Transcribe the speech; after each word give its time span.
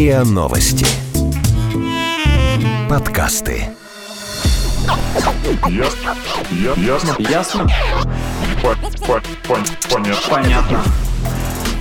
РИА 0.00 0.24
Новости. 0.24 0.86
Подкасты. 2.88 3.64
Ясно. 5.68 6.16
Я- 6.52 6.82
Ясно. 6.82 7.16
Ясно? 7.18 7.68
По- 8.62 8.76
по- 9.04 9.22
пон- 9.46 9.66
Понятно. 9.90 10.30
Понятно. 10.30 10.82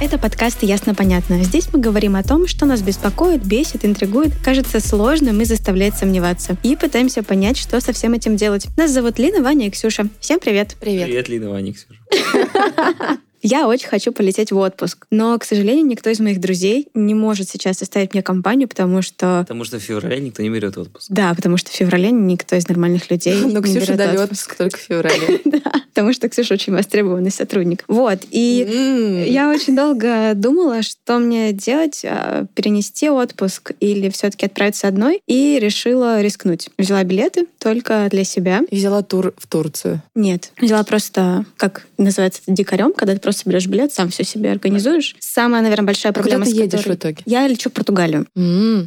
Это 0.01 0.17
подкаст 0.17 0.63
«Ясно-понятно». 0.63 1.41
Здесь 1.45 1.69
мы 1.71 1.79
говорим 1.79 2.17
о 2.17 2.23
том, 2.23 2.45
что 2.49 2.65
нас 2.65 2.81
беспокоит, 2.81 3.41
бесит, 3.45 3.85
интригует, 3.85 4.33
кажется 4.43 4.81
сложным 4.81 5.39
и 5.39 5.45
заставляет 5.45 5.95
сомневаться. 5.95 6.57
И 6.61 6.75
пытаемся 6.75 7.23
понять, 7.23 7.55
что 7.57 7.79
со 7.79 7.93
всем 7.93 8.15
этим 8.15 8.35
делать. 8.35 8.67
Нас 8.75 8.91
зовут 8.91 9.17
Лина, 9.17 9.41
Ваня 9.41 9.67
и 9.67 9.69
Ксюша. 9.69 10.07
Всем 10.19 10.41
привет! 10.41 10.75
Привет. 10.81 11.05
Привет, 11.05 11.29
Лина, 11.29 11.51
Ваня, 11.51 11.73
Ксюша. 11.73 13.17
Я 13.41 13.67
очень 13.67 13.87
хочу 13.87 14.11
полететь 14.11 14.51
в 14.51 14.57
отпуск, 14.57 15.05
но, 15.09 15.37
к 15.37 15.43
сожалению, 15.43 15.85
никто 15.85 16.09
из 16.09 16.19
моих 16.19 16.39
друзей 16.39 16.89
не 16.93 17.13
может 17.13 17.49
сейчас 17.49 17.77
составить 17.77 18.13
мне 18.13 18.21
компанию, 18.21 18.67
потому 18.67 19.01
что... 19.01 19.39
Потому 19.47 19.63
что 19.63 19.79
в 19.79 19.83
феврале 19.83 20.19
никто 20.19 20.41
не 20.43 20.49
берет 20.49 20.77
отпуск. 20.77 21.07
Да, 21.09 21.33
потому 21.33 21.57
что 21.57 21.71
в 21.71 21.73
феврале 21.73 22.11
никто 22.11 22.55
из 22.55 22.67
нормальных 22.67 23.09
людей 23.09 23.35
Но 23.41 23.47
не 23.47 23.53
Ну, 23.55 23.61
Ксюша 23.61 23.79
берет 23.79 23.97
дали 23.97 24.17
отпуск. 24.17 24.51
отпуск 24.51 24.57
только 24.57 24.77
в 24.77 24.81
феврале. 24.81 25.41
Да, 25.49 25.71
потому 25.99 26.13
что 26.13 26.29
Ксюша 26.29 26.53
очень 26.53 26.71
востребованный 26.71 27.29
сотрудник. 27.29 27.83
Вот, 27.89 28.19
и. 28.31 29.25
Я 29.27 29.49
очень 29.49 29.75
долго 29.75 30.31
думала, 30.33 30.81
что 30.81 31.19
мне 31.19 31.51
делать, 31.51 32.05
а, 32.05 32.45
перенести 32.53 33.09
отпуск 33.09 33.73
или 33.81 34.09
все-таки 34.09 34.45
отправиться 34.45 34.87
одной, 34.87 35.21
и 35.27 35.59
решила 35.61 36.21
рискнуть. 36.21 36.69
Взяла 36.77 37.03
билеты 37.03 37.47
только 37.59 38.07
для 38.09 38.23
себя. 38.23 38.61
И 38.69 38.77
Взяла 38.77 39.01
тур 39.01 39.33
в 39.37 39.45
Турцию. 39.47 40.01
Нет, 40.15 40.51
взяла 40.61 40.83
просто, 40.83 41.45
как 41.57 41.85
называется, 41.97 42.41
дикарем, 42.47 42.93
когда 42.93 43.13
ты 43.13 43.19
просто 43.19 43.49
берешь 43.49 43.67
билет, 43.67 43.93
сам 43.93 44.09
все 44.09 44.23
себе 44.23 44.51
организуешь. 44.51 45.17
Самая, 45.19 45.61
наверное, 45.61 45.87
большая 45.87 46.13
А 46.13 46.15
куда 46.15 46.29
проблема, 46.29 46.45
ты 46.45 46.51
едешь 46.51 46.79
которой- 46.79 46.95
в 46.95 46.99
итоге? 46.99 47.17
Я 47.25 47.45
лечу 47.45 47.69
в 47.69 47.73
Португалию. 47.73 48.25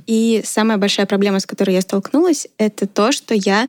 И 0.07 0.41
самая 0.45 0.79
большая 0.79 1.05
проблема, 1.05 1.41
с 1.41 1.47
которой 1.47 1.75
я 1.75 1.83
столкнулась, 1.83 2.49
это 2.57 2.87
то, 2.87 3.13
что 3.13 3.35
я... 3.35 3.67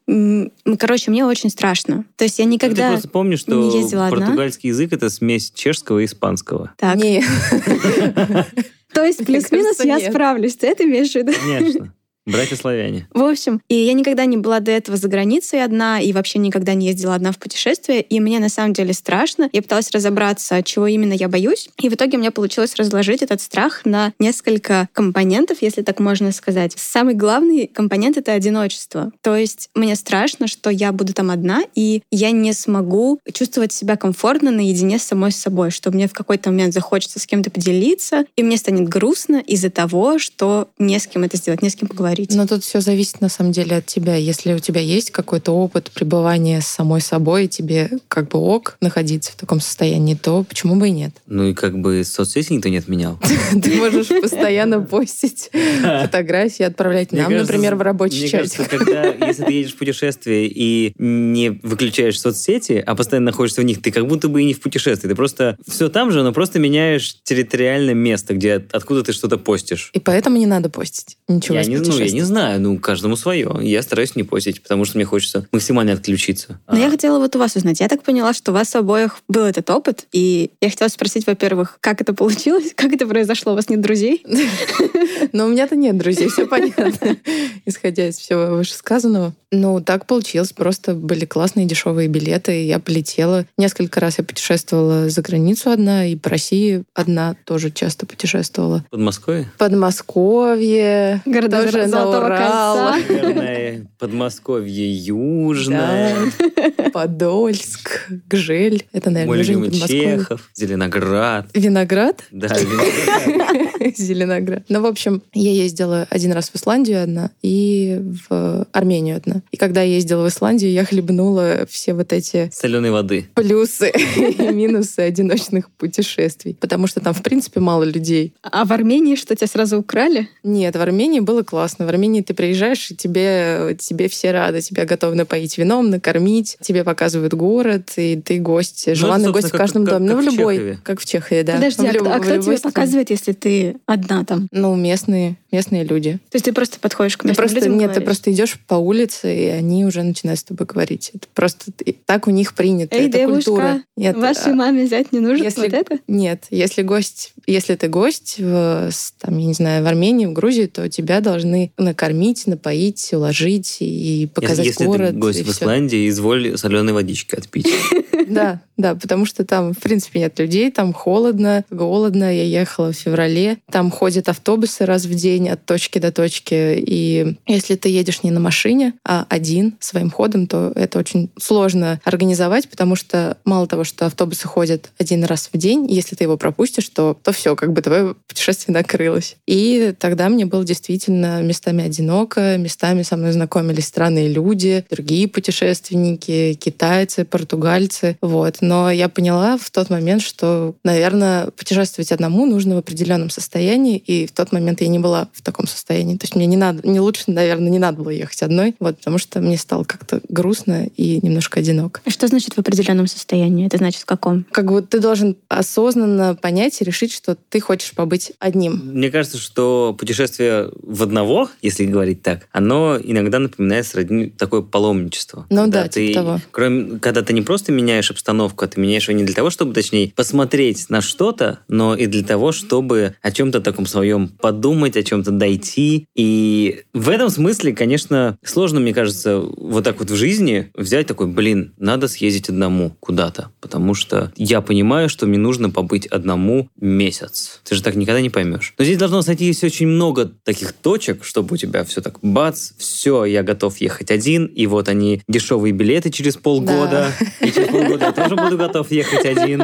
Короче, 0.80 1.12
мне 1.12 1.26
очень 1.26 1.50
страшно. 1.50 2.06
То 2.16 2.24
есть 2.24 2.40
я 2.40 2.46
никогда... 2.46 2.88
Ты 2.88 2.92
просто 2.94 3.10
помнишь, 3.10 3.33
что 3.38 3.56
не 3.56 3.80
ездила 3.80 4.08
одна. 4.08 4.20
португальский 4.20 4.70
язык— 4.70 4.92
это 4.94 5.10
смесь 5.10 5.52
чешского 5.52 6.00
и 6.00 6.06
испанского. 6.06 6.74
Так, 6.78 6.96
Не. 6.96 7.24
то 8.94 9.04
есть 9.04 9.26
плюс-минус 9.26 9.84
я 9.84 10.00
справлюсь. 10.00 10.56
Ты 10.56 10.68
это 10.68 10.84
имеешь 10.84 11.12
в 11.12 11.16
виду? 11.16 11.34
Конечно. 11.34 11.94
Братья-славяне. 12.26 13.08
В 13.14 13.22
общем, 13.22 13.62
и 13.68 13.76
я 13.76 13.94
никогда 13.94 14.24
не 14.26 14.38
была 14.38 14.62
до 14.62 14.72
этого 14.72 14.98
за 14.98 15.10
границей 15.10 15.64
одна, 15.64 16.00
и 16.00 16.14
вообще 16.14 16.40
никогда 16.40 16.74
не 16.74 16.88
ездила 16.88 17.16
одна 17.16 17.34
в 17.34 17.38
путешествие, 17.38 18.02
и 18.02 18.20
мне 18.22 18.40
на 18.40 18.48
самом 18.48 18.72
деле 18.72 18.94
страшно. 18.94 19.50
Я 19.52 19.62
пыталась 19.62 19.92
разобраться, 19.92 20.64
чего 20.64 20.88
именно 20.88 21.12
я 21.12 21.28
боюсь, 21.28 21.70
и 21.82 21.90
в 21.90 21.94
итоге 21.94 22.18
у 22.18 22.22
меня 22.22 22.32
получилось 22.32 22.76
разложить 22.76 23.22
этот 23.22 23.42
страх 23.42 23.82
на 23.84 24.14
несколько 24.20 24.88
компонентов, 24.94 25.58
если 25.62 25.82
так 25.82 26.00
можно 26.00 26.32
сказать. 26.32 26.74
Самый 26.78 27.14
главный 27.14 27.68
компонент— 27.68 28.18
это 28.18 28.32
одиночество. 28.32 29.12
То 29.22 29.36
есть 29.36 29.70
мне 29.76 29.96
страшно, 29.98 30.48
что 30.48 30.70
я 30.70 30.94
буду 30.94 31.14
там 31.14 31.30
одна, 31.30 31.64
и 31.76 32.04
я 32.10 32.32
не 32.32 32.54
смогу 32.54 33.20
чувствовать 33.34 33.74
себя 33.74 33.98
комфортно 33.98 34.52
наедине 34.52 34.98
с 34.98 35.04
самой 35.04 35.34
собой, 35.34 35.72
что 35.72 35.92
мне 35.92 36.08
в 36.08 36.14
какой-то 36.14 36.52
момент 36.52 36.74
захочется 36.74 37.20
с 37.20 37.28
кем-то 37.28 37.52
поделиться, 37.52 38.26
и 38.38 38.44
мне 38.44 38.56
станет 38.56 38.88
грустно 38.88 39.44
из-за 39.46 39.70
того, 39.70 40.20
что 40.20 40.70
не 40.80 40.98
с 41.00 41.08
кем 41.08 41.24
это 41.24 41.36
сделать, 41.36 41.62
не 41.62 41.70
с 41.70 41.76
кем 41.76 41.90
поговорить. 41.90 42.13
Но 42.30 42.48
тут 42.48 42.64
все 42.64 42.82
зависит 42.82 43.22
на 43.22 43.30
самом 43.30 43.52
деле 43.52 43.78
от 43.78 43.86
тебя. 43.86 44.16
Если 44.16 44.54
у 44.54 44.60
тебя 44.60 44.82
есть 44.82 45.12
какой-то 45.12 45.52
опыт 45.52 45.92
пребывания 45.92 46.62
с 46.62 46.68
самой 46.68 47.02
собой, 47.02 47.46
и 47.46 47.48
тебе 47.48 47.90
как 48.08 48.30
бы 48.30 48.40
ок 48.40 48.78
находиться 48.82 49.32
в 49.32 49.36
таком 49.36 49.60
состоянии, 49.60 50.16
то 50.16 50.44
почему 50.44 50.76
бы 50.76 50.88
и 50.88 50.92
нет? 50.92 51.12
Ну 51.28 51.48
и 51.50 51.54
как 51.54 51.80
бы 51.80 52.04
соцсети 52.04 52.54
никто 52.54 52.70
не 52.70 52.78
отменял. 52.78 53.20
Ты 53.52 53.76
можешь 53.76 54.08
постоянно 54.08 54.82
постить 54.82 55.50
фотографии, 55.82 56.64
отправлять 56.64 57.12
нам, 57.12 57.34
например, 57.34 57.76
в 57.76 57.82
рабочий 57.82 58.22
Мне 58.22 58.30
чатик. 58.30 58.58
кажется, 58.58 58.78
когда, 58.78 59.28
если 59.28 59.44
ты 59.44 59.52
едешь 59.54 59.74
в 59.74 59.78
путешествие 59.78 60.48
и 60.48 60.94
не 60.98 61.50
выключаешь 61.50 62.20
соцсети, 62.20 62.84
а 62.86 62.96
постоянно 62.96 63.28
находишься 63.28 63.62
в 63.62 63.66
них, 63.66 63.82
ты 63.82 63.92
как 63.92 64.08
будто 64.08 64.28
бы 64.28 64.42
и 64.42 64.46
не 64.46 64.54
в 64.54 64.62
путешествии. 64.62 65.08
Ты 65.08 65.16
просто 65.16 65.58
все 65.68 65.90
там 65.90 66.12
же, 66.12 66.24
но 66.24 66.34
просто 66.34 66.60
меняешь 66.60 67.18
территориальное 67.24 67.94
место, 67.94 68.34
где 68.34 68.66
откуда 68.72 69.04
ты 69.04 69.14
что-то 69.14 69.38
постишь. 69.38 69.90
И 69.94 70.00
поэтому 70.00 70.38
не 70.38 70.46
надо 70.46 70.70
постить 70.70 71.18
ничего 71.28 71.56
Я 71.56 71.66
не, 71.66 71.78
ну, 71.78 71.84
я 72.04 72.12
не 72.12 72.22
знаю, 72.22 72.62
ну, 72.62 72.78
каждому 72.80 73.16
свое. 73.16 73.52
Я 73.62 73.82
стараюсь 73.82 74.16
не 74.16 74.24
постить, 74.24 74.62
потому 74.62 74.86
что 74.86 74.98
мне 74.98 75.06
хочется 75.06 75.48
максимально 75.52 75.94
отключиться. 75.94 76.60
Но 76.68 76.78
я 76.78 76.88
А, 76.88 76.92
хотела 76.92 77.20
вот 77.20 77.36
у 77.36 77.40
вас 77.40 77.56
узнать. 77.56 77.80
Я 77.80 77.88
так 77.88 78.04
поняла, 78.04 78.34
что 78.34 78.52
у 78.52 78.54
вас 78.54 78.76
обоих 78.76 79.18
был 79.28 79.44
этот 79.44 79.70
опыт, 79.70 80.06
и 80.12 80.52
я 80.62 80.70
хотела 80.70 80.88
спросить, 80.88 81.26
во-первых, 81.28 81.78
как 81.80 82.02
это 82.02 82.14
получилось, 82.14 82.74
как 82.76 82.94
это 82.94 83.08
произошло, 83.08 83.54
у 83.54 83.56
вас 83.56 83.70
нет 83.70 83.82
друзей? 83.82 84.24
Но 85.34 85.46
у 85.46 85.50
меня-то 85.50 85.76
нет 85.76 85.98
друзей, 85.98 86.30
все 86.30 86.46
понятно, 86.46 87.18
исходя 87.66 88.08
из 88.08 88.18
всего 88.18 88.58
вышесказанного. 88.58 89.34
Ну, 89.56 89.82
так 89.82 90.08
получилось. 90.08 90.52
Просто 90.52 90.96
были 90.96 91.26
классные 91.26 91.68
дешевые 91.68 92.08
билеты, 92.08 92.64
и 92.64 92.66
я 92.66 92.80
полетела. 92.80 93.46
Несколько 93.56 94.00
раз 94.00 94.18
я 94.18 94.24
путешествовала 94.24 95.10
за 95.10 95.22
границу 95.22 95.70
одна, 95.70 96.08
и 96.08 96.16
по 96.16 96.32
России 96.32 96.84
одна 96.96 97.36
тоже 97.46 97.70
часто 97.70 98.08
путешествовала. 98.08 98.84
Подмосковье? 98.90 99.52
Подмосковье, 99.60 101.22
Города 101.26 101.64
тоже 101.64 101.86
на 101.86 102.10
Урал. 102.10 102.94
Наверное, 102.96 103.88
Подмосковье 104.00 104.92
Южное. 104.92 106.16
Да. 106.40 106.90
Подольск, 106.92 108.08
Гжель. 108.28 108.88
Это, 108.92 109.12
Мой 109.12 109.26
наверное, 109.28 109.44
не 109.44 109.70
любимый. 109.70 109.88
Чехов, 109.88 110.50
Зеленоград. 110.56 111.48
Виноград? 111.54 112.24
Да, 112.32 112.48
Зеленоград. 112.48 113.63
Зеленоград. 113.98 114.64
Ну, 114.70 114.82
в 114.82 114.86
общем, 114.86 115.22
я 115.34 115.52
ездила 115.52 116.08
один 116.10 116.32
раз 116.34 116.50
в 116.50 116.56
Исландию 116.56 117.04
одна 117.04 117.32
и 117.42 118.00
в 118.30 118.68
Армению 118.72 119.18
одна. 119.18 119.42
И 119.52 119.58
когда 119.58 119.82
я 119.82 119.96
ездила 119.96 120.24
в 120.24 120.28
Исландию, 120.30 120.72
я 120.72 120.86
хлебнула 120.86 121.66
все 121.70 121.94
вот 121.94 122.14
эти 122.14 122.50
соленой 122.54 122.92
воды. 122.92 123.26
плюсы 123.36 123.92
и 124.18 124.48
минусы 124.54 125.00
одиночных 125.00 125.70
путешествий. 125.72 126.56
Потому 126.60 126.88
что 126.88 127.00
там, 127.00 127.14
в 127.14 127.22
принципе, 127.24 127.60
мало 127.60 127.84
людей. 127.84 128.34
А 128.42 128.66
в 128.66 128.72
Армении 128.74 129.16
что, 129.16 129.36
тебя 129.36 129.48
сразу 129.48 129.78
украли? 129.80 130.30
Нет, 130.44 130.76
в 130.76 130.82
Армении 130.82 131.20
было 131.20 131.44
классно. 131.44 131.86
В 131.86 131.90
Армении 131.90 132.22
ты 132.22 132.34
приезжаешь, 132.34 132.92
и 132.92 132.96
тебе, 132.96 133.76
тебе 133.80 134.08
все 134.08 134.32
рады. 134.32 134.62
Тебя 134.62 134.86
готовы 134.86 135.16
напоить 135.16 135.58
вином, 135.58 135.90
накормить. 135.90 136.58
Тебе 136.62 136.84
показывают 136.84 137.34
город, 137.34 137.92
и 137.98 138.22
ты 138.24 138.40
гость. 138.40 138.96
Желанный 138.96 139.28
Ну, 139.28 139.34
гость 139.34 139.48
в 139.50 139.52
каждом 139.58 139.86
как- 139.86 139.96
доме. 140.00 140.10
как 140.10 140.18
Ну, 140.18 140.22
в 140.22 140.34
любой. 140.36 140.56
Чехове. 140.56 140.80
Как 140.84 141.00
в 141.00 141.06
Чехии, 141.06 141.42
да. 141.44 141.54
Подожди, 141.56 141.82
В 142.00 142.08
а, 142.08 142.16
а 142.16 142.20
кто 142.20 142.38
тебе 142.38 142.58
показывает, 142.60 143.10
если 143.10 143.32
ты 143.34 143.73
одна 143.86 144.24
там? 144.24 144.48
Ну, 144.52 144.76
местные, 144.76 145.38
местные 145.54 145.84
люди. 145.84 146.14
То 146.30 146.36
есть 146.36 146.46
ты 146.46 146.52
просто 146.52 146.80
подходишь 146.80 147.16
к 147.16 147.22
Ты 147.22 147.30
местным 147.30 147.46
просто, 147.46 147.60
людям 147.60 147.78
нет, 147.78 147.94
ты 147.94 148.02
просто 148.02 148.32
идешь 148.34 148.60
по 148.68 148.76
улице, 148.76 149.34
и 149.34 149.46
они 149.48 149.86
уже 149.86 150.04
начинают 150.04 150.40
с 150.40 150.44
тобой 150.44 150.68
говорить. 150.68 151.12
Это 151.14 151.28
просто 151.34 151.72
так 152.06 152.28
у 152.28 152.32
них 152.32 152.56
принято. 152.56 152.96
Эй, 152.98 153.08
это 153.08 153.20
девушка, 153.20 153.52
культура. 153.52 153.84
Нет, 153.96 154.18
вашей 154.18 154.52
а, 154.52 154.56
маме 154.56 154.86
взять 154.86 155.12
не 155.14 155.20
нужно 155.20 155.44
если- 155.44 155.62
вот 155.62 155.74
это? 155.74 156.00
Нет, 156.08 156.46
если 156.50 156.82
гость, 156.82 157.34
если 157.48 157.76
ты 157.76 157.88
гость 157.88 158.36
в, 158.40 158.90
там, 159.20 159.38
я 159.38 159.46
не 159.46 159.54
знаю, 159.54 159.84
в 159.84 159.88
Армении, 159.88 160.26
в 160.26 160.34
Грузии, 160.34 160.66
то 160.66 160.90
тебя 160.90 161.22
должны 161.22 161.72
накормить, 161.78 162.48
напоить, 162.48 163.14
уложить 163.14 163.78
и 163.80 164.28
показать 164.34 164.66
Если 164.66 164.86
город. 164.86 165.12
ты 165.12 165.16
гость 165.18 165.44
в. 165.46 165.52
Исландии, 165.52 166.10
изволь 166.10 166.58
соленой 166.58 166.94
водички 166.94 167.36
отпить. 167.36 167.68
Да, 168.26 168.62
да, 168.78 168.96
потому 168.96 169.26
что 169.26 169.46
там, 169.46 169.74
в 169.74 169.80
принципе, 169.80 170.20
нет 170.20 170.40
людей, 170.40 170.72
там 170.72 170.94
холодно, 170.94 171.66
голодно. 171.70 172.34
Я 172.36 172.44
ехала 172.44 172.92
в 172.92 172.96
феврале. 172.96 173.58
Там 173.70 173.92
ходят 173.92 174.30
автобусы 174.30 174.86
раз 174.86 175.06
в 175.06 175.14
день 175.14 175.43
от 175.50 175.66
точки 175.66 176.00
до 176.00 176.12
точки. 176.12 176.76
И 176.78 177.38
если 177.48 177.76
ты 177.76 177.90
едешь 177.90 178.24
не 178.24 178.32
на 178.32 178.40
машине, 178.40 178.94
а 179.06 179.26
один 179.30 179.76
своим 179.80 180.10
ходом, 180.10 180.48
то 180.48 180.72
это 180.76 181.00
очень 181.00 181.30
сложно 181.40 182.00
организовать, 182.04 182.70
потому 182.70 182.96
что 182.96 183.38
мало 183.46 183.68
того, 183.68 183.84
что 183.84 184.06
автобусы 184.06 184.48
ходят 184.48 184.92
один 184.98 185.24
раз 185.24 185.50
в 185.52 185.58
день, 185.58 185.86
если 185.90 186.16
ты 186.16 186.24
его 186.24 186.38
пропустишь, 186.38 186.90
то, 186.90 187.18
то 187.22 187.32
все, 187.32 187.56
как 187.56 187.74
бы 187.74 187.82
твое 187.82 188.16
путешествие 188.28 188.74
накрылось. 188.74 189.38
И 189.48 189.94
тогда 190.00 190.30
мне 190.30 190.46
было 190.46 190.64
действительно 190.64 191.42
местами 191.42 191.84
одиноко, 191.84 192.58
местами 192.58 193.04
со 193.04 193.18
мной 193.18 193.32
знакомились 193.32 193.88
странные 193.88 194.28
люди, 194.28 194.86
другие 194.90 195.28
путешественники, 195.28 196.54
китайцы, 196.54 197.26
португальцы. 197.26 198.18
Вот. 198.22 198.58
Но 198.62 198.92
я 198.92 199.10
поняла 199.10 199.58
в 199.58 199.70
тот 199.72 199.90
момент, 199.90 200.22
что, 200.22 200.76
наверное, 200.84 201.48
путешествовать 201.52 202.12
одному 202.12 202.46
нужно 202.46 202.76
в 202.76 202.80
определенном 202.80 203.30
состоянии, 203.30 203.98
и 203.98 204.26
в 204.26 204.32
тот 204.32 204.52
момент 204.52 204.82
я 204.82 204.88
не 204.88 205.00
была 205.00 205.30
в 205.34 205.42
таком 205.42 205.68
состоянии. 205.68 206.18
То 206.18 206.24
есть 206.24 206.36
мне 206.36 206.46
не 206.46 206.58
надо, 206.58 206.88
не 206.88 207.00
лучше, 207.00 207.24
наверное, 207.28 207.70
не 207.70 207.80
надо 207.80 208.02
было 208.02 208.10
ехать 208.10 208.42
одной, 208.42 208.76
вот, 208.80 208.98
потому 208.98 209.18
что 209.18 209.42
мне 209.42 209.58
стало 209.58 209.84
как-то 209.84 210.22
грустно 210.30 210.88
и 210.96 211.20
немножко 211.26 211.60
одиноко. 211.60 212.02
А 212.06 212.10
Что 212.10 212.28
значит 212.28 212.54
в 212.54 212.60
определенном 212.60 213.08
состоянии? 213.08 213.66
Это 213.66 213.78
значит 213.78 214.02
в 214.02 214.06
каком? 214.06 214.46
Как 214.52 214.72
бы 214.72 214.82
ты 214.82 215.00
должен 215.00 215.36
осознанно 215.48 216.36
понять 216.36 216.82
и 216.82 216.86
решить, 216.86 217.12
что 217.14 217.36
ты 217.50 217.60
хочешь 217.60 217.92
побыть 217.94 218.34
одним. 218.40 218.82
Мне 218.86 219.10
кажется, 219.12 219.38
что 219.38 219.96
путешествие 219.98 220.70
в 220.82 221.04
одного, 221.04 221.50
если 221.62 221.86
говорить 221.86 222.22
так, 222.22 222.48
оно 222.52 222.98
иногда 223.02 223.40
напоминает 223.40 223.88
сродни 223.88 224.28
такое 224.30 224.62
паломничество. 224.62 225.46
Ну 225.50 225.68
да, 225.68 225.88
типа 225.88 225.94
ты, 225.94 226.14
того. 226.14 226.42
Кроме, 226.52 227.00
когда 227.00 227.22
ты 227.22 227.34
не 227.34 227.42
просто 227.42 227.72
меняешь 227.72 228.12
обстановку, 228.12 228.66
а 228.66 228.68
ты 228.68 228.80
меняешь 228.80 229.10
ее 229.10 229.16
не 229.16 229.24
для 229.24 229.34
того, 229.34 229.50
чтобы, 229.50 229.74
точнее, 229.74 230.12
посмотреть 230.16 230.90
на 230.90 231.02
что-то, 231.02 231.60
но 231.68 231.96
и 231.96 232.06
для 232.08 232.24
того, 232.24 232.52
чтобы 232.52 233.16
о 233.22 233.32
чем-то 233.32 233.62
таком 233.62 233.86
своем 233.86 234.28
подумать, 234.28 234.98
о 234.98 235.04
чем-то 235.24 235.32
дойти. 235.32 236.08
И 236.16 236.84
в 236.94 237.10
этом 237.10 237.30
смысле, 237.30 237.74
конечно, 237.74 238.38
сложно, 238.44 238.80
мне 238.80 238.94
кажется, 238.94 239.40
вот 239.40 239.84
так 239.84 240.00
вот 240.00 240.10
в 240.10 240.16
жизни 240.16 240.70
взять 240.76 241.08
такой, 241.08 241.28
блин, 241.28 241.74
надо 241.78 242.08
съездить 242.08 242.50
одному 242.50 242.96
куда-то, 243.00 243.50
потому 243.62 243.94
что 243.94 244.32
я 244.36 244.62
понимаю, 244.62 245.10
что 245.10 245.26
мне 245.26 245.38
нужно 245.38 245.70
побыть 245.70 246.06
одному 246.08 246.70
месяц. 246.80 247.62
Ты 247.64 247.76
же 247.76 247.84
так 247.84 247.96
никогда 247.96 248.22
не 248.22 248.30
поймешь. 248.30 248.74
Но 248.78 248.84
здесь 248.84 248.98
должно 248.98 249.22
сойтись 249.22 249.64
очень 249.64 249.88
много 249.88 250.32
таких 250.44 250.74
точек, 250.74 251.24
чтобы 251.24 251.56
у 251.56 251.58
тебя 251.58 251.84
все 251.84 252.02
так 252.02 252.20
бац, 252.22 252.72
все, 252.78 253.26
я 253.26 253.44
готов 253.44 253.78
ехать 253.78 254.12
один, 254.12 254.46
и 254.46 254.68
вот 254.68 254.90
они 254.90 255.22
дешевые 255.28 255.72
билеты 255.72 256.10
через 256.10 256.36
полгода, 256.36 257.12
и 257.40 257.52
через 257.52 257.70
полгода 257.70 258.06
я 258.06 258.12
тоже 258.12 258.36
буду 258.36 258.58
готов 258.58 258.92
ехать 258.92 259.26
один, 259.26 259.64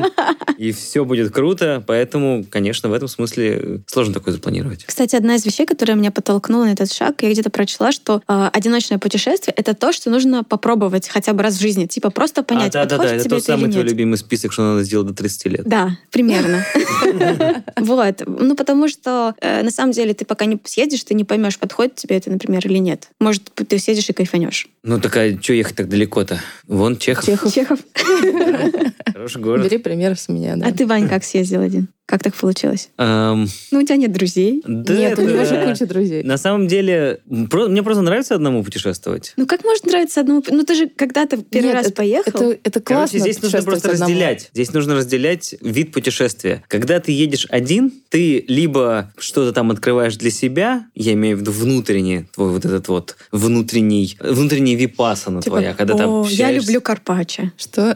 и 0.57 0.71
все 0.71 1.05
будет 1.05 1.31
круто, 1.31 1.83
поэтому, 1.85 2.45
конечно, 2.49 2.89
в 2.89 2.93
этом 2.93 3.07
смысле 3.07 3.81
сложно 3.87 4.13
такое 4.13 4.33
запланировать. 4.33 4.85
Кстати, 4.85 5.15
одна 5.15 5.38
из 5.39 5.45
вещей, 5.45 5.65
которая 5.65 5.97
меня 5.97 6.11
подтолкнула 6.11 6.65
на 6.65 6.73
этот 6.73 6.91
шаг, 6.93 7.21
я 7.23 7.31
где-то 7.31 7.49
прочла, 7.49 7.91
что 7.91 8.21
э, 8.27 8.49
одиночное 8.53 8.99
путешествие— 8.99 9.53
это 9.57 9.73
то, 9.73 9.91
что 9.91 10.09
нужно 10.09 10.43
попробовать 10.43 11.07
хотя 11.07 11.33
бы 11.33 11.41
раз 11.41 11.55
в 11.55 11.61
жизни. 11.61 11.85
Типа 11.85 12.11
просто 12.11 12.43
понять, 12.43 12.75
а, 12.75 12.83
да, 12.83 12.85
да, 12.85 12.97
подходит 12.97 13.11
да, 13.11 13.15
это 13.15 13.23
тебе 13.23 13.29
тот 13.35 13.43
это 13.43 13.51
или 13.51 13.59
самый 13.59 13.71
твой 13.71 13.83
нет. 13.83 13.91
любимый 13.91 14.17
список, 14.17 14.53
что 14.53 14.61
надо 14.63 14.83
сделать 14.83 15.07
до 15.07 15.13
30 15.13 15.45
лет. 15.45 15.63
Да, 15.65 15.97
примерно. 16.11 16.63
Вот. 17.77 18.23
Ну, 18.25 18.55
потому 18.55 18.87
что, 18.87 19.35
э, 19.41 19.63
на 19.63 19.71
самом 19.71 19.91
деле, 19.93 20.13
ты 20.13 20.25
пока 20.25 20.45
не 20.45 20.59
съедешь, 20.63 21.03
ты 21.03 21.13
не 21.13 21.23
поймешь, 21.23 21.57
подходит 21.57 21.95
тебе 21.95 22.17
это, 22.17 22.29
например, 22.29 22.65
или 22.65 22.77
нет. 22.77 23.09
Может, 23.19 23.51
ты 23.53 23.79
съедешь 23.79 24.09
и 24.09 24.13
кайфанешь. 24.13 24.67
Ну, 24.83 24.99
такая, 24.99 25.39
что 25.41 25.53
ехать 25.53 25.75
так 25.75 25.89
далеко-то? 25.89 26.39
Вон 26.67 26.97
Чехов. 26.97 27.25
Чехов. 27.25 27.53
Чехов. 27.53 27.79
Хороший 29.13 29.41
город. 29.41 29.65
Бери 29.65 29.77
пример 29.77 30.17
с 30.17 30.29
меня, 30.29 30.55
да. 30.55 30.67
А 30.67 30.71
ты, 30.71 30.85
Вань, 30.85 31.07
как 31.07 31.23
съездил 31.23 31.61
один? 31.61 31.87
Как 32.09 32.23
так 32.23 32.33
получилось? 32.33 32.89
Эм, 32.97 33.47
Ну, 33.69 33.79
у 33.81 33.83
тебя 33.83 33.95
нет 33.95 34.11
друзей. 34.11 34.63
да 34.65 34.95
Нет, 34.95 35.19
у 35.19 35.21
это- 35.21 35.31
него 35.31 35.45
же 35.45 35.63
куча 35.63 35.85
друзей. 35.85 36.23
На 36.23 36.37
самом 36.37 36.67
деле, 36.67 37.19
про- 37.51 37.67
мне 37.67 37.83
просто 37.83 38.01
нравится 38.01 38.33
одному 38.33 38.63
путешествовать. 38.63 39.33
Ну, 39.37 39.45
как 39.45 39.63
может 39.63 39.85
нравиться 39.85 40.21
одному? 40.21 40.41
Ну, 40.49 40.63
ты 40.63 40.73
же 40.73 40.87
когда-то 40.89 41.37
первый 41.37 41.67
Нет, 41.67 41.75
раз 41.75 41.85
это- 41.85 41.95
поехал. 41.95 42.31
Это, 42.51 42.59
это 42.63 42.79
классно. 42.81 43.19
Короче, 43.19 43.19
здесь 43.19 43.39
нужно 43.43 43.61
просто 43.61 43.91
одному. 43.91 44.11
разделять. 44.11 44.49
Здесь 44.55 44.73
нужно 44.73 44.95
разделять 44.95 45.53
вид 45.61 45.91
путешествия. 45.91 46.63
Когда 46.67 46.99
ты 46.99 47.11
едешь 47.11 47.45
один, 47.51 47.91
ты 48.09 48.43
либо 48.47 49.13
что-то 49.19 49.53
там 49.53 49.69
открываешь 49.69 50.15
для 50.15 50.31
себя, 50.31 50.87
я 50.95 51.13
имею 51.13 51.37
в 51.37 51.41
виду 51.41 51.51
внутренний, 51.51 52.25
твой 52.33 52.49
вот 52.49 52.65
этот 52.65 52.87
вот 52.87 53.17
внутренний, 53.31 54.17
внутренний 54.19 54.75
випасана 54.75 55.43
Типа, 55.43 55.57
твоя, 55.57 55.75
когда 55.75 55.93
«О, 55.93 56.23
я 56.23 56.27
общаешься. 56.47 56.67
люблю 56.67 56.81
карпаччо. 56.81 57.51
Что 57.55 57.95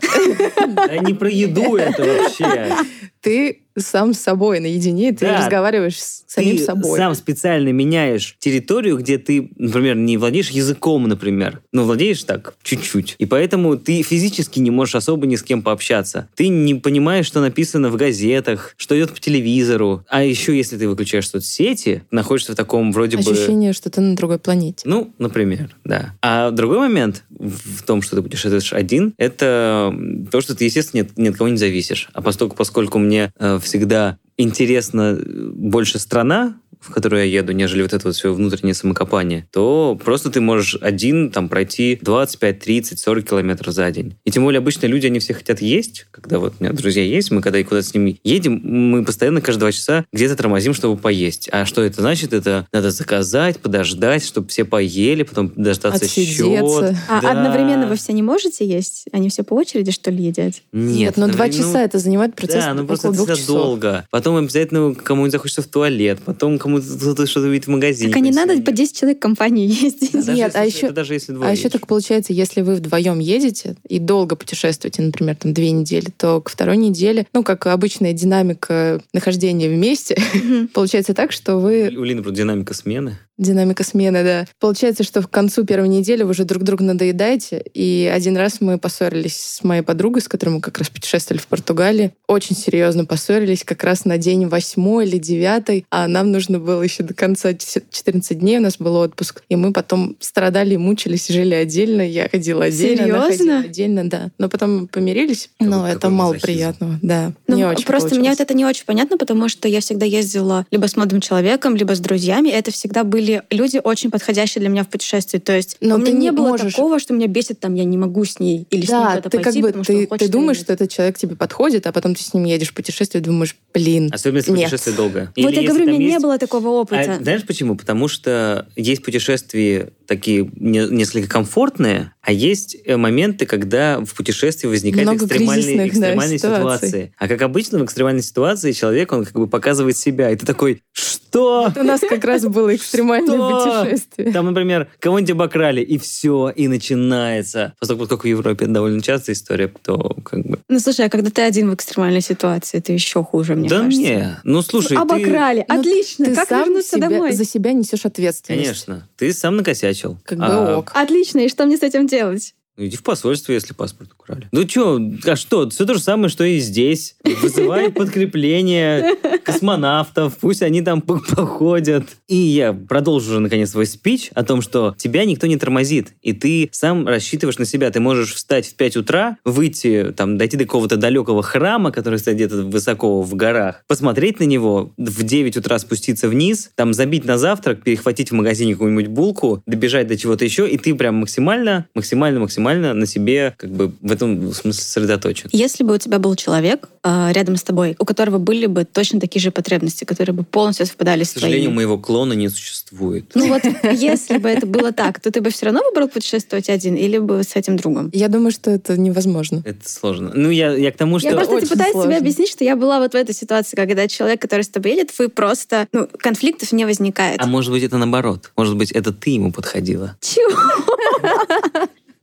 Да 0.76 0.98
не 1.00 1.16
про 1.16 1.32
еду 1.32 1.78
это 1.78 2.04
вообще. 2.04 2.76
ты 3.22 3.63
сам 3.78 4.14
с 4.14 4.20
собой 4.20 4.60
наедине, 4.60 5.12
ты 5.14 5.26
Да. 5.26 5.38
разговариваешь 5.40 6.00
с 6.02 6.24
самим 6.28 6.58
ты 6.58 6.64
собой. 6.64 6.98
сам 6.98 7.16
специально 7.16 7.70
меняешь 7.70 8.36
территорию, 8.40 8.98
где 8.98 9.18
ты, 9.18 9.50
например, 9.58 9.96
не 9.96 10.18
владеешь 10.18 10.50
языком, 10.50 11.04
например, 11.08 11.62
но 11.72 11.84
владеешь 11.84 12.24
так 12.24 12.56
чуть-чуть. 12.64 13.16
И 13.20 13.26
поэтому 13.26 13.78
ты 13.78 14.02
физически 14.04 14.60
не 14.60 14.72
можешь 14.72 14.96
особо 14.96 15.26
ни 15.28 15.36
с 15.36 15.44
кем 15.44 15.62
пообщаться. 15.62 16.28
Ты 16.36 16.48
не 16.50 16.76
понимаешь, 16.76 17.26
что 17.26 17.42
написано 17.42 17.90
в 17.90 17.96
газетах, 17.96 18.74
что 18.78 18.98
идет 18.98 19.12
по 19.12 19.20
телевизору. 19.20 20.06
А 20.10 20.24
еще, 20.24 20.56
если 20.56 20.78
ты 20.78 20.88
выключаешь 20.88 21.30
соцсети, 21.30 22.04
находишься 22.12 22.54
в 22.54 22.56
таком 22.56 22.92
вроде 22.92 23.18
бы... 23.18 23.32
Ощущение, 23.32 23.74
что 23.74 23.90
ты 23.90 24.02
на 24.02 24.16
другой 24.16 24.40
планете. 24.40 24.82
Ну, 24.86 25.14
например, 25.20 25.76
да. 25.84 26.14
А 26.22 26.52
другой 26.52 26.80
момент 26.80 27.24
в 27.30 27.84
том, 27.84 28.02
что 28.02 28.16
ты 28.16 28.22
путешествуешь 28.22 28.74
один, 28.74 29.14
это 29.18 29.94
то, 30.32 30.42
что 30.42 30.56
ты, 30.56 30.66
естественно, 30.66 31.02
ни 31.02 31.06
от, 31.06 31.18
ни 31.18 31.28
от 31.30 31.38
кого 31.38 31.50
не 31.50 31.58
зависишь. 31.58 32.10
А 32.14 32.22
поскольку, 32.22 32.56
поскольку 32.56 33.00
мне 33.00 33.32
э, 33.40 33.60
всегда 33.64 34.20
интересна 34.38 35.18
э, 35.18 35.52
больше 35.54 36.00
страна, 36.00 36.60
в 36.84 36.92
которую 36.92 37.26
я 37.26 37.40
еду, 37.40 37.54
нежели 37.54 37.82
вот 37.82 37.94
это 37.94 38.08
вот 38.08 38.16
все 38.16 38.34
внутреннее 38.34 38.74
самокопание, 38.74 39.48
то 39.52 40.00
просто 40.04 40.30
ты 40.30 40.42
можешь 40.42 40.78
один 40.82 41.32
там 41.32 41.50
пройти 41.50 41.98
25, 42.02 42.60
30, 42.60 43.00
40 43.00 43.30
километров 43.30 43.74
за 43.74 43.90
день. 43.92 44.16
И 44.26 44.32
тем 44.32 44.44
более 44.44 44.60
обычно 44.60 44.88
люди, 44.88 45.08
они 45.08 45.20
все 45.20 45.34
хотят 45.34 45.62
есть. 45.62 46.06
Когда 46.12 46.40
вот 46.40 46.56
у 46.60 46.64
меня 46.64 46.74
друзья 46.74 47.04
есть, 47.04 47.32
мы 47.32 47.42
когда 47.42 47.60
и 47.60 47.64
куда-то 47.64 47.88
с 47.88 47.94
ними 47.94 48.20
едем, 48.24 48.60
мы 48.64 49.06
постоянно 49.06 49.42
каждые 49.42 49.60
два 49.64 49.72
часа 49.72 50.06
где-то 50.12 50.36
тормозим, 50.36 50.74
чтобы 50.74 50.98
поесть. 50.98 51.48
А 51.52 51.66
что 51.66 51.84
это 51.84 52.02
значит? 52.02 52.34
Это 52.34 52.68
надо 52.74 52.92
заказать, 52.92 53.60
подождать, 53.60 54.26
чтобы 54.26 54.50
все 54.50 54.66
поели, 54.66 55.24
потом 55.24 55.52
дождаться 55.56 56.06
счет. 56.08 56.30
Отсидеться. 56.30 56.98
А 57.08 57.22
Да. 57.22 57.32
одновременно 57.32 57.88
вы 57.88 57.96
все 57.96 58.12
не 58.14 58.22
можете 58.22 58.66
есть? 58.68 59.06
Они 59.12 59.30
все 59.30 59.44
по 59.44 59.54
очереди, 59.54 59.92
что 59.92 60.12
ли, 60.12 60.26
едят? 60.26 60.56
Нет, 60.72 61.18
но 61.18 61.28
два 61.28 61.46
ну, 61.48 61.54
часа 61.54 61.82
это 61.82 62.00
занимает 62.00 62.36
процесс 62.36 62.64
Да, 62.64 62.74
ну 62.74 62.86
просто 62.86 63.10
это 63.10 63.48
долго. 63.48 64.06
Потом 64.12 64.36
обязательно 64.36 64.94
кому-нибудь 64.96 65.32
захочется 65.32 65.62
в 65.62 65.68
туалет, 65.68 66.20
потом 66.26 66.58
кому-то 66.82 67.26
что-то 67.28 67.48
увидит 67.48 67.68
в 67.68 67.70
магазине. 67.70 68.12
Так 68.12 68.18
а 68.18 68.20
не 68.20 68.32
надо 68.32 68.62
по 68.62 68.72
10 68.72 68.98
человек 68.98 69.18
в 69.18 69.22
компании 69.22 69.68
ездить. 69.68 70.12
Да, 70.14 70.20
даже 70.20 70.34
Нет, 70.34 70.56
а 70.56 70.66
еще- 70.66 70.86
это 70.88 70.96
даже 70.96 71.14
если 71.14 71.34
двое 71.34 71.50
А 71.50 71.54
еще 71.54 71.70
так 71.70 71.88
получается, 71.88 72.34
если 72.34 72.62
вы 72.62 72.76
вдвоем 72.76 73.20
едете 73.20 73.76
и 73.88 74.00
долго 74.00 74.36
путешествуете, 74.36 75.02
например, 75.02 75.36
там 75.36 75.54
две 75.54 75.72
недели, 75.72 76.08
то 76.16 76.42
к 76.42 76.50
второй 76.50 76.78
неделе, 76.78 77.28
ну, 77.34 77.44
как 77.44 77.68
обычная 77.68 78.14
динамика 78.14 79.02
нахождения 79.14 79.70
вместе, 79.70 80.18
получается 80.74 81.14
так, 81.14 81.32
что 81.32 81.58
вы... 81.58 81.94
У 81.96 82.04
Лины 82.04 82.24
динамика 82.32 82.74
смены. 82.74 83.18
Динамика 83.38 83.84
смены, 83.84 84.24
да. 84.24 84.46
Получается, 84.60 85.04
что 85.04 85.24
к 85.24 85.30
концу 85.30 85.66
первой 85.66 85.88
недели 85.90 86.22
вы 86.22 86.30
уже 86.32 86.46
друг 86.46 86.62
другу 86.64 86.84
надоедаете. 86.84 87.64
И 87.74 88.10
один 88.14 88.38
раз 88.38 88.62
мы 88.62 88.78
поссорились 88.78 89.36
с 89.36 89.64
моей 89.64 89.82
подругой, 89.82 90.22
с 90.22 90.28
которой 90.28 90.52
мы 90.52 90.62
как 90.62 90.78
раз 90.78 90.90
путешествовали 90.90 91.42
в 91.42 91.48
Португалии. 91.48 92.12
Очень 92.28 92.56
серьезно 92.56 93.06
поссорились, 93.06 93.64
как 93.64 93.84
раз 93.84 94.06
на 94.06 94.20
день 94.20 94.46
восьмой 94.48 95.08
или 95.08 95.18
девятый. 95.18 95.86
А 95.90 96.08
нам 96.08 96.32
нужно 96.32 96.60
было 96.60 96.84
еще 96.84 97.02
до 97.02 97.16
конца 97.16 97.54
14 97.54 98.38
дней, 98.40 98.60
у 98.60 98.62
нас 98.62 98.78
был 98.78 98.96
отпуск. 98.98 99.42
И 99.50 99.56
мы 99.56 99.74
потом 99.74 100.16
страдали, 100.20 100.76
мучились, 100.76 101.28
жили 101.28 101.56
отдельно. 101.56 102.04
Я 102.08 102.30
ходила 102.30 102.66
отдельно, 102.66 103.06
она 103.06 103.24
Серьезно? 103.32 103.32
ходила 103.32 103.60
отдельно, 103.60 104.10
да. 104.10 104.32
Но 104.38 104.48
потом 104.48 104.88
помирились. 104.88 105.50
Но 105.60 105.82
Какой- 105.82 105.92
это 105.94 106.10
мало 106.12 106.34
мазохизм. 106.34 106.46
приятного, 106.46 107.00
да. 107.02 107.34
Ну, 107.48 107.56
не 107.56 107.66
очень 107.66 107.86
просто 107.86 108.10
мне 108.10 108.16
получилось. 108.18 108.38
вот 108.38 108.44
это 108.46 108.54
не 108.54 108.66
очень 108.66 108.86
понятно, 108.86 109.18
потому 109.18 109.50
что 109.50 109.68
я 109.68 109.80
всегда 109.82 110.06
ездила 110.06 110.68
либо 110.70 110.86
с 110.88 110.96
молодым 110.96 111.20
человеком, 111.20 111.76
либо 111.76 111.96
с 111.96 112.00
друзьями. 112.00 112.50
Это 112.50 112.70
всегда 112.72 113.04
были 113.04 113.23
люди 113.50 113.80
очень 113.84 114.12
подходящие 114.12 114.60
для 114.62 114.70
меня 114.70 114.84
в 114.84 114.90
путешествии. 114.90 115.40
То 115.40 115.56
есть 115.56 115.78
Но 115.82 115.96
у 115.96 115.98
меня 115.98 116.08
ты 116.08 116.12
не 116.14 116.20
не 116.26 116.32
было 116.32 116.50
можешь- 116.50 116.74
такого, 116.74 117.00
что 117.00 117.14
меня 117.14 117.28
бесит, 117.28 117.60
там, 117.60 117.74
я 117.76 117.84
не 117.84 117.98
могу 117.98 118.26
с 118.26 118.40
ней 118.40 118.68
или 118.70 118.86
с 118.86 118.90
ним 118.90 118.98
Да, 119.00 119.08
куда-то 119.10 119.30
ты 119.30 119.38
пойти, 119.40 119.44
как 119.44 119.62
бы 119.62 119.68
потому 119.80 119.84
ты, 119.86 120.18
ты 120.18 120.28
думаешь, 120.30 120.58
что 120.58 120.74
этот 120.74 120.90
человек 120.92 121.18
тебе 121.18 121.36
подходит, 121.36 121.88
а 121.88 121.92
потом 121.92 122.16
ты 122.16 122.22
с 122.24 122.34
ним 122.34 122.46
едешь 122.46 122.70
в 122.70 122.74
путешествие 122.74 123.22
и 123.22 123.24
думаешь, 123.26 123.56
блин, 123.74 124.10
Особенно 124.14 124.38
если 124.38 124.52
Нет. 124.52 124.62
путешествие 124.70 124.96
долгое. 124.96 125.32
нет. 125.36 125.46
Вот 125.46 125.54
Или 125.54 125.62
я 125.62 125.68
говорю, 125.70 125.86
у 125.86 125.88
меня 125.88 125.98
не 125.98 126.06
есть- 126.06 126.22
было 126.22 126.38
такого 126.38 126.68
опыта. 126.70 127.16
А 127.16 127.24
знаешь 127.24 127.44
почему? 127.46 127.76
Потому 127.76 128.08
что 128.08 128.68
есть 128.76 129.04
путешествия 129.04 129.90
такие 130.08 130.50
не- 130.56 130.88
несколько 130.90 131.28
комфортные, 131.30 132.12
а 132.22 132.32
есть 132.32 132.76
э, 132.86 132.98
моменты, 132.98 133.46
когда 133.46 134.00
в 134.00 134.14
путешествии 134.14 134.68
возникают 134.68 135.08
Много 135.10 135.26
экстремальные, 135.26 135.64
кризисных, 135.64 135.78
да, 135.78 135.88
экстремальные 136.08 136.38
ситуаций. 136.40 136.88
ситуации. 136.88 137.14
А 137.18 137.28
как 137.28 137.42
обычно 137.42 137.80
в 137.80 137.86
экстремальной 137.86 138.22
ситуации 138.24 138.72
человек, 138.74 139.12
он 139.12 139.26
как 139.26 139.34
бы 139.34 139.48
показывает 139.48 139.98
себя, 139.98 140.30
и 140.32 140.36
ты 140.36 140.46
такой, 140.46 140.82
что? 140.92 141.13
У 141.42 141.84
нас 141.84 142.02
как 142.02 142.24
раз 142.26 142.44
было 142.44 142.76
экстремальное 142.76 143.36
Что? 143.36 143.84
путешествие. 143.86 144.32
Там, 144.32 144.46
например, 144.48 144.88
кого-нибудь 145.00 145.32
обокрали, 145.32 145.82
и 145.82 145.98
все, 145.98 146.50
и 146.50 146.68
начинается. 146.68 147.74
Поскольку 147.80 148.08
как 148.08 148.24
в 148.24 148.28
Европе 148.28 148.66
довольно 148.68 149.02
частая 149.02 149.36
история, 149.36 149.72
то 149.84 150.16
как 150.24 150.46
бы... 150.46 150.60
Ну, 150.70 150.80
слушай, 150.80 151.06
а 151.06 151.10
когда 151.10 151.30
ты 151.30 151.42
один 151.42 151.70
в 151.70 151.76
экстремальной 151.76 152.22
ситуации, 152.22 152.78
это 152.78 152.94
еще 152.94 153.24
хуже, 153.24 153.56
мне 153.56 153.70
да 153.70 153.80
кажется. 153.82 154.00
не, 154.00 154.38
ну 154.44 154.62
слушай, 154.62 154.90
ты... 154.90 154.96
Обокрали. 154.96 155.66
Ну, 155.68 155.80
Отлично. 155.80 156.26
Ты 156.26 156.36
как 156.36 156.50
сам 156.50 156.60
вернуться 156.66 156.98
себя- 156.98 157.10
домой? 157.10 157.32
за 157.34 157.46
себя 157.46 157.74
несешь 157.74 158.06
ответственность. 158.06 158.64
Конечно, 158.64 159.08
ты 159.18 159.34
сам 159.34 159.58
накосячил. 159.58 160.18
Как 160.26 160.38
бы 160.38 160.46
А, 160.46 160.78
ок. 160.80 160.92
Отлично. 160.94 161.40
И 161.40 161.50
что 161.50 161.66
мне 161.66 161.78
с 161.78 161.82
этим 161.84 162.08
делать? 162.08 162.54
Ну, 162.76 162.86
иди 162.86 162.98
в 162.98 163.04
посольство, 163.04 163.52
если 163.52 163.74
паспорт 163.74 164.12
украли. 164.14 164.48
Ну 164.52 164.68
что, 164.68 165.00
а 165.28 165.36
что, 165.36 165.70
все 165.70 165.86
то 165.86 165.94
же 165.94 166.00
самое, 166.00 166.30
что 166.30 166.44
и 166.44 166.58
здесь. 166.58 167.16
Вызывай 167.42 167.90
подкрепление 167.92 169.16
космонавтов, 169.44 170.38
пусть 170.38 170.64
они 170.64 170.82
там 170.82 171.02
по- 171.02 171.20
походят. 171.20 172.06
И 172.28 172.36
я 172.36 172.74
продолжу 172.74 173.30
уже, 173.30 173.40
наконец, 173.40 173.70
свой 173.72 173.86
спич 173.86 174.32
о 174.34 174.44
том, 174.44 174.62
что 174.64 174.96
тебя 174.98 175.24
никто 175.26 175.46
не 175.46 175.58
тормозит, 175.58 176.14
и 176.24 176.34
ты 176.34 176.70
сам 176.72 177.08
рассчитываешь 177.08 177.60
на 177.60 177.66
себя. 177.66 177.92
Ты 177.92 178.00
можешь 178.00 178.34
встать 178.34 178.66
в 178.66 178.76
5 178.76 178.98
утра, 178.98 179.38
выйти, 179.46 180.12
там, 180.18 180.40
дойти 180.40 180.58
до 180.58 180.66
какого-то 180.66 180.98
далекого 180.98 181.44
храма, 181.44 181.92
который 181.92 182.18
стоит 182.18 182.38
где-то 182.38 182.64
высоко 182.64 183.22
в 183.22 183.36
горах, 183.36 183.84
посмотреть 183.88 184.40
на 184.40 184.46
него, 184.46 184.94
в 184.98 185.22
9 185.22 185.58
утра 185.58 185.78
спуститься 185.78 186.28
вниз, 186.28 186.72
там, 186.74 186.96
забить 186.96 187.26
на 187.26 187.38
завтрак, 187.38 187.84
перехватить 187.84 188.32
в 188.32 188.34
магазине 188.34 188.74
какую-нибудь 188.74 189.08
булку, 189.08 189.62
добежать 189.68 190.08
до 190.08 190.18
чего-то 190.18 190.44
еще, 190.44 190.68
и 190.68 190.78
ты 190.80 190.96
прям 190.96 191.16
максимально, 191.16 191.86
максимально, 191.94 192.40
максимально 192.40 192.63
максимально 192.64 192.94
на 192.94 193.06
себе 193.06 193.54
как 193.58 193.70
бы 193.72 193.92
в 194.02 194.12
этом 194.12 194.54
смысле 194.54 194.82
сосредоточен. 194.82 195.50
Если 195.52 195.84
бы 195.84 195.94
у 195.94 195.98
тебя 195.98 196.20
был 196.20 196.36
человек 196.36 196.90
э, 197.04 197.32
рядом 197.32 197.58
с 197.58 197.64
тобой, 197.64 197.96
у 198.00 198.06
которого 198.06 198.38
были 198.38 198.66
бы 198.66 198.86
точно 198.86 199.20
такие 199.20 199.42
же 199.42 199.52
потребности, 199.52 200.06
которые 200.06 200.34
бы 200.34 200.44
полностью 200.44 200.86
совпадали 200.86 201.24
К 201.24 201.28
с 201.28 201.34
твоими. 201.34 201.52
сожалению, 201.52 201.72
моего 201.72 201.98
клона 201.98 202.34
не 202.34 202.50
существует. 202.50 203.26
Ну 203.36 203.48
вот, 203.48 203.62
если 203.94 204.38
бы 204.38 204.50
это 204.50 204.66
было 204.66 204.92
так, 204.92 205.20
то 205.20 205.32
ты 205.32 205.42
бы 205.42 205.50
все 205.50 205.66
равно 205.66 205.82
выбрал 205.84 206.08
путешествовать 206.08 206.70
один 206.70 206.96
или 206.96 207.18
бы 207.18 207.44
с 207.44 207.56
этим 207.56 207.76
другом? 207.78 208.10
Я 208.14 208.28
думаю, 208.28 208.52
что 208.52 208.72
это 208.72 208.98
невозможно. 208.98 209.62
Это 209.66 209.90
сложно. 209.90 210.32
Ну, 210.34 210.50
я, 210.50 210.74
я 210.74 210.92
к 210.92 210.98
тому, 210.98 211.20
что... 211.20 211.30
Я 211.30 211.36
просто 211.36 211.56
очень 211.56 211.68
пытаюсь 211.68 211.92
сложно. 211.92 212.12
тебе 212.12 212.20
объяснить, 212.20 212.50
что 212.50 212.64
я 212.64 212.76
была 212.76 213.00
вот 213.00 213.12
в 213.12 213.16
этой 213.16 213.36
ситуации, 213.36 213.76
когда 213.76 214.08
человек, 214.08 214.42
который 214.42 214.62
с 214.62 214.70
тобой 214.70 214.92
едет, 214.92 215.12
вы 215.20 215.30
просто... 215.30 215.88
Ну, 215.92 216.08
конфликтов 216.18 216.72
не 216.72 216.86
возникает. 216.86 217.42
А 217.42 217.46
может 217.46 217.72
быть, 217.72 217.84
это 217.84 217.98
наоборот. 217.98 218.52
Может 218.56 218.78
быть, 218.78 218.92
это 218.92 219.12
ты 219.12 219.32
ему 219.32 219.52
подходила. 219.52 220.16
Чего? 220.22 220.58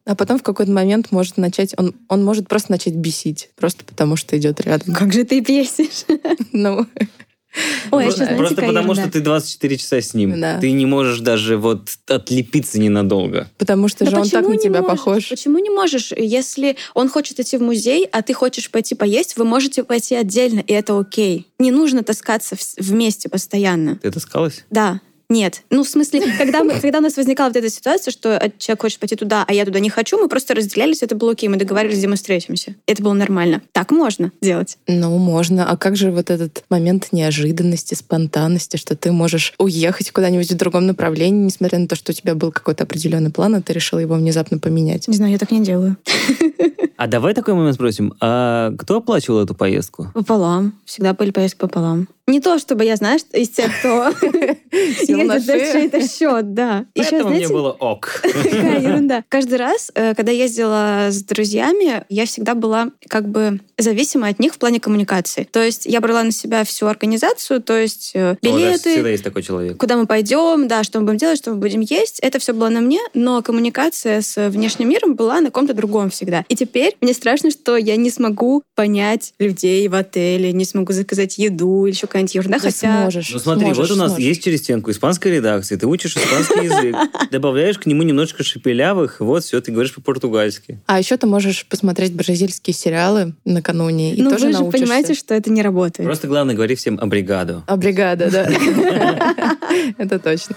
А 0.07 0.15
потом 0.15 0.39
в 0.39 0.43
какой-то 0.43 0.73
момент 0.73 1.13
может 1.13 1.37
начать, 1.37 1.75
он, 1.77 1.95
он 2.09 2.25
может 2.25 2.49
просто 2.49 2.73
начать 2.73 2.95
бесить, 2.95 3.51
просто 3.57 3.85
потому 3.85 4.17
что 4.17 4.37
идет 4.39 4.61
рядом. 4.61 4.95
Как 4.95 5.13
же 5.13 5.25
ты 5.25 5.41
бесишь? 5.41 6.05
Ну, 6.53 6.87
Ой, 7.91 8.05
просто 8.05 8.19
знаете, 8.25 8.37
просто 8.37 8.63
потому, 8.63 8.95
что 8.95 9.11
ты 9.11 9.21
24 9.21 9.77
часа 9.77 10.01
с 10.01 10.15
ним. 10.15 10.41
Да. 10.41 10.61
Ты 10.61 10.71
не 10.71 10.87
можешь 10.87 11.19
даже 11.19 11.57
вот 11.57 11.89
отлепиться 12.07 12.79
ненадолго. 12.79 13.51
потому 13.59 13.89
что 13.89 14.05
Да 14.05 14.11
же 14.13 14.17
он 14.19 14.23
так 14.29 14.45
почему 14.45 14.49
на 14.51 14.53
не 14.55 14.59
тебя 14.63 14.83
можешь? 14.83 14.97
похож. 14.99 15.29
Почему 15.29 15.59
не 15.59 15.71
можешь? 15.71 16.13
Если 16.17 16.77
он 16.95 17.09
хочет 17.09 17.41
идти 17.41 17.57
в 17.57 17.63
музей, 17.63 18.07
а 18.13 18.23
ты 18.23 18.35
хочешь 18.35 18.71
пойти 18.71 18.95
поесть, 18.95 19.37
вы 19.37 19.45
можете 19.45 19.83
пойти 19.83 20.15
отдельно, 20.15 20.61
и 20.61 20.73
это 20.73 20.97
окей. 20.97 21.49
Не 21.59 21.73
нужно 21.73 22.05
таскаться 22.05 22.57
вместе 22.79 23.29
постоянно. 23.29 23.97
Ты 23.97 24.13
таскалась? 24.13 24.65
Да. 24.71 25.01
Нет. 25.31 25.63
Ну, 25.71 25.85
в 25.85 25.89
смысле, 25.89 26.23
когда, 26.37 26.65
мы, 26.65 26.79
когда 26.81 26.99
у 26.99 27.03
нас 27.03 27.17
возникала 27.17 27.49
вот 27.49 27.57
эта 27.57 27.71
ситуация, 27.71 28.11
что 28.11 28.31
э, 28.31 28.51
человек 28.59 28.83
хочет 28.83 28.99
пойти 28.99 29.15
туда, 29.15 29.45
а 29.47 29.53
я 29.55 29.65
туда 29.65 29.79
не 29.79 29.89
хочу, 29.89 30.19
мы 30.19 30.29
просто 30.29 30.55
разделялись, 30.55 31.05
это 31.05 31.15
было 31.15 31.33
окей, 31.33 31.49
мы 31.49 31.57
договаривались, 31.57 31.99
где 31.99 32.09
мы 32.09 32.17
встретимся. 32.17 32.75
Это 32.87 33.01
было 33.03 33.13
нормально. 33.13 33.63
Так 33.71 33.93
можно 33.93 34.33
делать. 34.43 34.77
Ну, 34.89 35.17
можно. 35.19 35.71
А 35.71 35.77
как 35.77 35.97
же 35.97 36.11
вот 36.11 36.31
этот 36.31 36.65
момент 36.69 37.09
неожиданности, 37.13 37.95
спонтанности, 37.95 38.77
что 38.77 38.97
ты 38.97 39.13
можешь 39.13 39.55
уехать 39.59 40.11
куда-нибудь 40.11 40.51
в 40.51 40.57
другом 40.57 40.87
направлении, 40.87 41.45
несмотря 41.45 41.79
на 41.79 41.87
то, 41.87 41.95
что 41.95 42.11
у 42.11 42.15
тебя 42.15 42.35
был 42.35 42.51
какой-то 42.51 42.83
определенный 42.83 43.31
план, 43.31 43.55
а 43.55 43.63
ты 43.63 43.73
решил 43.73 44.01
его 44.01 44.17
внезапно 44.17 44.59
поменять? 44.59 45.07
Не 45.07 45.17
знаю, 45.17 45.31
я 45.31 45.39
так 45.39 45.53
не 45.53 45.61
делаю. 45.61 45.97
А 47.01 47.07
давай 47.07 47.33
такой 47.33 47.55
момент 47.55 47.77
спросим. 47.77 48.13
А 48.21 48.73
кто 48.77 48.99
оплачивал 48.99 49.43
эту 49.43 49.55
поездку? 49.55 50.11
Пополам. 50.13 50.75
Всегда 50.85 51.15
были 51.15 51.31
поездки 51.31 51.59
пополам. 51.59 52.09
Не 52.27 52.41
то, 52.41 52.59
чтобы 52.59 52.85
я, 52.85 52.95
знаешь, 52.97 53.23
из 53.33 53.49
тех, 53.49 53.71
кто 53.79 54.13
За 55.29 55.41
шею. 55.59 55.73
чей-то 55.73 56.09
счет, 56.09 56.55
да. 56.55 56.85
Еще, 56.95 57.11
Поэтому 57.11 57.31
мне 57.31 57.47
знаете, 57.47 57.53
было 57.55 57.71
ок. 57.73 58.21
Какая 58.23 58.81
ерунда. 58.89 59.25
Каждый 59.29 59.59
раз, 59.59 59.91
э, 59.95 60.15
когда 60.15 60.33
ездила 60.33 61.09
с 61.11 61.23
друзьями, 61.23 62.05
я 62.09 62.27
всегда 62.27 62.55
была 62.55 62.91
как 63.09 63.29
бы 63.29 63.61
зависима 63.79 64.29
от 64.29 64.39
них 64.39 64.55
в 64.55 64.59
плане 64.59 64.81
коммуникации. 64.81 65.45
То 65.51 65.63
есть 65.63 65.87
я 65.87 66.01
брала 66.01 66.23
на 66.23 66.33
себя 66.33 66.65
всю 66.65 66.87
организацию, 66.87 67.61
то 67.63 67.77
есть 67.79 68.13
э, 68.15 68.37
билеты, 68.43 68.91
Всегда 68.93 69.09
есть 69.11 69.25
такой 69.25 69.43
человек. 69.43 69.77
куда 69.79 69.97
мы 69.97 70.07
пойдем, 70.07 70.69
да, 70.69 70.85
что 70.85 71.01
мы 71.01 71.07
будем 71.07 71.19
делать, 71.19 71.39
что 71.39 71.51
мы 71.51 71.57
будем 71.57 71.81
есть. 71.81 72.19
Это 72.21 72.39
все 72.39 72.53
было 72.53 72.69
на 72.69 72.81
мне, 72.81 73.01
но 73.15 73.43
коммуникация 73.43 74.21
с 74.23 74.49
внешним 74.49 74.89
миром 74.89 75.15
была 75.15 75.41
на 75.41 75.51
ком-то 75.51 75.75
другом 75.75 76.11
всегда. 76.11 76.45
И 76.49 76.57
теперь 76.57 76.97
мне 77.01 77.13
страшно, 77.15 77.51
что 77.51 77.77
я 77.77 77.97
не 77.97 78.11
смогу 78.11 78.63
понять 78.75 79.33
людей 79.39 79.87
в 79.89 79.95
отеле, 79.95 80.53
не 80.53 80.65
смогу 80.65 80.93
заказать 80.93 81.39
еду 81.39 81.87
или 81.87 81.93
еще 81.95 82.07
какая-нибудь 82.07 82.35
ерунда, 82.35 82.59
Да 82.59 82.65
хотя... 82.65 83.01
сможешь, 83.03 83.31
Ну 83.33 83.39
смотри, 83.39 83.65
сможешь, 83.67 83.89
вот 83.89 83.97
у 83.97 83.99
нас 83.99 84.09
сможешь. 84.13 84.27
есть 84.27 84.43
через 84.45 84.61
стенку 84.61 84.91
испанская 85.11 85.33
редакция, 85.35 85.77
ты 85.79 85.87
учишь 85.87 86.17
испанский 86.17 86.65
язык, 86.65 86.97
добавляешь 87.31 87.79
к 87.79 87.87
нему 87.87 88.03
немножечко 88.03 88.45
шепелявых, 88.45 89.21
вот 89.21 89.45
все, 89.45 89.61
ты 89.61 89.73
говоришь 89.73 89.95
по-португальски. 89.95 90.79
А 90.87 90.99
еще 90.99 91.17
ты 91.17 91.27
можешь 91.27 91.67
посмотреть 91.67 92.15
бразильские 92.15 92.75
сериалы 92.75 93.35
накануне 93.45 94.15
и 94.15 94.23
ну 94.23 94.31
тоже 94.31 94.47
вы 94.47 94.53
же 94.53 94.59
научишься. 94.59 94.85
понимаете, 94.85 95.15
что 95.15 95.35
это 95.35 95.51
не 95.51 95.63
работает. 95.63 96.07
Просто 96.07 96.29
главное, 96.29 96.55
говори 96.55 96.77
всем 96.77 96.99
«обригадо». 97.01 97.65
А 97.67 97.77
бригада, 97.77 98.31
да. 98.31 98.49
Это 99.99 100.19
точно. 100.19 100.55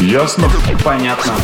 Ясно? 0.00 0.48
Понятно. 0.84 1.34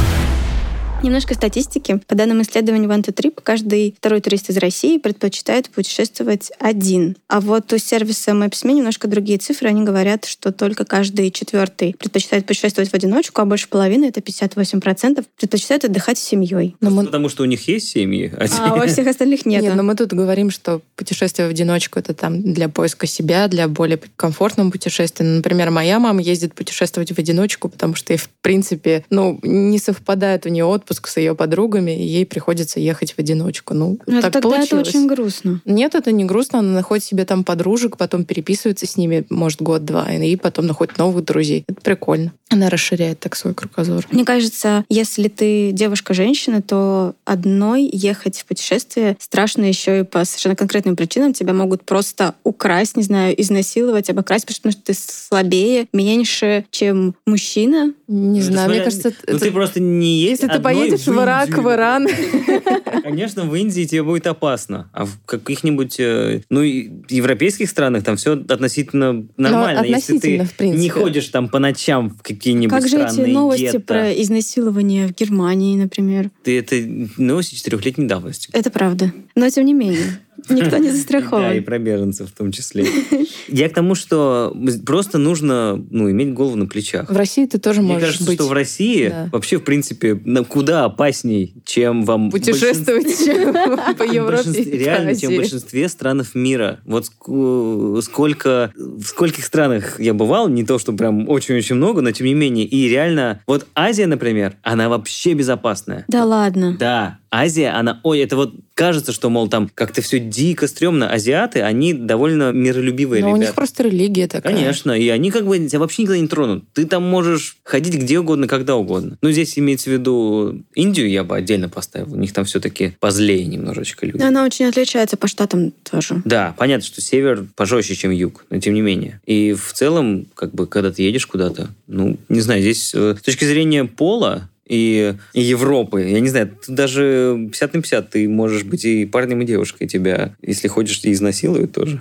Немножко 1.00 1.34
статистики. 1.34 2.00
По 2.08 2.16
данным 2.16 2.42
исследования 2.42 2.88
One 2.88 3.04
to 3.04 3.14
Trip, 3.14 3.38
каждый 3.40 3.94
второй 3.98 4.20
турист 4.20 4.50
из 4.50 4.56
России 4.56 4.98
предпочитает 4.98 5.70
путешествовать 5.70 6.50
один. 6.58 7.16
А 7.28 7.40
вот 7.40 7.72
у 7.72 7.78
сервиса 7.78 8.32
Maps.me 8.32 8.72
немножко 8.72 9.06
другие 9.06 9.38
цифры. 9.38 9.68
Они 9.68 9.84
говорят, 9.84 10.24
что 10.24 10.50
только 10.50 10.84
каждый 10.84 11.30
четвертый 11.30 11.94
предпочитает 11.96 12.46
путешествовать 12.46 12.90
в 12.90 12.94
одиночку, 12.94 13.40
а 13.40 13.44
больше 13.44 13.68
половины, 13.68 14.06
это 14.06 14.18
58%, 14.20 15.24
предпочитают 15.38 15.84
отдыхать 15.84 16.18
с 16.18 16.22
семьей. 16.22 16.74
Но 16.80 16.90
мы- 16.90 17.04
Потому 17.04 17.28
что 17.28 17.44
у 17.44 17.46
них 17.46 17.68
есть 17.68 17.88
семьи, 17.90 18.32
а 18.36 18.46
А 18.58 18.74
во 18.76 18.86
всех 18.88 19.06
остальных 19.06 19.46
нет. 19.46 19.62
Нет, 19.62 19.76
но 19.76 19.84
мы 19.84 19.94
тут 19.94 20.12
говорим, 20.12 20.50
что 20.50 20.82
путешествие 20.96 21.46
в 21.46 21.50
одиночку 21.52 22.00
это 22.00 22.12
там 22.12 22.42
для 22.42 22.68
поиска 22.68 23.06
себя, 23.06 23.46
для 23.46 23.68
более 23.68 24.00
комфортного 24.16 24.68
путешествия. 24.70 25.24
Например, 25.24 25.70
моя 25.70 26.00
мама 26.00 26.20
ездит 26.22 26.54
путешествовать 26.54 27.12
в 27.12 27.18
одиночку, 27.20 27.68
потому 27.68 27.94
что 27.94 28.12
ей, 28.12 28.18
в 28.18 28.28
принципе, 28.42 29.04
ну, 29.10 29.38
не 29.44 29.78
совпадает 29.78 30.44
у 30.44 30.48
нее 30.48 30.64
отпуск 30.64 30.87
с 30.94 31.16
ее 31.18 31.34
подругами, 31.34 31.90
и 31.90 32.06
ей 32.06 32.26
приходится 32.26 32.80
ехать 32.80 33.12
в 33.12 33.18
одиночку. 33.18 33.74
Ну, 33.74 33.98
Ну, 34.06 34.20
так 34.20 34.32
тогда 34.32 34.38
это 34.38 34.68
получилось. 34.68 34.88
очень 34.88 35.06
грустно. 35.06 35.60
Нет, 35.64 35.94
это 35.94 36.12
не 36.12 36.24
грустно. 36.24 36.60
Она 36.60 36.72
находит 36.72 37.04
себе 37.04 37.24
там 37.24 37.44
подружек, 37.44 37.96
потом 37.96 38.24
переписывается 38.24 38.86
с 38.86 38.96
ними, 38.96 39.24
может, 39.30 39.62
год-два, 39.62 40.10
и 40.12 40.36
потом 40.36 40.66
находит 40.66 40.98
новых 40.98 41.24
друзей. 41.24 41.64
Это 41.68 41.80
прикольно. 41.80 42.32
Она 42.50 42.70
расширяет 42.70 43.20
так 43.20 43.36
свой 43.36 43.54
кругозор. 43.54 44.06
Мне 44.10 44.24
кажется, 44.24 44.84
если 44.88 45.28
ты 45.28 45.70
девушка-женщина, 45.72 46.62
то 46.62 47.14
одной 47.24 47.88
ехать 47.92 48.38
в 48.38 48.46
путешествие 48.46 49.16
страшно 49.20 49.64
еще 49.64 50.00
и 50.00 50.02
по 50.04 50.24
совершенно 50.24 50.56
конкретным 50.56 50.96
причинам. 50.96 51.32
Тебя 51.34 51.52
могут 51.52 51.82
просто 51.82 52.34
украсть, 52.44 52.96
не 52.96 53.02
знаю, 53.02 53.38
изнасиловать, 53.40 54.08
обокрасть, 54.08 54.46
потому 54.46 54.72
что 54.72 54.80
ты 54.82 54.94
слабее, 54.94 55.86
меньше, 55.92 56.64
чем 56.70 57.14
мужчина. 57.26 57.92
Не 58.08 58.40
Ну, 58.40 58.44
это 58.46 58.46
знаю, 58.52 58.68
мне 58.70 58.78
смотря- 58.78 58.84
кажется, 58.84 59.12
Ну 59.26 59.34
это- 59.36 59.44
ты 59.44 59.50
просто 59.50 59.80
не 59.80 60.18
есть 60.18 60.38
если 60.42 60.46
ты 60.46 60.58
поедешь 60.78 61.06
в 61.06 61.20
Ирак, 61.22 61.48
Индию. 61.48 61.62
в 61.62 61.72
Иран, 61.72 62.08
Конечно, 63.02 63.44
в 63.44 63.54
Индии 63.54 63.84
тебе 63.84 64.02
будет 64.02 64.26
опасно. 64.26 64.90
А 64.92 65.04
в 65.04 65.18
каких-нибудь, 65.24 65.98
э, 65.98 66.42
ну, 66.50 66.62
европейских 66.62 67.68
странах 67.68 68.04
там 68.04 68.16
все 68.16 68.32
относительно 68.32 69.26
нормально. 69.36 69.84
Если 69.84 70.12
ты 70.12 70.16
относительно, 70.16 70.44
в 70.44 70.54
принципе. 70.54 70.82
не 70.82 70.88
ходишь 70.90 71.28
там 71.28 71.48
по 71.48 71.58
ночам 71.58 72.10
в 72.10 72.22
какие-нибудь 72.22 72.70
как 72.70 72.82
же 72.82 72.96
странные 72.96 73.26
эти 73.26 73.30
новости 73.32 73.62
гетто, 73.62 73.80
про 73.80 74.12
изнасилование 74.12 75.06
в 75.08 75.14
Германии, 75.14 75.76
например? 75.76 76.30
ты 76.42 76.58
это 76.58 76.76
новости 77.16 77.54
четырехлетней 77.54 78.06
давности. 78.06 78.50
Это 78.52 78.70
правда. 78.70 79.12
Но 79.34 79.48
тем 79.50 79.64
не 79.64 79.74
менее, 79.74 80.20
никто 80.48 80.76
не 80.78 80.88
Да, 80.88 80.94
и 80.94 80.96
застрахован. 80.96 81.64
про 81.64 81.78
беженцев 81.78 82.30
в 82.30 82.32
том 82.32 82.52
числе. 82.52 82.86
Я 83.48 83.68
к 83.68 83.74
тому, 83.74 83.94
что 83.94 84.54
просто 84.86 85.18
нужно 85.18 85.82
ну, 85.90 86.10
иметь 86.10 86.32
голову 86.34 86.56
на 86.56 86.66
плечах. 86.66 87.10
в 87.10 87.16
России 87.16 87.46
ты 87.46 87.58
тоже 87.58 87.80
Мне 87.80 87.94
можешь 87.94 88.06
кажется, 88.08 88.26
быть... 88.26 88.38
что 88.38 88.48
в 88.48 88.52
России 88.52 89.08
Да. 89.08 89.28
вообще, 89.32 89.58
в 89.58 89.64
принципе, 89.64 90.14
на- 90.24 90.44
куда 90.44 90.84
опасней, 90.84 91.54
чем 91.64 92.04
вам 92.04 92.30
путешествовать 92.30 93.06
по 93.98 94.02
Европе 94.02 94.62
реально, 94.64 95.14
чем 95.14 95.32
в 95.32 95.36
большинстве 95.36 95.88
стран 95.88 96.18
мира. 96.34 96.80
Вот 96.84 97.04
ск- 97.04 98.02
сколько, 98.02 98.72
в 98.76 99.02
скольких 99.04 99.44
странах 99.44 100.00
я 100.00 100.14
бывал, 100.14 100.48
не 100.48 100.64
то, 100.64 100.78
что 100.78 100.92
прям 100.92 101.28
очень-очень 101.28 101.76
много, 101.76 102.00
но 102.00 102.10
тем 102.10 102.26
не 102.26 102.34
менее. 102.34 102.66
И 102.66 102.88
реально, 102.88 103.40
вот 103.46 103.66
Азия, 103.74 104.06
например, 104.06 104.56
она 104.62 104.88
вообще 104.88 105.34
безопасная. 105.34 106.04
Да 106.08 106.24
ладно. 106.24 106.76
Да, 106.78 107.18
Азия, 107.30 107.70
она, 107.70 108.00
ой, 108.02 108.20
это 108.20 108.36
вот 108.36 108.54
кажется, 108.74 109.12
что, 109.12 109.28
мол, 109.28 109.48
там 109.48 109.68
как-то 109.74 110.02
все 110.02 110.18
дико 110.20 110.68
стрёмно. 110.68 111.10
Азиаты, 111.10 111.62
они 111.62 111.92
довольно 111.92 112.52
миролюбивые 112.52 113.22
Но 113.22 113.30
у 113.30 113.32
них 113.32 113.40
ребята. 113.42 113.54
просто 113.56 113.82
религия 113.82 114.28
такая. 114.28 114.54
Конечно, 114.54 114.92
и 114.92 115.08
они 115.08 115.30
как 115.30 115.46
бы 115.46 115.58
тебя 115.58 115.80
вообще 115.80 116.02
никогда 116.02 116.20
не 116.20 116.28
тронут. 116.28 116.64
Ты 116.72 116.86
там 116.86 117.02
можешь 117.02 117.56
ходить 117.64 117.94
где 117.94 118.20
угодно, 118.20 118.46
когда 118.46 118.76
угодно. 118.76 119.18
Но 119.20 119.30
здесь 119.32 119.58
имеется 119.58 119.90
в 119.90 119.92
виду 119.94 120.62
Индию, 120.74 121.10
я 121.10 121.24
бы 121.24 121.36
отдельно 121.36 121.68
поставил. 121.68 122.14
У 122.14 122.16
них 122.16 122.32
там 122.32 122.44
все-таки 122.44 122.94
позлее 123.00 123.44
немножечко 123.46 124.06
люди. 124.06 124.22
Она 124.22 124.44
очень 124.44 124.66
отличается 124.66 125.16
по 125.16 125.26
штатам 125.26 125.72
тоже. 125.90 126.22
Да, 126.24 126.54
понятно, 126.56 126.86
что 126.86 127.00
север 127.00 127.46
пожестче, 127.56 127.96
чем 127.96 128.12
юг, 128.12 128.44
но 128.50 128.60
тем 128.60 128.74
не 128.74 128.80
менее. 128.80 129.20
И 129.26 129.54
в 129.54 129.72
целом, 129.72 130.26
как 130.34 130.54
бы, 130.54 130.66
когда 130.66 130.92
ты 130.92 131.02
едешь 131.02 131.26
куда-то, 131.26 131.68
ну, 131.86 132.16
не 132.28 132.40
знаю, 132.40 132.60
здесь 132.62 132.92
э, 132.94 133.16
с 133.18 133.22
точки 133.22 133.44
зрения 133.44 133.84
пола 133.84 134.48
и, 134.68 135.14
и 135.32 135.40
Европы, 135.40 136.02
я 136.02 136.20
не 136.20 136.28
знаю, 136.28 136.50
тут 136.64 136.74
даже 136.74 137.48
50 137.50 137.74
на 137.74 137.80
50, 137.82 138.10
ты 138.10 138.28
можешь 138.28 138.64
быть 138.64 138.84
и 138.84 139.06
парнем, 139.06 139.42
и 139.42 139.46
девушкой, 139.46 139.88
тебя, 139.88 140.36
если 140.42 140.68
хочешь, 140.68 141.00
и 141.04 141.12
изнасилуют 141.12 141.72
тоже. 141.72 142.00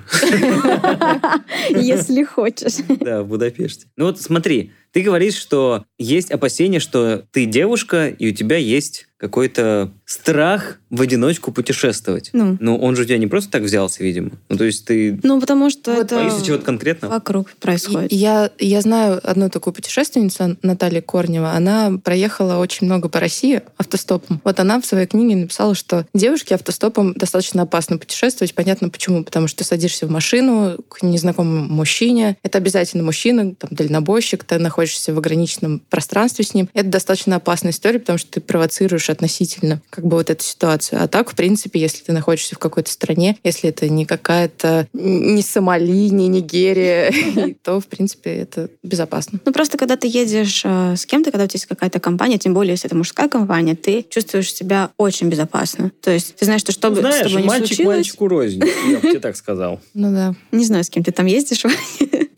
Если 1.69 2.23
хочешь. 2.23 2.75
Да, 2.99 3.23
в 3.23 3.27
Будапеште. 3.27 3.87
Ну 3.95 4.05
вот 4.05 4.21
смотри, 4.21 4.71
ты 4.91 5.01
говоришь, 5.01 5.35
что 5.35 5.85
есть 5.97 6.31
опасения, 6.31 6.79
что 6.79 7.23
ты 7.31 7.45
девушка, 7.45 8.07
и 8.07 8.29
у 8.29 8.33
тебя 8.33 8.57
есть 8.57 9.07
какой-то 9.17 9.91
страх 10.05 10.79
в 10.89 11.01
одиночку 11.01 11.51
путешествовать? 11.51 12.29
Ну. 12.33 12.57
Ну, 12.59 12.77
он 12.77 12.95
же 12.95 13.03
у 13.03 13.05
тебя 13.05 13.17
не 13.17 13.27
просто 13.27 13.51
так 13.51 13.63
взялся, 13.63 14.03
видимо. 14.03 14.31
Ну, 14.49 14.57
то 14.57 14.63
есть 14.63 14.85
ты 14.85 15.19
Ну, 15.23 15.39
потому 15.39 15.69
что 15.69 15.93
Вот, 15.93 16.05
это 16.05 16.15
боишься 16.15 16.45
чего-то 16.45 16.63
конкретного? 16.63 17.13
вокруг 17.13 17.51
происходит. 17.59 18.11
Я, 18.11 18.51
я 18.59 18.81
знаю 18.81 19.19
одну 19.23 19.49
такую 19.49 19.73
путешественницу, 19.73 20.57
Наталья 20.61 21.01
Корнева. 21.01 21.51
Она 21.51 21.93
проехала 22.03 22.57
очень 22.57 22.87
много 22.87 23.09
по 23.09 23.19
России 23.19 23.61
автостопом. 23.77 24.41
Вот 24.43 24.59
она 24.59 24.79
в 24.79 24.85
своей 24.85 25.07
книге 25.07 25.35
написала, 25.35 25.75
что 25.75 26.05
девушке 26.13 26.55
автостопом 26.55 27.13
достаточно 27.13 27.63
опасно 27.63 27.97
путешествовать. 27.97 28.53
Понятно 28.53 28.89
почему. 28.89 29.23
Потому 29.23 29.47
что 29.47 29.59
ты 29.59 29.63
садишься 29.65 30.07
в 30.07 30.11
машину 30.11 30.77
к 30.89 31.03
незнакомому 31.03 31.67
мужчине. 31.67 32.37
Это 32.43 32.59
обязательно 32.59 33.03
мужчина, 33.03 33.55
там, 33.55 33.69
дальнобойщик. 33.71 34.43
Ты 34.43 34.57
находишься 34.57 35.13
в 35.13 35.17
ограниченном 35.17 35.81
пространстве 35.89 36.45
с 36.45 36.53
ним. 36.53 36.69
Это 36.73 36.87
достаточно 36.89 37.35
опасная 37.35 37.71
история, 37.71 37.99
потому 37.99 38.17
что 38.17 38.31
ты 38.31 38.41
провоцируешь 38.41 39.09
относительно 39.09 39.81
как 39.89 40.05
бы 40.05 40.17
вот 40.17 40.29
эту 40.29 40.43
ситуацию. 40.43 40.76
А 40.91 41.07
так, 41.07 41.31
в 41.31 41.35
принципе, 41.35 41.79
если 41.79 42.03
ты 42.03 42.13
находишься 42.13 42.55
в 42.55 42.59
какой-то 42.59 42.91
стране, 42.91 43.37
если 43.43 43.69
это 43.69 43.89
не 43.89 44.05
какая-то 44.05 44.87
не 44.93 45.41
Сомали, 45.41 46.09
не 46.09 46.27
Нигерия, 46.27 47.13
то, 47.63 47.79
в 47.79 47.87
принципе, 47.87 48.31
это 48.31 48.69
безопасно. 48.83 49.39
Ну, 49.45 49.53
просто 49.53 49.77
когда 49.77 49.95
ты 49.95 50.07
едешь 50.07 50.61
э, 50.63 50.95
с 50.95 51.05
кем-то, 51.05 51.31
когда 51.31 51.45
у 51.45 51.47
тебя 51.47 51.57
есть 51.57 51.65
какая-то 51.65 51.99
компания, 51.99 52.37
тем 52.37 52.53
более, 52.53 52.71
если 52.71 52.87
это 52.87 52.95
мужская 52.95 53.29
компания, 53.29 53.75
ты 53.75 54.05
чувствуешь 54.09 54.53
себя 54.53 54.91
очень 54.97 55.29
безопасно. 55.29 55.91
То 56.01 56.11
есть 56.11 56.35
ты 56.35 56.45
знаешь, 56.45 56.61
что 56.61 56.71
что 56.71 56.89
бы 56.89 56.97
с 56.97 56.99
Знаешь, 56.99 57.27
тобой 57.27 57.43
ни 57.43 57.47
мальчик 57.47 57.67
случилось... 57.67 57.97
мальчику 57.97 58.27
рознь. 58.27 58.63
Я 58.89 58.97
бы 58.97 59.09
тебе 59.09 59.19
так 59.19 59.35
сказал. 59.35 59.79
Ну 59.93 60.11
да. 60.11 60.35
Не 60.51 60.63
знаю, 60.63 60.83
с 60.83 60.89
кем 60.89 61.03
ты 61.03 61.11
там 61.11 61.25
ездишь. 61.25 61.63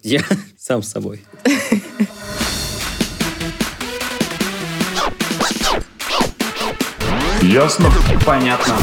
Я 0.02 0.24
сам 0.58 0.82
с 0.82 0.90
собой. 0.90 1.22
Ясно? 7.42 7.90
Понятно. 8.26 8.76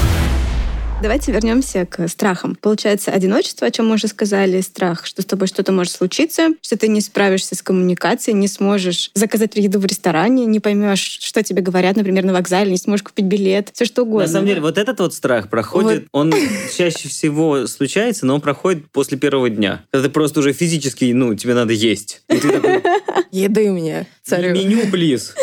Давайте 1.03 1.31
вернемся 1.31 1.85
к 1.85 2.09
страхам. 2.09 2.57
Получается, 2.57 3.11
одиночество, 3.11 3.67
о 3.67 3.71
чем 3.71 3.89
мы 3.89 3.97
уже 3.97 4.09
сказали, 4.09 4.63
страх, 4.63 5.05
что 5.05 5.21
с 5.21 5.27
тобой 5.27 5.47
что-то 5.47 5.71
может 5.71 5.93
случиться, 5.93 6.49
что 6.63 6.79
ты 6.79 6.89
не 6.89 7.03
справишься 7.03 7.55
с 7.55 7.61
коммуникацией, 7.61 8.35
не 8.37 8.49
сможешь 8.49 9.11
заказать 9.15 9.57
еду 9.57 9.79
в 9.79 9.85
ресторане, 9.85 10.47
не 10.47 10.59
поймешь, 10.59 11.19
что 11.21 11.43
тебе 11.43 11.61
говорят, 11.61 11.97
например, 11.97 12.25
на 12.25 12.33
вокзале, 12.33 12.71
не 12.71 12.79
сможешь 12.79 13.03
купить 13.05 13.27
билет, 13.27 13.71
все 13.75 13.85
что 13.85 14.03
угодно. 14.03 14.27
На 14.27 14.33
самом 14.33 14.47
деле, 14.47 14.63
вот 14.63 14.79
этот 14.79 14.99
вот 14.99 15.13
страх 15.13 15.51
проходит, 15.51 16.09
он 16.13 16.33
чаще 16.75 17.09
всего 17.11 17.67
случается, 17.67 18.25
но 18.25 18.35
он 18.35 18.41
проходит 18.41 18.91
после 18.91 19.19
первого 19.19 19.51
дня. 19.51 19.85
Когда 19.91 20.09
ты 20.09 20.13
просто 20.13 20.41
уже 20.41 20.55
физически, 20.55 21.13
ну, 21.13 21.35
тебе 21.35 21.53
надо 21.53 21.75
есть. 21.75 22.23
И 22.31 22.39
ты 22.39 22.51
такой, 22.51 22.83
Еды 23.31 23.71
у 23.71 23.75
меня, 23.75 24.07
царю. 24.23 24.55
меню, 24.55 24.91
плиз. 24.91 25.35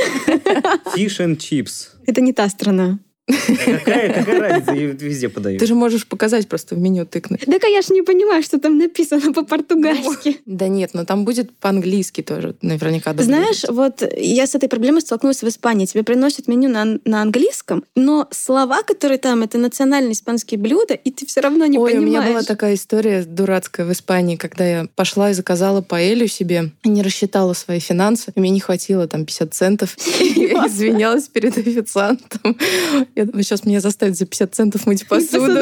Fish 0.95 1.19
and 1.19 1.38
chips. 1.38 1.89
Это 2.07 2.22
не 2.22 2.33
та 2.33 2.50
страна. 2.50 2.98
Какая, 3.25 4.13
какая 4.13 4.39
разница, 4.39 4.74
ее 4.74 4.92
везде 4.92 5.30
подают. 5.30 5.60
Ты 5.60 5.65
же 5.65 5.75
можешь 5.75 6.06
показать 6.06 6.48
просто 6.50 6.75
в 6.75 6.80
меню 6.80 7.06
тыкнуть. 7.06 7.44
Да, 7.48 7.68
я 7.68 7.82
же 7.82 7.94
не 7.94 8.01
понимаю, 8.01 8.44
что 8.44 8.60
там 8.60 8.77
написано 8.77 9.32
по-португальски. 9.34 10.42
Да 10.46 10.68
нет, 10.68 10.92
но 10.94 11.06
там 11.06 11.24
будет 11.24 11.56
по-английски 11.58 12.22
тоже 12.22 12.56
наверняка. 12.62 13.13
Знаешь, 13.18 13.63
вот 13.70 14.03
я 14.18 14.46
с 14.46 14.56
этой 14.56 14.68
проблемой 14.68 15.01
столкнулась 15.01 15.42
в 15.42 15.48
Испании. 15.48 15.86
Тебе 15.86 16.03
приносят 16.03 16.48
меню 16.48 16.70
на, 16.70 17.00
на 17.06 17.22
английском, 17.22 17.86
но 17.96 18.27
слова, 18.32 18.84
которые 18.84 19.18
там, 19.18 19.42
это 19.42 19.58
национальные 19.58 20.13
испанские 20.13 20.60
блюда, 20.60 20.94
и 20.94 21.10
ты 21.12 21.25
все 21.25 21.39
равно 21.39 21.65
не 21.65 21.77
Ой, 21.77 21.92
понимаешь. 21.92 22.08
у 22.08 22.12
меня 22.12 22.30
была 22.30 22.44
такая 22.44 22.74
история 22.74 23.24
дурацкая 23.24 23.86
в 23.86 23.92
Испании, 23.94 24.36
когда 24.36 24.65
я 24.65 24.88
пошла 24.96 25.32
и 25.32 25.34
заказала 25.34 25.82
паэлью 25.82 26.27
себе, 26.27 26.72
и 26.84 26.89
не 26.89 27.01
рассчитала 27.01 27.53
свои 27.53 27.80
финансы, 27.80 28.34
и 28.36 28.39
мне 28.39 28.50
не 28.50 28.60
хватило 28.60 29.08
там 29.08 29.25
50 29.25 29.53
центов. 29.53 29.98
Я 30.20 30.68
извинялась 30.68 31.27
перед 31.30 31.58
официантом. 31.58 32.58
Я 33.15 33.25
думаю, 33.25 33.43
сейчас 33.43 33.65
меня 33.65 33.79
заставят 33.79 34.17
за 34.17 34.25
50 34.25 34.55
центов 34.55 34.86
мыть 34.86 35.08
посуду. 35.08 35.60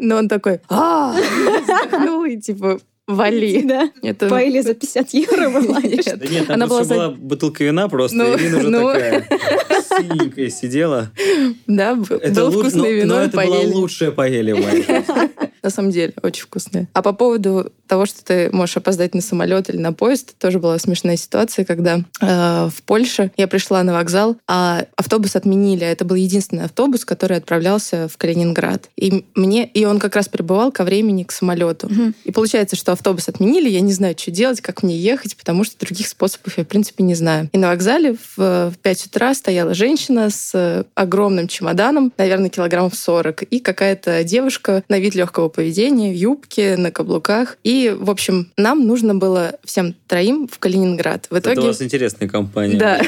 Но 0.00 0.16
он 0.16 0.28
такой, 0.28 0.60
а 0.68 1.14
вздохнул 1.62 2.24
и 2.24 2.36
типа, 2.36 2.80
вали. 3.06 3.62
Да. 3.62 3.90
Это 4.02 4.28
Паэлья 4.28 4.62
за 4.62 4.74
50 4.74 5.10
евро 5.14 5.50
была. 5.50 5.80
Нет. 5.80 6.04
Да 6.18 6.26
нет, 6.26 6.46
там 6.46 6.54
Она 6.56 6.66
была 6.66 6.84
за- 6.84 6.94
была 6.94 7.10
бутылка 7.10 7.64
вина 7.64 7.88
просто, 7.88 8.16
Ну, 8.16 8.34
и 8.34 8.36
Ирина 8.36 8.58
уже 8.58 8.68
ну. 8.70 8.92
такая 8.92 9.26
синенькая 9.98 10.50
сидела. 10.50 11.10
Да, 11.66 11.98
Это 12.08 12.34
было 12.34 12.46
луч- 12.50 12.60
вкусное 12.60 12.82
но- 12.82 12.88
вино 12.88 13.14
но 13.16 13.22
и 13.22 13.26
это 13.26 13.36
была 13.36 13.60
лучшая 13.60 14.10
паэлья 14.10 14.54
жизни. 14.70 15.04
На 15.62 15.70
самом 15.70 15.90
деле, 15.92 16.12
очень 16.22 16.42
вкусная. 16.44 16.88
А 16.92 17.02
по 17.02 17.12
поводу 17.12 17.70
того, 17.92 18.06
что 18.06 18.24
ты 18.24 18.48
можешь 18.52 18.78
опоздать 18.78 19.14
на 19.14 19.20
самолет 19.20 19.68
или 19.68 19.76
на 19.76 19.92
поезд, 19.92 20.34
тоже 20.38 20.58
была 20.58 20.78
смешная 20.78 21.18
ситуация, 21.18 21.66
когда 21.66 22.00
э, 22.22 22.70
в 22.74 22.82
Польше 22.84 23.30
я 23.36 23.46
пришла 23.46 23.82
на 23.82 23.92
вокзал, 23.92 24.38
а 24.48 24.86
автобус 24.96 25.36
отменили. 25.36 25.86
Это 25.86 26.06
был 26.06 26.16
единственный 26.16 26.64
автобус, 26.64 27.04
который 27.04 27.36
отправлялся 27.36 28.08
в 28.08 28.16
Калининград. 28.16 28.88
И 28.96 29.26
мне, 29.34 29.66
и 29.66 29.84
он 29.84 29.98
как 29.98 30.16
раз 30.16 30.30
прибывал 30.30 30.72
ко 30.72 30.84
времени 30.84 31.24
к 31.24 31.32
самолету. 31.32 31.86
Мгм. 31.90 32.14
И 32.24 32.32
получается, 32.32 32.76
что 32.76 32.92
автобус 32.92 33.28
отменили, 33.28 33.68
я 33.68 33.82
не 33.82 33.92
знаю, 33.92 34.14
что 34.18 34.30
делать, 34.30 34.62
как 34.62 34.82
мне 34.82 34.96
ехать, 34.96 35.36
потому 35.36 35.62
что 35.62 35.78
других 35.78 36.08
способов 36.08 36.56
я, 36.56 36.64
в 36.64 36.68
принципе, 36.68 37.04
не 37.04 37.14
знаю. 37.14 37.50
И 37.52 37.58
на 37.58 37.68
вокзале 37.68 38.14
в, 38.14 38.70
в 38.70 38.74
5 38.80 39.06
утра 39.08 39.34
стояла 39.34 39.74
женщина 39.74 40.30
с 40.30 40.52
э, 40.54 40.84
огромным 40.94 41.46
чемоданом, 41.46 42.10
наверное, 42.16 42.48
килограммов 42.48 42.94
40, 42.94 43.42
и 43.42 43.58
какая-то 43.58 44.24
девушка 44.24 44.82
на 44.88 44.98
вид 44.98 45.14
легкого 45.14 45.50
поведения, 45.50 46.10
в 46.10 46.16
юбке, 46.16 46.78
на 46.78 46.90
каблуках. 46.90 47.58
И, 47.64 47.81
в 47.90 48.10
общем, 48.10 48.50
нам 48.56 48.86
нужно 48.86 49.14
было 49.14 49.56
всем 49.64 49.94
троим 50.06 50.48
в 50.48 50.58
Калининград. 50.58 51.26
В 51.30 51.34
Это 51.34 51.50
у 51.50 51.52
итоге... 51.54 51.68
вас 51.68 51.82
интересная 51.82 52.28
компания. 52.28 52.76
Да, 52.76 53.00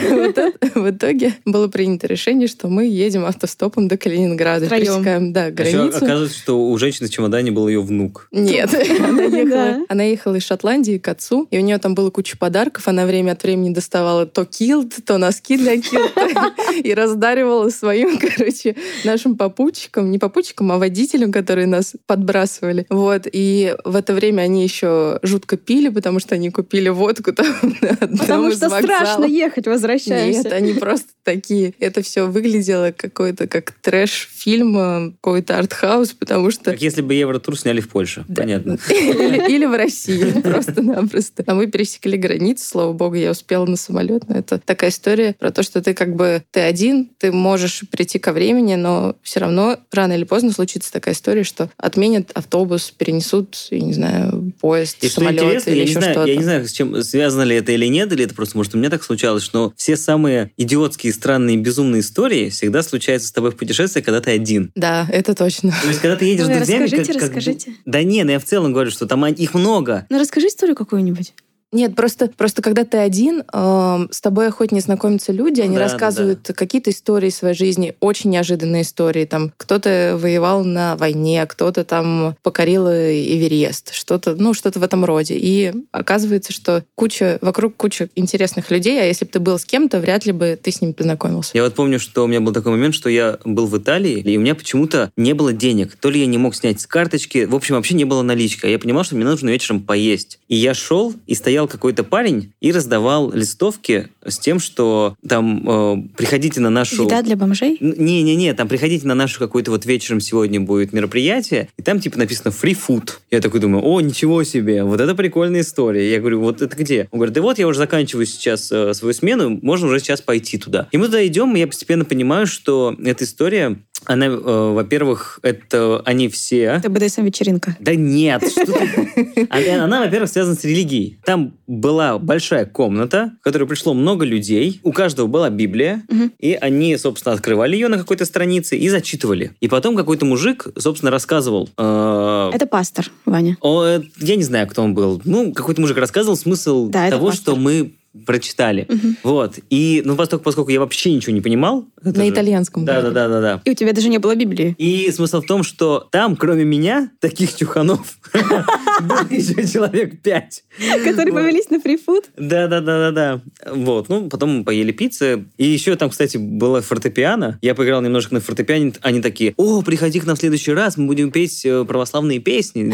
в 0.75 0.91
итоге 0.91 1.35
было 1.45 1.69
принято 1.69 2.07
решение, 2.07 2.49
что 2.49 2.69
мы 2.69 2.87
едем 2.87 3.25
автостопом 3.25 3.89
до 3.89 3.97
Калининграда. 3.97 4.69
Пересекаем, 4.69 5.33
да, 5.33 5.47
А 5.47 5.51
границу. 5.51 5.97
оказывается, 5.97 6.39
что 6.39 6.61
у 6.61 6.77
женщины 6.79 7.09
в 7.09 7.11
чемодане 7.11 7.51
был 7.51 7.69
ее 7.69 7.81
внук. 7.81 8.29
Нет, 8.33 8.71
она 9.01 9.23
ехала, 9.23 9.45
Да. 9.51 9.81
она 9.89 10.03
ехала 10.05 10.35
из 10.37 10.45
Шотландии 10.45 10.99
к 10.99 11.09
отцу, 11.09 11.47
и 11.51 11.59
у 11.59 11.61
нее 11.61 11.79
там 11.79 11.95
было 11.95 12.11
куча 12.11 12.37
подарков. 12.37 12.89
Она 12.89 13.07
время 13.07 13.33
от 13.33 13.43
времени 13.43 13.73
доставала 13.73 14.27
то 14.27 14.45
килт, 14.45 14.95
то 15.05 15.19
носки 15.19 15.57
для 15.57 15.81
килта 15.81 16.53
и 16.83 16.95
раздаривала 16.95 17.69
своим, 17.71 18.19
короче, 18.37 18.77
нашим 19.05 19.37
попутчикам, 19.37 20.11
не 20.11 20.19
попутчикам, 20.19 20.73
а 20.73 20.79
водителям, 20.79 21.33
которые 21.33 21.67
нас 21.67 21.95
подбрасывали. 22.07 22.87
Вот, 22.91 23.27
и 23.31 23.75
в 23.85 23.97
это 23.97 24.15
время 24.15 24.43
они 24.43 24.64
еще 24.65 25.19
жутко 25.23 25.57
пили, 25.57 25.89
потому 25.89 26.19
что 26.21 26.35
они 26.35 26.51
купили 26.51 26.89
водку 26.89 27.33
там 27.33 27.47
на 27.81 27.91
одном 27.91 28.19
Потому 28.19 28.49
из 28.49 28.57
что 28.57 28.69
страшно 28.69 29.25
ехать, 29.25 29.67
возвращаешься. 29.67 30.45
Нет, 30.45 30.53
они 30.53 30.75
просто 30.75 31.09
такие. 31.25 31.75
Это 31.81 32.03
все 32.03 32.27
выглядело 32.27 32.93
какой-то 32.97 33.47
как 33.47 33.73
трэш-фильм, 33.83 34.79
э, 34.79 35.11
какой-то 35.21 35.59
артхаус, 35.59 36.13
потому 36.13 36.51
что 36.51 36.71
Как 36.71 36.83
если 36.83 37.03
бы 37.03 37.15
Евротур 37.15 37.59
сняли 37.59 37.81
в 37.81 37.89
Польше. 37.89 38.25
Понятно. 38.35 38.79
или, 38.91 39.51
или 39.51 39.65
в 39.65 39.75
России 39.75 40.41
просто-напросто. 40.43 41.45
А 41.47 41.55
мы 41.55 41.67
пересекли 41.67 42.17
границу, 42.17 42.65
слава 42.67 42.93
богу, 42.93 43.17
я 43.17 43.31
успела 43.31 43.67
на 43.67 43.77
самолет. 43.77 44.29
Но 44.29 44.37
это 44.37 44.59
такая 44.59 44.91
история 44.91 45.35
про 45.39 45.51
то, 45.51 45.63
что 45.63 45.83
ты 45.83 45.95
как 45.95 46.15
бы 46.15 46.43
ты 46.51 46.61
один, 46.61 47.11
ты 47.19 47.33
можешь 47.33 47.83
прийти 47.91 48.19
ко 48.19 48.33
времени, 48.33 48.75
но 48.75 49.17
все 49.23 49.41
равно 49.41 49.79
рано 49.93 50.13
или 50.13 50.25
поздно 50.25 50.53
случится 50.53 50.93
такая 50.93 51.15
история, 51.15 51.45
что 51.45 51.71
отменят 51.77 52.31
автобус, 52.35 52.91
перенесут, 52.91 53.57
я 53.71 53.81
не 53.81 53.93
знаю, 53.95 54.53
поезд, 54.61 54.99
И 55.03 55.09
что 55.09 55.21
самолет 55.21 55.43
интересно, 55.43 55.71
или 55.71 55.77
я 55.79 55.83
еще 55.85 55.93
знаю, 56.01 56.13
что-то. 56.13 56.31
я 56.31 56.37
не 56.37 56.45
знаю, 56.45 56.69
с 56.69 56.73
чем 56.73 57.03
связано 57.03 57.43
ли 57.43 57.57
это 57.57 57.73
или 57.73 57.87
нет, 57.87 58.13
или 58.13 58.25
это 58.25 58.35
просто, 58.35 58.57
может, 58.57 58.75
у 58.75 58.79
меня 58.79 58.91
так 58.91 59.03
случалось, 59.03 59.51
но 59.53 59.73
все 59.77 59.97
самые 59.97 60.51
идиотские, 60.57 61.13
странные, 61.15 61.57
безумные 61.57 62.01
истории 62.01 62.51
всегда 62.51 62.83
случаются 62.83 63.29
с 63.29 63.33
тобой 63.33 63.51
в 63.51 63.57
путешествии, 63.57 64.01
когда 64.03 64.21
ты 64.21 64.31
один. 64.33 64.71
Да, 64.75 65.07
это 65.11 65.35
точно. 65.35 65.73
То 65.83 65.89
есть, 65.89 66.01
когда 66.01 66.17
ты 66.17 66.27
едешь 66.27 66.45
с 66.45 66.49
друзьями... 66.49 66.83
расскажите, 66.85 67.13
как- 67.13 67.21
как- 67.21 67.29
расскажите. 67.37 67.73
Да 67.87 68.03
не, 68.03 68.23
ну 68.25 68.33
я 68.33 68.39
в 68.39 68.45
целом 68.45 68.73
говорю, 68.73 68.91
что 68.91 69.07
там 69.07 69.25
их 69.27 69.55
много. 69.55 70.07
Ну, 70.11 70.19
расскажи 70.19 70.49
историю 70.49 70.77
какую-нибудь. 70.77 71.33
Нет, 71.75 71.97
просто, 71.97 72.31
просто 72.37 72.63
когда 72.63 72.85
ты 72.85 72.99
один, 72.99 73.43
эм, 73.53 74.09
с 74.13 74.21
тобой 74.21 74.47
охотнее 74.47 74.81
знакомятся 74.81 75.33
люди, 75.33 75.61
они 75.61 75.75
Да, 75.75 75.81
да, 75.81 75.85
рассказывают 75.85 76.49
какие-то 76.55 76.91
истории 76.91 77.31
своей 77.31 77.57
жизни, 77.57 77.97
очень 77.99 78.31
неожиданные 78.31 78.83
истории. 78.83 79.25
Там 79.25 79.53
кто-то 79.57 80.17
воевал 80.21 80.65
на 80.65 80.95
войне, 80.95 81.45
кто-то 81.47 81.85
там 81.85 82.37
покорил 82.45 82.89
Эверест, 82.89 83.93
что-то, 83.93 84.37
ну, 84.37 84.55
что-то 84.55 84.79
в 84.79 84.85
этом 84.85 85.05
роде. 85.05 85.35
И 85.37 85.73
оказывается, 85.91 86.53
что 86.53 86.85
куча, 86.95 87.39
вокруг 87.41 87.77
куча 87.77 88.09
интересных 88.15 88.71
людей, 88.71 89.01
а 89.03 89.05
если 89.05 89.25
бы 89.25 89.33
ты 89.33 89.41
был 89.41 89.59
с 89.59 89.65
кем-то, 89.65 89.99
вряд 89.99 90.27
ли 90.27 90.33
бы 90.33 90.57
ты 90.63 90.71
с 90.71 90.81
ним 90.81 90.95
познакомился. 90.95 91.51
Я 91.55 91.65
вот 91.65 91.75
помню, 91.75 91.99
что 91.99 92.23
у 92.23 92.29
меня 92.29 92.41
был 92.41 92.53
такой 92.53 92.71
момент, 92.71 92.95
что 92.95 93.11
я 93.11 93.39
был 93.45 93.67
в 93.67 93.77
Италии, 93.77 94.21
и 94.21 94.37
у 94.37 94.41
меня 94.41 94.55
почему-то 94.55 95.11
не 95.17 95.33
было 95.33 95.53
денег. 95.53 95.97
То 95.97 96.09
ли 96.09 96.21
я 96.21 96.27
не 96.27 96.39
мог 96.39 96.55
снять 96.55 96.81
с 96.81 96.87
карточки, 96.87 97.47
в 97.47 97.55
общем, 97.57 97.75
вообще 97.75 97.95
не 97.95 98.05
было 98.05 98.23
наличка. 98.23 98.69
Я 98.69 98.79
понимал, 98.79 99.03
что 99.03 99.17
мне 99.17 99.25
нужно 99.25 99.49
вечером 99.49 99.81
поесть. 99.81 100.39
И 100.47 100.55
я 100.55 100.73
шел, 100.73 101.13
и 101.27 101.35
стоял 101.35 101.64
какой-то 101.67 102.05
парень, 102.05 102.53
и 102.61 102.73
раздавал 102.73 103.33
листовки 103.33 104.09
с 104.25 104.39
тем, 104.39 104.59
что 104.61 105.17
там 105.27 105.69
э, 105.69 106.09
приходите 106.17 106.61
на 106.61 106.71
нашу... 106.71 107.05
Еда 107.05 107.23
для 107.23 107.37
бомжей? 107.37 107.77
Не-не-не, 107.81 108.55
там 108.55 108.69
приходите 108.69 109.07
на 109.07 109.15
нашу 109.15 109.39
какой-то 109.39 109.71
вот 109.71 109.87
вечером 109.87 110.21
сегодня 110.21 110.61
будет 110.61 110.93
мероприятие, 110.93 111.69
и 111.77 111.83
там 111.83 112.01
типа 112.01 112.19
написано 112.19 112.51
free 112.51 112.77
food. 112.77 113.11
Я 113.31 113.41
такой 113.41 113.61
думаю, 113.61 113.85
о, 113.85 114.01
ничего 114.01 114.43
себе, 114.45 114.85
вот 114.85 115.01
это 115.01 115.15
прикольная 115.15 115.61
история. 115.63 116.11
Я 116.11 116.21
говорю, 116.21 116.41
вот 116.41 116.63
это 116.63 116.77
где? 116.77 117.09
Он 117.11 117.19
говорит, 117.19 117.35
да 117.35 117.43
вот 117.43 117.59
я 117.59 117.67
уже 117.67 117.79
заканчиваю 117.79 118.27
сейчас 118.27 118.71
э, 118.73 118.95
свою 118.95 119.15
смену, 119.15 119.59
можно 119.63 119.89
уже 119.89 120.01
сейчас 120.01 120.21
пойти 120.21 120.59
туда. 120.59 120.89
И 120.93 120.97
мы 120.97 121.07
туда 121.07 121.27
идем, 121.27 121.55
и 121.57 121.61
я 121.61 121.67
постепенно 121.67 122.05
понимаю, 122.05 122.47
что 122.47 122.97
эта 123.05 123.25
история 123.25 123.79
Она, 124.07 124.27
э, 124.27 124.31
во-первых, 124.73 125.39
это 125.43 126.01
они 126.05 126.29
все... 126.29 126.63
Это 126.65 126.89
БДСМ-вечеринка. 126.91 127.77
Да 127.81 127.95
нет. 127.95 128.43
Она, 129.51 129.85
она, 129.85 130.01
во-первых, 130.05 130.31
связана 130.31 130.57
с 130.57 130.65
религией. 130.65 131.19
Там 131.25 131.55
была 131.67 132.19
большая 132.19 132.67
комната, 132.67 133.33
в 133.41 133.45
которой 133.45 133.67
пришло 133.67 133.95
много 133.95 134.25
людей. 134.25 134.81
У 134.83 134.93
каждого 134.93 135.27
была 135.27 135.51
Библия. 135.51 136.03
Мгм. 136.09 136.33
И 136.39 136.55
они, 136.55 136.97
собственно, 136.97 137.35
открывали 137.35 137.75
ее 137.75 137.89
на 137.89 137.99
какой-то 137.99 138.25
странице 138.25 138.77
и 138.77 138.89
зачитывали. 138.89 139.53
И 139.61 139.69
потом 139.69 139.97
какой-то 139.97 140.25
мужик, 140.25 140.67
собственно, 140.77 141.11
рассказывал... 141.11 141.69
э, 141.77 142.51
Это 142.53 142.67
пастор, 142.67 143.11
Ваня. 143.25 143.57
о, 143.61 143.85
э, 143.85 144.03
я 144.19 144.37
не 144.37 144.43
знаю, 144.43 144.67
кто 144.69 144.83
он 144.83 144.95
был. 144.95 145.21
Ну, 145.25 145.53
какой-то 145.53 145.81
мужик 145.81 145.97
рассказывал 145.97 146.37
смысл 146.37 146.89
Да, 146.89 147.11
того, 147.11 147.33
что 147.33 147.57
мы 147.57 147.93
прочитали. 148.27 148.87
Мгм. 148.89 149.17
Вот. 149.23 149.59
И, 149.71 150.03
ну, 150.05 150.17
поскольку, 150.17 150.45
поскольку 150.45 150.71
я 150.71 150.81
вообще 150.81 151.13
ничего 151.13 151.33
не 151.33 151.41
понимал... 151.41 151.87
На 152.03 152.13
же- 152.13 152.31
итальянском. 152.31 152.85
Да, 152.85 153.03
да, 153.03 153.11
да, 153.11 153.29
да, 153.29 153.41
да. 153.41 153.63
И 153.65 153.71
у 153.71 153.75
тебя 153.75 153.93
даже 153.93 154.09
не 154.09 154.19
было 154.19 154.35
Библии. 154.35 154.75
И 154.79 155.11
смысл 155.11 155.41
в 155.41 155.47
том, 155.47 155.63
что 155.63 156.07
там, 156.11 156.37
кроме 156.37 156.65
меня, 156.65 157.11
таких 157.21 157.55
чуханов 157.57 158.19
было 158.33 159.27
еще 159.31 159.67
человек 159.67 160.21
пять. 160.23 160.65
Которые 161.05 161.33
повелись 161.33 161.71
на 161.71 161.81
фрифуд. 161.81 162.25
Да, 162.37 162.67
да, 162.69 162.81
да, 162.81 163.11
да, 163.11 163.11
да. 163.11 163.73
Вот. 163.73 164.09
Ну, 164.09 164.29
потом 164.29 164.59
мы 164.59 164.65
поели 164.65 164.93
пиццы. 164.93 165.47
И 165.59 165.67
еще 165.67 165.97
там, 165.97 166.11
кстати, 166.11 166.37
было 166.37 166.81
фортепиано. 166.83 167.59
Я 167.63 167.75
поиграл 167.75 168.03
немножко 168.03 168.35
на 168.35 168.41
фортепиано. 168.41 168.93
Они 169.03 169.21
такие: 169.21 169.55
О, 169.57 169.83
приходи 169.83 170.21
к 170.21 170.27
нам 170.27 170.37
в 170.37 170.39
следующий 170.39 170.73
раз, 170.73 170.97
мы 170.97 171.07
будем 171.07 171.31
петь 171.31 171.65
э, 171.65 171.85
православные 171.85 172.39
песни. 172.39 172.85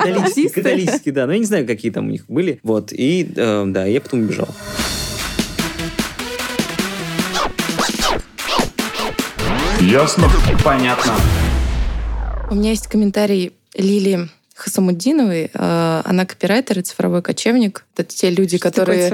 Католические, 0.00 0.24
Таксисты. 0.24 0.62
католические, 0.62 1.14
да. 1.14 1.26
Но 1.26 1.32
я 1.32 1.38
не 1.38 1.44
знаю, 1.44 1.66
какие 1.66 1.90
там 1.92 2.06
у 2.08 2.10
них 2.10 2.24
были. 2.28 2.58
Вот. 2.62 2.92
И 2.92 3.30
э, 3.36 3.64
да, 3.68 3.84
я 3.86 4.00
потом 4.00 4.20
убежал. 4.20 4.48
Ясно? 9.80 10.28
Понятно. 10.64 11.12
У 12.50 12.54
меня 12.54 12.70
есть 12.70 12.86
комментарий 12.86 13.52
Лили 13.74 14.28
Хасамуддиновой. 14.60 15.50
Э, 15.52 16.02
Она 16.04 16.26
копирайтер 16.26 16.78
и 16.78 16.82
цифровой 16.82 17.22
кочевник. 17.22 17.84
Это 17.96 18.14
те 18.14 18.30
люди, 18.30 18.56
Что 18.56 18.70
которые 18.70 19.10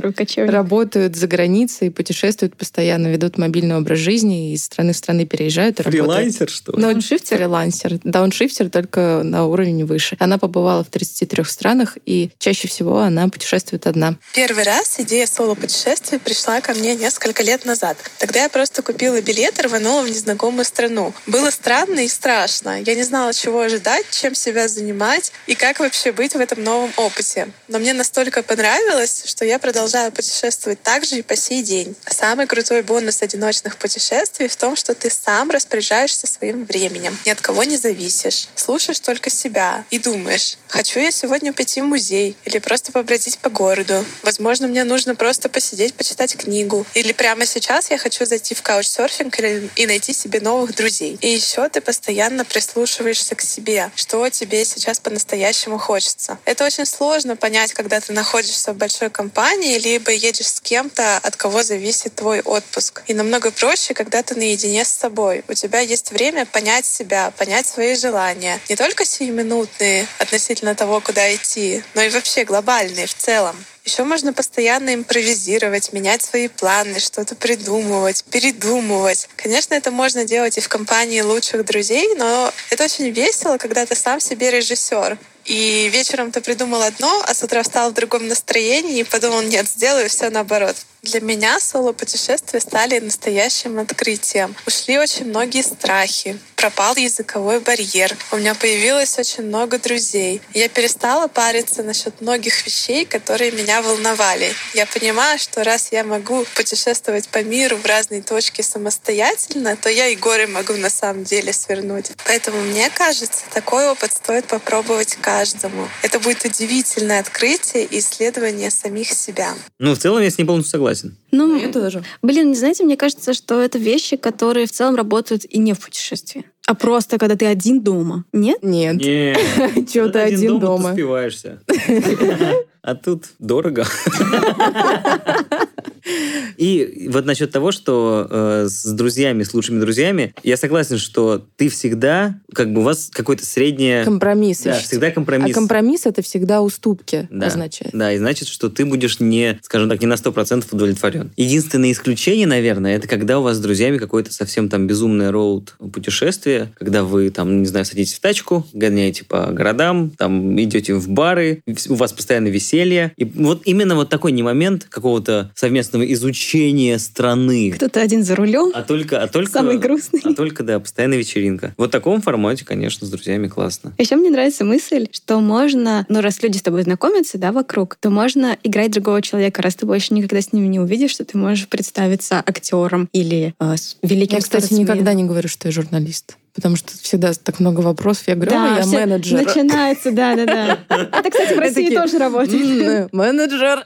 работают 0.46 1.16
за 1.16 1.26
границей, 1.26 1.90
путешествуют 1.90 2.56
постоянно, 2.56 3.09
ведут 3.09 3.38
мобильный 3.38 3.76
образ 3.76 3.98
жизни 3.98 4.50
и 4.50 4.54
из 4.54 4.64
страны 4.64 4.92
в 4.92 4.96
страны 4.96 5.26
переезжают 5.26 5.80
и 5.80 5.82
работают. 5.82 6.12
Фрилансер, 6.12 6.48
что 6.48 6.72
ли? 6.72 6.82
Дауншифтер? 6.82 7.38
фрилансер. 7.38 7.98
Дауншифтер 8.04 8.70
только 8.70 9.22
на 9.24 9.46
уровень 9.46 9.85
выше. 9.85 10.16
Она 10.18 10.38
побывала 10.38 10.85
в 10.85 10.88
33 10.88 11.44
странах, 11.44 11.96
и 12.06 12.30
чаще 12.38 12.68
всего 12.68 13.00
она 13.00 13.28
путешествует 13.28 13.87
одна. 13.87 14.16
Первый 14.35 14.64
раз 14.64 14.98
идея 15.00 15.26
соло-путешествия 15.26 16.18
пришла 16.18 16.61
ко 16.61 16.74
мне 16.74 16.94
несколько 16.94 17.42
лет 17.42 17.64
назад. 17.64 17.96
Тогда 18.18 18.42
я 18.42 18.48
просто 18.48 18.82
купила 18.82 19.20
билет 19.20 19.59
и 19.59 19.62
рванула 19.62 20.02
в 20.02 20.09
незнакомую 20.09 20.64
страну. 20.64 21.12
Было 21.26 21.50
странно 21.50 22.00
и 22.00 22.09
страшно. 22.09 22.80
Я 22.82 22.94
не 22.94 23.02
знала, 23.02 23.32
чего 23.32 23.61
ожидать, 23.61 24.06
чем 24.11 24.35
себя 24.35 24.68
занимать 24.68 25.32
и 25.46 25.55
как 25.55 25.81
вообще 25.81 26.12
быть 26.12 26.35
в 26.35 26.40
этом 26.40 26.62
новом 26.62 26.92
опыте. 26.96 27.49
Но 27.68 27.79
мне 27.79 27.92
настолько 27.92 28.42
понравилось, 28.42 29.25
что 29.27 29.44
я 29.44 29.59
продолжаю 29.59 30.12
путешествовать 30.12 30.83
так 30.83 31.05
же 31.05 31.18
и 31.18 31.22
по 31.22 31.37
сей 31.37 31.62
день. 31.62 31.94
Самый 32.09 32.46
крутой 32.46 32.83
бонус 32.83 33.22
одиночных 33.22 33.77
путешествий 33.77 34.49
в 34.49 34.57
том, 34.57 34.77
что 34.77 34.94
ты 34.94 35.11
сам 35.11 35.51
распоряжаешься 35.51 36.27
своим 36.27 36.64
временем, 36.64 37.16
ни 37.25 37.31
от 37.31 37.40
кого 37.40 37.64
не 37.64 37.77
зависишь, 37.77 38.49
слушаешь 38.55 39.01
только 39.01 39.31
себя 39.31 39.85
и 39.90 39.99
думаешь, 39.99 40.57
хочу 40.68 41.01
я 41.01 41.11
сегодня 41.11 41.53
пойти 41.53 41.81
в 41.81 41.85
музей 41.85 42.37
или 42.44 42.59
просто 42.59 42.92
побродить 42.92 43.38
по 43.38 43.51
городу. 43.51 44.05
Возможно, 44.22 44.66
мне 44.66 44.85
нужно 44.85 45.14
просто 45.14 45.49
посидеть, 45.49 45.94
почитать 45.94 46.37
книгу. 46.37 46.87
Или 46.94 47.12
прямо 47.12 47.46
сейчас 47.46 47.90
я 47.90 47.99
хочу 47.99 48.25
зайти 48.25 48.55
в 48.55 48.62
каучсерфинг 48.62 49.37
и 49.77 49.87
найти 49.87 50.12
себе 50.12 50.40
новых 50.40 50.75
друзей. 50.75 51.18
И 51.20 51.29
еще 51.29 51.68
ты 51.68 51.81
постоянно 51.81 52.44
прислушиваешься 52.44 53.35
к 53.35 53.42
себе, 53.42 53.90
что 53.94 54.29
тебе 54.31 54.64
сейчас 54.64 55.01
по-настоящему 55.27 55.79
хочется. 55.79 56.39
Это 56.45 56.65
очень 56.65 56.87
сложно 56.87 57.37
понять, 57.37 57.73
когда 57.73 58.01
ты 58.01 58.12
находишься 58.12 58.73
в 58.73 58.77
большой 58.77 59.11
компании, 59.11 59.79
либо 59.79 60.12
едешь 60.12 60.47
с 60.47 60.61
кем-то, 60.61 61.19
от 61.19 61.37
кого 61.37 61.62
зависит 61.62 62.15
твой 62.15 62.41
отпуск. 62.41 63.03
И 63.09 63.15
намного 63.15 63.51
проще, 63.51 63.93
когда 63.93 64.23
ты 64.23 64.37
наедине 64.37 64.85
с 64.85 64.89
собой. 64.89 65.45
У 65.49 65.55
тебя 65.55 65.81
есть 65.81 66.12
время 66.12 66.47
понять 66.47 66.87
себя, 66.87 67.33
понять 67.37 67.67
свои 67.67 67.97
желания. 67.97 68.61
Не 68.69 68.77
только 68.77 69.05
сиюминутные 69.05 70.07
относительно 70.19 70.75
того, 70.75 71.01
куда 71.01 71.35
идти, 71.35 71.83
но 71.95 72.03
и 72.03 72.11
вообще 72.11 72.45
глобальные 72.45 73.07
в 73.07 73.15
целом. 73.15 73.57
Еще 73.87 74.03
можно 74.03 74.33
постоянно 74.33 74.92
импровизировать, 74.96 75.92
менять 75.92 76.20
свои 76.20 76.49
планы, 76.49 76.99
что-то 76.99 77.37
придумывать, 77.37 78.25
передумывать. 78.25 79.29
Конечно, 79.37 79.75
это 79.75 79.92
можно 79.92 80.25
делать 80.25 80.59
и 80.59 80.61
в 80.61 80.68
компании 80.68 81.20
лучших 81.20 81.64
друзей, 81.64 82.16
но 82.16 82.53
это 82.70 82.83
очень 82.83 83.11
весело, 83.11 83.59
когда 83.59 83.87
ты 83.87 83.94
сам 83.94 84.18
себе 84.18 84.51
режиссер. 84.51 85.16
И 85.44 85.88
вечером 85.92 86.33
ты 86.33 86.40
придумал 86.40 86.83
одно, 86.83 87.22
а 87.29 87.33
с 87.33 87.44
утра 87.44 87.62
встал 87.62 87.92
в 87.92 87.94
другом 87.94 88.27
настроении 88.27 88.99
и 88.99 89.05
подумал, 89.05 89.42
нет, 89.42 89.68
сделаю 89.68 90.09
все 90.09 90.31
наоборот. 90.31 90.75
Для 91.07 91.21
меня 91.21 91.61
соло-путешествия 91.61 92.59
стали 92.59 92.99
настоящим 92.99 93.79
открытием. 93.79 94.57
Ушли 94.66 94.99
очень 94.99 95.27
многие 95.27 95.62
страхи, 95.62 96.37
пропал 96.57 96.97
языковой 96.97 97.61
барьер, 97.61 98.16
у 98.33 98.37
меня 98.38 98.57
появилось 98.57 99.16
очень 99.16 99.45
много 99.45 99.79
друзей. 99.79 100.40
Я 100.53 100.69
перестала 100.69 101.29
париться 101.29 101.85
насчет 101.85 102.21
многих 102.21 102.66
вещей, 102.66 103.05
которые 103.05 103.53
меня 103.53 103.83
волновали. 103.83 104.53
Я 104.75 104.85
понимаю, 104.87 105.38
что 105.38 105.62
раз 105.62 105.92
я 105.92 106.03
могу 106.03 106.45
путешествовать 106.57 107.29
по 107.29 107.45
миру 107.45 107.77
в 107.77 107.87
разные 107.87 108.23
точки 108.23 108.62
самостоятельно, 108.62 109.77
то 109.77 109.88
я 109.88 110.09
и 110.09 110.16
горы 110.16 110.49
могу 110.49 110.73
на 110.73 110.90
самом 110.90 111.23
деле 111.23 111.53
свернуть. 111.53 112.11
Поэтому 112.27 112.61
мне 112.62 112.90
кажется, 112.90 113.45
такой 113.55 113.88
опыт 113.88 114.12
стоит 114.12 114.47
попробовать 114.47 115.16
каждому. 115.21 115.88
Это 116.03 116.19
будет 116.19 116.45
удивительное 116.45 117.21
открытие 117.21 117.85
и 117.85 118.01
исследование 118.01 118.73
самих 118.73 119.12
себя. 119.12 119.55
Ну, 119.79 119.95
в 119.95 119.99
целом, 119.99 120.21
я 120.21 120.31
с 120.31 120.38
ней 120.38 120.45
полностью 120.45 120.73
согласен. 120.73 120.95
Ну, 121.32 121.56
Я 121.56 121.72
тоже. 121.72 122.02
блин, 122.22 122.54
знаете, 122.54 122.85
мне 122.85 122.96
кажется, 122.96 123.32
что 123.35 123.61
это 123.61 123.78
вещи, 123.78 124.16
которые 124.16 124.66
в 124.66 124.72
целом 124.72 124.94
работают 124.94 125.44
и 125.44 125.59
не 125.59 125.72
в 125.72 125.80
путешествии. 125.80 126.44
А 126.66 126.74
просто 126.74 127.18
когда 127.18 127.37
ты 127.37 127.46
один 127.46 127.80
дома. 127.80 128.24
Нет? 128.32 128.59
Нет. 128.62 128.96
Нет. 128.96 129.38
Чего 129.92 130.09
ты 130.09 130.18
один 130.20 130.59
дома? 130.59 130.88
Ты 130.88 130.90
успеваешься. 130.92 131.62
А 132.82 132.94
тут 132.94 133.24
дорого. 133.40 133.85
И 136.57 137.09
вот 137.11 137.27
насчет 137.27 137.51
того, 137.51 137.73
что 137.73 138.27
э, 138.31 138.66
с 138.69 138.85
друзьями, 138.92 139.42
с 139.42 139.53
лучшими 139.55 139.81
друзьями, 139.81 140.35
я 140.42 140.57
согласен, 140.57 140.99
что 140.99 141.45
ты 141.57 141.69
всегда, 141.69 142.37
как 142.55 142.73
бы 142.73 142.81
у 142.81 142.85
вас 142.85 143.11
какое-то 143.12 143.45
среднее... 143.45 144.05
Компромисс. 144.05 144.62
Да, 144.62 144.73
ищете. 144.73 144.87
всегда 144.87 145.11
компромисс. 145.11 145.51
А 145.51 145.55
компромисс 145.55 146.07
это 146.07 146.23
всегда 146.23 146.62
уступки 146.62 147.29
Да. 147.31 147.47
означает. 147.47 147.92
Да, 147.95 148.12
и 148.12 148.19
значит, 148.19 148.49
что 148.49 148.69
ты 148.71 148.85
будешь 148.85 149.21
не, 149.21 149.59
скажем 149.62 149.88
так, 149.88 150.01
не 150.01 150.07
на 150.07 150.14
100% 150.14 150.64
удовлетворен. 150.71 151.31
Единственное 151.37 151.92
исключение, 151.92 152.47
наверное, 152.47 152.97
это 152.97 153.09
когда 153.09 153.38
у 153.38 153.42
вас 153.42 153.57
с 153.57 153.61
друзьями 153.61 153.99
какое-то 153.99 154.33
совсем 154.33 154.69
там 154.69 154.87
безумное 154.87 155.31
роуд 155.31 155.75
путешествие, 155.92 156.73
когда 156.79 157.05
вы 157.05 157.31
там, 157.31 157.61
не 157.62 157.66
знаю, 157.66 157.85
садитесь 157.85 158.14
в 158.14 158.21
тачку, 158.21 158.66
гоняете 158.73 159.25
по 159.25 159.47
городам, 159.53 160.11
там 160.11 160.61
идете 160.61 160.95
в 160.95 161.09
бары, 161.09 161.62
у 161.88 161.95
вас 161.95 162.12
постоянно 162.12 162.49
веселье. 162.49 163.12
И 163.16 163.25
вот 163.25 163.62
именно 163.64 163.95
вот 163.95 164.09
такой 164.09 164.33
не 164.33 164.42
момент 164.42 164.87
какого-то 164.88 165.51
совместного 165.55 165.95
изучения 166.04 166.98
страны, 166.98 167.72
Кто-то 167.72 168.00
один 168.00 168.24
за 168.24 168.35
рулем. 168.37 168.70
а 168.74 168.82
только, 168.82 169.22
а 169.22 169.28
только, 169.28 169.50
Самый 169.52 169.78
грустный. 169.78 170.20
а 170.24 170.35
только, 170.35 170.62
да, 170.62 170.80
постоянная 170.80 171.18
вечеринка. 171.18 171.74
Вот 171.76 171.88
в 171.88 171.92
таком 171.92 172.20
формате, 172.20 172.64
конечно, 172.64 173.06
с 173.06 173.11
друзьями 173.11 173.48
классно. 173.48 173.92
Еще 173.98 174.16
мне 174.16 174.30
нравится 174.30 174.64
мысль, 174.64 175.09
что 175.12 175.40
можно, 175.40 176.04
ну 176.09 176.20
раз 176.20 176.42
люди 176.42 176.59
с 176.59 176.62
тобой 176.62 176.82
знакомятся, 176.82 177.38
да, 177.38 177.52
вокруг, 177.52 177.96
то 177.96 178.11
можно 178.11 178.56
играть 178.62 178.90
другого 178.92 179.22
человека, 179.22 179.62
раз 179.62 179.76
ты 179.76 179.87
больше 179.87 180.14
никогда 180.14 180.40
с 180.40 180.52
ними 180.52 180.66
не 180.66 180.80
увидишь, 180.80 181.12
что 181.12 181.24
ты 181.24 181.38
можешь 181.38 181.68
представиться 181.68 182.42
актером 182.44 183.09
или 183.12 183.54
э, 183.61 183.74
великим 184.02 184.37
Я, 184.37 184.42
кстати, 184.42 184.64
спортсменом. 184.64 184.82
никогда 184.85 185.12
не 185.14 185.24
говорю, 185.24 185.48
что 185.48 185.68
я 185.68 185.72
журналист. 185.72 186.37
Потому 186.57 186.75
что 186.77 186.90
всегда 187.01 187.33
так 187.35 187.61
много 187.61 187.81
вопросов. 187.81 188.25
Я 188.27 188.35
говорю, 188.35 188.51
Да, 188.53 188.75
«О, 188.75 188.77
я 188.79 188.83
все 188.83 188.97
менеджер. 188.99 189.45
Начинается, 189.45 190.11
да-да-да. 190.11 190.79
Это, 190.88 191.31
кстати, 191.31 191.55
в 191.55 191.59
России 191.59 191.95
тоже 191.95 192.19
работает. 192.19 192.83
«М, 192.83 193.09
Менеджер. 193.12 193.85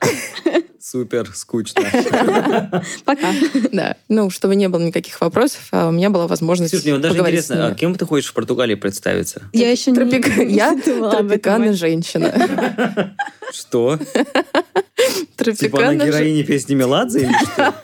Супер, 0.81 1.31
скучно. 1.35 1.83
Пока. 3.05 3.33
Да. 3.73 3.97
Ну, 4.09 4.31
чтобы 4.31 4.57
не 4.57 4.69
было 4.69 4.81
никаких 4.81 5.21
вопросов, 5.21 5.69
а 5.73 5.89
у 5.89 5.91
меня 5.91 6.09
была 6.11 6.27
возможность 6.27 6.71
Слушай, 6.71 6.85
мне 6.85 6.93
вот 6.95 7.03
даже 7.03 7.19
интересно, 7.19 7.67
а 7.67 7.75
кем 7.75 7.95
ты 7.97 8.07
хочешь 8.07 8.31
в 8.31 8.35
Португалии 8.35 8.77
представиться? 8.77 9.43
Я 9.53 9.71
еще 9.71 9.91
не 9.91 10.55
Я 10.55 10.75
тропикана 10.81 11.73
женщина. 11.75 13.15
Что? 13.53 13.99
Типа 15.59 15.89
она 15.89 16.05
героиня 16.07 16.45
песни 16.45 16.75
Меладзе 16.75 17.25
или 17.25 17.35
что? 17.53 17.75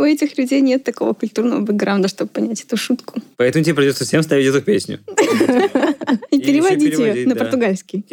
У 0.00 0.02
этих 0.02 0.38
людей 0.38 0.62
нет 0.62 0.82
такого 0.82 1.12
культурного 1.12 1.60
бэкграунда, 1.60 2.08
чтобы 2.08 2.30
понять 2.30 2.62
эту 2.62 2.78
шутку. 2.78 3.20
Поэтому 3.36 3.62
тебе 3.62 3.74
придется 3.74 4.06
всем 4.06 4.22
ставить 4.22 4.46
эту 4.46 4.62
песню. 4.62 4.98
И 6.30 6.40
переводить 6.40 6.98
ее 6.98 7.26
на 7.26 7.36
португальский. 7.36 8.06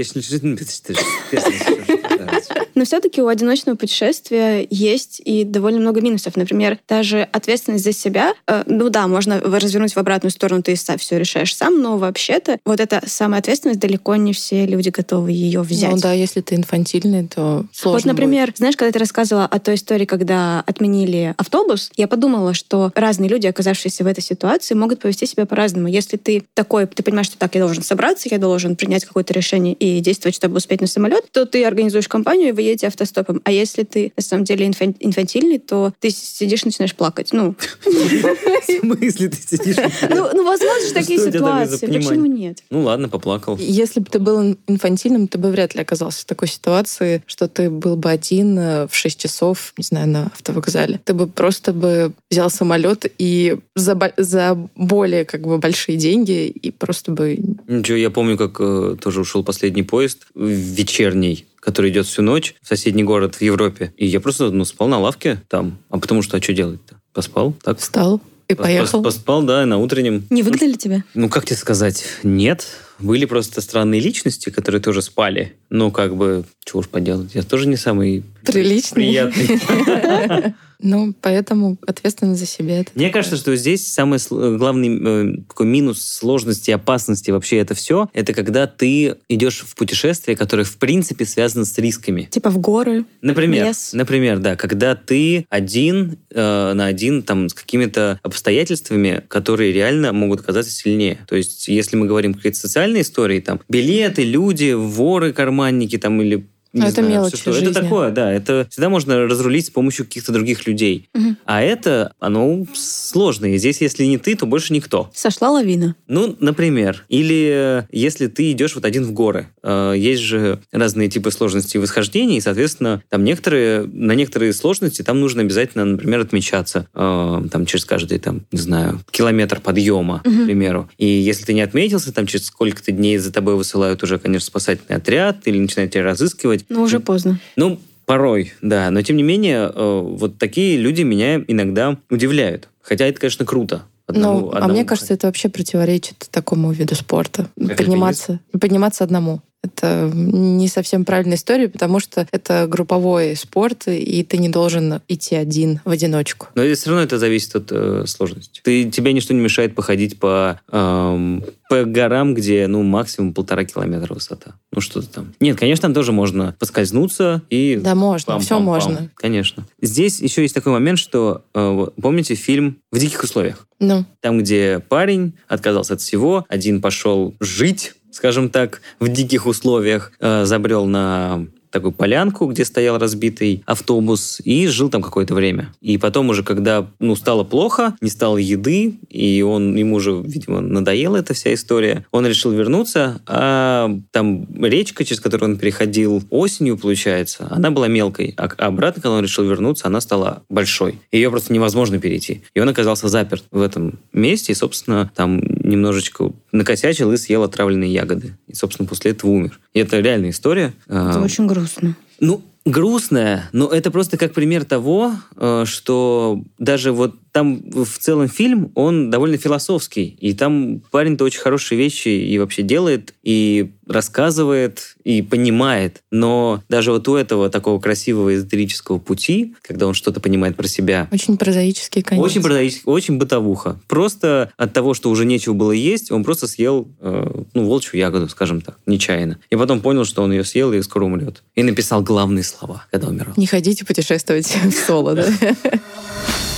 Но 2.78 2.86
все-таки 2.86 3.24
у 3.24 3.28
одиночного 3.28 3.76
путешествия 3.76 4.68
есть 4.70 5.20
и 5.26 5.44
довольно 5.44 5.80
много 5.80 6.00
минусов. 6.00 6.36
Например, 6.36 6.78
даже 6.88 7.28
ответственность 7.32 7.84
за 7.84 7.92
себя, 7.92 8.36
э, 8.46 8.66
ну 8.68 8.90
да, 8.90 9.08
можно 9.08 9.40
развернуть 9.42 9.94
в 9.94 9.98
обратную 9.98 10.30
сторону, 10.30 10.62
ты 10.62 10.76
все 10.76 11.18
решаешь 11.18 11.56
сам, 11.56 11.82
но 11.82 11.98
вообще-то 11.98 12.60
вот 12.66 12.80
эта 12.80 13.02
самая 13.08 13.40
ответственность 13.40 13.80
далеко 13.80 14.16
не 14.16 14.32
все 14.32 14.68
люди 14.68 14.90
готовы 14.90 15.32
ее 15.32 15.62
взять. 15.62 15.90
Ну 15.90 15.98
да, 15.98 16.14
если 16.14 16.42
ты 16.42 16.54
инфантильный, 16.54 17.28
то 17.28 17.66
сложно 17.74 18.00
Вот, 18.00 18.06
например, 18.06 18.50
будет. 18.50 18.58
знаешь, 18.60 18.78
когда 18.78 18.92
ты 18.92 19.00
рассказывала 19.00 19.48
о 19.48 19.58
той 19.58 19.74
истории, 19.74 20.06
когда 20.06 20.64
отменили 20.68 21.34
автобус, 21.36 21.90
я 21.98 22.08
подумала, 22.08 22.54
что 22.54 22.92
разные 22.94 23.28
люди, 23.28 23.48
оказавшиеся 23.48 24.04
в 24.04 24.08
этой 24.08 24.22
ситуации, 24.22 24.76
могут 24.76 25.00
повести 25.00 25.26
себя 25.26 25.48
по-разному. 25.48 25.88
Если 25.88 26.18
ты 26.18 26.44
такой, 26.54 26.86
ты 26.86 27.02
понимаешь, 27.02 27.26
что 27.26 27.40
так, 27.40 27.56
я 27.56 27.62
должен 27.62 27.82
собраться, 27.82 28.30
я 28.30 28.38
должен 28.38 28.76
принять 28.76 29.04
какое-то 29.04 29.34
решение 29.34 29.74
и 29.74 30.00
действовать, 30.00 30.36
чтобы 30.36 30.58
успеть 30.58 30.82
на 30.82 30.88
самолет, 30.88 31.26
то 31.32 31.48
ты 31.48 31.66
организуешь 31.66 32.08
компанию 32.08 32.50
и 32.50 32.52
едете 32.68 32.88
автостопом. 32.88 33.42
А 33.44 33.52
если 33.52 33.84
ты 33.84 34.12
на 34.16 34.24
самом 34.24 34.44
деле 34.46 34.68
инфан- 34.68 34.96
инфантильный, 35.00 35.60
то 35.60 35.94
ты 36.00 36.10
сидишь 36.10 36.64
и 36.64 36.68
начинаешь 36.68 36.96
плакать. 36.96 37.30
Ну, 37.32 37.56
В 37.86 38.80
смысле 38.80 39.30
ты 39.30 39.38
сидишь? 39.38 39.76
ну, 40.10 40.30
ну, 40.34 40.46
возможно 40.46 40.94
такие 40.94 41.20
ситуации. 41.20 41.88
Почему 41.88 42.26
нет? 42.26 42.64
Ну 42.70 42.82
ладно, 42.84 43.10
поплакал. 43.10 43.58
Если 43.60 44.00
бы 44.00 44.08
ты 44.10 44.20
был 44.20 44.56
инфантильным, 44.68 45.28
ты 45.28 45.38
бы 45.38 45.50
вряд 45.52 45.76
ли 45.76 45.82
оказался 45.82 46.22
в 46.22 46.26
такой 46.26 46.48
ситуации, 46.48 47.24
что 47.26 47.48
ты 47.48 47.70
был 47.70 47.96
бы 47.96 48.10
один 48.10 48.58
э, 48.58 48.88
в 48.88 48.96
6 48.96 49.20
часов, 49.20 49.74
не 49.78 49.84
знаю, 49.84 50.08
на 50.08 50.26
автовокзале. 50.28 51.00
Ты 51.04 51.14
бы 51.14 51.28
просто 51.28 51.74
бы 51.74 52.12
взял 52.30 52.50
самолет 52.50 53.06
и 53.18 53.58
за, 53.76 53.98
за 54.18 54.58
более 54.76 55.26
как 55.26 55.42
бы 55.42 55.58
большие 55.58 55.98
деньги 55.98 56.48
и 56.48 56.72
просто 56.72 57.12
бы... 57.12 57.38
Ничего, 57.68 57.98
я 57.98 58.10
помню, 58.10 58.38
как 58.38 58.58
э, 58.60 58.96
тоже 59.02 59.22
ушел 59.22 59.44
последний 59.44 59.84
поезд 59.84 60.28
в- 60.34 60.46
вечерний, 60.48 61.46
который 61.60 61.92
идет 61.92 62.06
всю 62.06 62.22
ночь 62.22 62.56
в 62.62 62.68
соседний 62.68 63.04
город 63.04 63.36
в 63.36 63.42
Европе. 63.42 63.94
И 63.98 64.06
я 64.06 64.20
просто 64.20 64.52
ну, 64.52 64.66
спал 64.66 64.88
на 64.88 65.00
лавке 65.00 65.42
там. 65.48 65.78
А 65.90 65.98
потому 65.98 66.22
что, 66.22 66.38
а 66.38 66.42
что 66.42 66.54
делать-то? 66.54 67.00
Поспал? 67.14 67.54
Так? 67.64 67.80
Встал 67.80 68.22
и 68.48 68.56
поехал. 68.56 69.04
Поспал, 69.04 69.44
да, 69.44 69.66
на 69.66 69.78
утреннем. 69.78 70.26
Не 70.30 70.44
выгнали 70.44 70.74
тебя? 70.74 71.04
Ну, 71.14 71.30
как 71.30 71.46
тебе 71.46 71.58
сказать? 71.58 72.06
Нет. 72.24 72.66
Были 73.00 73.26
просто 73.26 73.62
странные 73.62 74.02
личности, 74.02 74.50
которые 74.50 74.82
тоже 74.82 75.02
спали. 75.02 75.56
Ну, 75.70 75.92
как 75.92 76.16
бы, 76.16 76.46
чего 76.66 76.80
уж 76.80 76.88
поделать. 76.88 77.36
Я 77.36 77.44
тоже 77.44 77.68
не 77.68 77.76
самый 77.76 78.24
Приличный. 78.52 79.08
приятный. 79.08 80.54
Ну, 80.80 81.14
поэтому 81.22 81.78
ответственность 81.88 82.40
за 82.40 82.46
себя. 82.46 82.82
Это 82.82 82.92
Мне 82.94 83.10
кажется, 83.10 83.38
что 83.38 83.56
здесь 83.56 83.92
самый 83.92 84.20
главный 84.30 85.00
э, 85.00 85.38
такой 85.48 85.66
минус 85.66 86.04
сложности, 86.04 86.72
опасности 86.72 87.32
вообще 87.32 87.58
это 87.58 87.74
все, 87.74 88.10
это 88.14 88.34
когда 88.34 88.68
ты 88.68 89.16
идешь 89.28 89.62
в 89.62 89.76
путешествие, 89.76 90.38
которое 90.38 90.64
в 90.64 90.78
принципе 90.78 91.26
связано 91.26 91.66
с 91.66 91.78
рисками. 91.78 92.28
Типа 92.30 92.50
в 92.50 92.60
горы. 92.60 93.06
Например, 93.22 93.68
Лес. 93.68 93.92
например, 93.94 94.40
да, 94.40 94.56
когда 94.56 94.96
ты 94.96 95.46
один 95.50 96.18
э, 96.30 96.74
на 96.74 96.86
один 96.86 97.24
там 97.24 97.50
с 97.50 97.54
какими-то 97.54 98.20
обстоятельствами, 98.22 99.24
которые 99.28 99.72
реально 99.72 100.14
могут 100.14 100.42
оказаться 100.42 100.72
сильнее. 100.72 101.18
То 101.28 101.36
есть, 101.36 101.68
если 101.68 101.96
мы 101.96 102.06
говорим 102.06 102.34
какие-то 102.36 102.60
социальные 102.60 103.02
истории, 103.02 103.40
там 103.40 103.62
билеты, 103.68 104.24
люди, 104.24 104.74
воры, 104.74 105.34
карманники, 105.34 105.98
там 105.98 106.22
или 106.22 106.48
не 106.80 106.88
это 106.88 107.02
знаю, 107.02 107.10
мелочи 107.10 107.36
всё, 107.36 107.42
что. 107.42 107.54
жизни. 107.54 107.72
Это 107.72 107.82
такое, 107.82 108.12
да. 108.12 108.32
Это 108.32 108.68
всегда 108.70 108.90
можно 108.90 109.28
разрулить 109.28 109.68
с 109.68 109.70
помощью 109.70 110.06
каких-то 110.06 110.32
других 110.32 110.68
людей. 110.68 111.10
Мгм. 111.14 111.38
А 111.46 111.62
это, 111.62 112.14
оно 112.20 112.66
сложное. 112.74 113.52
И 113.52 113.58
здесь, 113.58 113.82
если 113.82 114.06
не 114.06 114.18
ты, 114.18 114.36
то 114.36 114.46
больше 114.46 114.74
никто. 114.74 115.10
Сошла 115.14 115.52
лавина. 115.52 115.96
Ну, 116.08 116.36
например, 116.40 117.04
или 117.10 117.84
э, 117.84 117.84
если 117.92 118.28
ты 118.28 118.52
идешь 118.52 118.76
вот 118.76 118.86
один 118.86 119.04
в 119.04 119.12
горы, 119.12 119.48
Э, 119.68 119.94
есть 119.98 120.22
же 120.22 120.60
разные 120.72 121.10
типы 121.10 121.30
сложностей 121.30 121.78
восхождения, 121.78 122.38
и, 122.38 122.42
соответственно, 122.42 123.04
там 123.10 123.26
некоторые, 123.26 123.84
на 123.84 124.14
некоторые 124.14 124.54
сложности 124.54 125.02
там 125.02 125.20
нужно 125.20 125.42
обязательно, 125.42 125.84
например, 125.84 126.22
отмечаться 126.22 126.88
э, 126.94 127.42
там 127.52 127.66
через 127.66 127.84
каждый, 127.84 128.20
там, 128.20 128.46
не 128.54 128.60
знаю, 128.60 129.02
километр 129.12 129.60
подъема, 129.60 130.20
к 130.20 130.46
примеру. 130.46 130.90
И 130.98 131.06
если 131.06 131.44
ты 131.44 131.54
не 131.54 131.62
отметился, 131.62 132.14
там 132.14 132.28
через 132.28 132.46
сколько-то 132.46 132.94
дней 132.94 133.18
за 133.18 133.34
тобой 133.34 133.56
высылают 133.56 134.02
уже, 134.04 134.18
конечно, 134.20 134.48
спасательный 134.48 134.98
отряд 134.98 135.40
или 135.46 135.60
начинают 135.60 135.92
тебя 135.92 136.04
разыскивать. 136.04 136.66
Но 136.70 136.82
уже 136.82 137.00
поздно. 137.00 137.40
Ну, 137.56 137.80
порой, 138.06 138.54
да. 138.62 138.90
Но, 138.92 139.02
тем 139.02 139.18
не 139.18 139.24
менее, 139.24 139.72
э, 139.74 140.00
вот 140.02 140.38
такие 140.38 140.78
люди 140.78 141.02
меня 141.02 141.42
иногда 141.48 141.98
удивляют. 142.10 142.70
Хотя 142.82 143.06
это, 143.06 143.20
конечно, 143.20 143.46
круто. 143.46 143.84
Одному- 144.06 144.40
Ну, 144.40 144.52
а 144.54 144.68
мне 144.70 144.86
кажется, 144.86 145.14
это 145.14 145.28
вообще 145.28 145.50
противоречит 145.50 146.28
такому 146.32 146.72
виду 146.72 146.96
спорта. 146.96 147.50
Как 147.68 147.78
подниматься, 147.78 148.40
подниматься 148.58 149.04
одному. 149.04 149.42
Это 149.64 150.10
не 150.14 150.68
совсем 150.68 151.04
правильная 151.04 151.38
история, 151.38 151.68
потому 151.68 152.00
что 152.00 152.28
это 152.32 152.68
групповой 152.68 153.36
спорт, 153.36 153.88
и 153.88 154.24
ты 154.24 154.38
не 154.38 154.50
должен 154.50 155.02
идти 155.08 155.36
один 155.36 155.82
в 155.84 155.90
одиночку. 155.90 156.48
Но 156.56 156.64
все 156.76 156.90
равно 156.90 157.04
это 157.04 157.18
зависит 157.18 157.56
от 157.56 157.72
э, 157.72 158.04
сложности. 158.06 158.62
Ты, 158.64 158.90
тебе 158.90 159.14
ничто 159.14 159.34
не 159.34 159.40
мешает 159.40 159.76
походить 159.76 160.20
по, 160.20 160.60
эм, 160.72 161.44
по 161.70 161.84
горам, 161.84 162.34
где, 162.34 162.68
ну, 162.68 162.84
максимум 162.84 163.34
полтора 163.34 163.66
километра 163.66 164.14
высота. 164.14 164.54
Ну, 164.72 164.80
что-то 164.80 165.08
там. 165.08 165.34
Нет, 165.40 165.58
конечно, 165.58 165.84
там 165.84 165.94
тоже 165.94 166.12
можно 166.12 166.56
поскользнуться 166.60 167.42
и... 167.50 167.78
Да, 167.82 167.96
можно, 167.96 168.40
все 168.40 168.56
пам-пам-пам. 168.56 168.62
можно. 168.62 169.12
Конечно. 169.16 169.66
Здесь 169.82 170.22
еще 170.22 170.44
есть 170.44 170.54
такой 170.54 170.72
момент, 170.72 171.00
что, 171.00 171.44
э, 171.54 171.88
помните 172.02 172.36
фильм 172.36 172.78
«В 172.92 173.00
диких 173.00 173.24
условиях»? 173.24 173.68
Ну, 173.80 174.06
Там, 174.22 174.40
где 174.40 174.80
парень 174.80 175.34
отказался 175.48 175.94
от 175.96 176.02
всего, 176.02 176.46
один 176.50 176.82
пошел 176.82 177.36
жить, 177.40 177.94
скажем 178.18 178.50
так, 178.50 178.82
в 179.00 179.10
диких 179.10 179.46
условиях, 179.46 180.12
э, 180.20 180.46
забрел 180.46 180.86
на 180.86 181.46
такую 181.72 181.92
полянку, 181.92 182.46
где 182.48 182.66
стоял 182.66 182.98
разбитый 182.98 183.64
автобус, 183.66 184.42
и 184.44 184.68
жил 184.68 184.90
там 184.90 185.02
какое-то 185.02 185.34
время. 185.34 185.74
И 185.82 185.98
потом 185.98 186.30
уже, 186.30 186.44
когда 186.44 186.88
ну, 187.00 187.16
стало 187.16 187.44
плохо, 187.44 187.96
не 188.02 188.10
стало 188.10 188.38
еды, 188.38 188.96
и 189.10 189.42
он, 189.42 189.76
ему 189.76 189.96
уже, 189.96 190.12
видимо, 190.12 190.62
надоела 190.62 191.18
эта 191.18 191.34
вся 191.34 191.54
история, 191.54 192.06
он 192.12 192.26
решил 192.26 192.52
вернуться, 192.52 193.22
а 193.26 193.92
там 194.12 194.48
речка, 194.64 195.04
через 195.04 195.20
которую 195.20 195.52
он 195.52 195.58
переходил 195.58 196.24
осенью, 196.30 196.78
получается, 196.78 197.48
она 197.50 197.72
была 197.72 197.88
мелкой, 197.88 198.34
а 198.38 198.46
обратно, 198.58 199.02
когда 199.02 199.16
он 199.18 199.24
решил 199.24 199.44
вернуться, 199.46 199.88
она 199.88 200.02
стала 200.02 200.44
большой. 200.50 201.00
Ее 201.12 201.30
просто 201.30 201.54
невозможно 201.54 202.00
перейти. 202.00 202.42
И 202.54 202.60
он 202.60 202.70
оказался 202.70 203.10
заперт 203.10 203.44
в 203.52 203.62
этом 203.62 204.00
месте, 204.14 204.52
и, 204.52 204.56
собственно, 204.56 205.12
там 205.16 205.40
немножечко 205.40 206.32
накосячил 206.52 207.12
и 207.12 207.18
съел 207.18 207.44
отравленные 207.44 207.92
ягоды. 207.92 208.38
И, 208.48 208.54
собственно, 208.54 208.88
после 208.88 209.12
этого 209.12 209.32
умер. 209.32 209.60
И 209.74 209.80
это 209.80 210.00
реальная 210.00 210.32
история. 210.32 210.74
Это 210.88 211.20
А, 211.20 211.24
очень 211.24 211.48
грустно. 211.60 211.96
ну, 212.20 212.42
грустная, 212.66 213.50
но 213.54 213.68
это 213.70 213.92
просто 213.92 214.18
как 214.18 214.34
пример 214.34 214.66
того, 214.66 215.14
э, 215.36 215.64
что 215.66 216.42
даже 216.58 216.92
вот 216.92 217.16
там 217.38 217.62
в 217.70 218.00
целом 218.00 218.28
фильм, 218.30 218.72
он 218.74 219.12
довольно 219.12 219.38
философский, 219.38 220.18
и 220.20 220.34
там 220.34 220.82
парень-то 220.90 221.24
очень 221.24 221.40
хорошие 221.40 221.78
вещи 221.78 222.08
и 222.08 222.40
вообще 222.40 222.64
делает, 222.64 223.14
и 223.22 223.74
рассказывает, 223.86 224.96
и 225.04 225.22
понимает, 225.22 226.02
но 226.10 226.64
даже 226.68 226.92
вот 226.92 227.08
у 227.08 227.16
этого 227.16 227.52
такого 227.52 227.80
красивого 227.80 228.34
эзотерического 228.34 228.98
пути, 228.98 229.54
когда 229.62 229.86
он 229.86 229.94
что-то 229.94 230.20
понимает 230.20 230.56
про 230.56 230.68
себя, 230.68 231.08
очень 231.12 231.38
прозаический 231.38 232.02
конец. 232.02 232.26
очень 232.26 232.42
прозаически, 232.42 232.82
очень 232.86 233.20
бытовуха. 233.20 233.80
Просто 233.88 234.52
от 234.58 234.74
того, 234.74 234.96
что 234.96 235.12
уже 235.12 235.24
нечего 235.24 235.54
было 235.54 235.74
есть, 235.74 236.12
он 236.12 236.24
просто 236.24 236.48
съел, 236.48 236.88
э, 237.02 237.44
ну, 237.54 237.66
волчью 237.66 238.00
ягоду, 238.00 238.30
скажем 238.30 238.62
так, 238.62 238.80
нечаянно. 238.88 239.38
И 239.52 239.56
потом 239.56 239.82
понял, 239.82 240.06
что 240.06 240.24
он 240.24 240.32
ее 240.32 240.44
съел 240.44 240.74
и 240.74 240.82
скоро 240.82 241.06
умрет. 241.06 241.44
И 241.54 241.62
написал 241.62 242.02
главные 242.02 242.44
слова, 242.44 242.88
когда 242.90 243.10
умирал. 243.10 243.36
Не 243.38 243.46
ходите 243.46 243.86
путешествовать 243.86 244.48
в 244.64 244.72
соло, 244.72 245.14
да? 245.14 245.28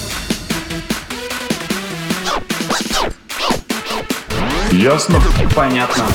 Ясно? 4.80 5.20
Понятно. 5.58 6.06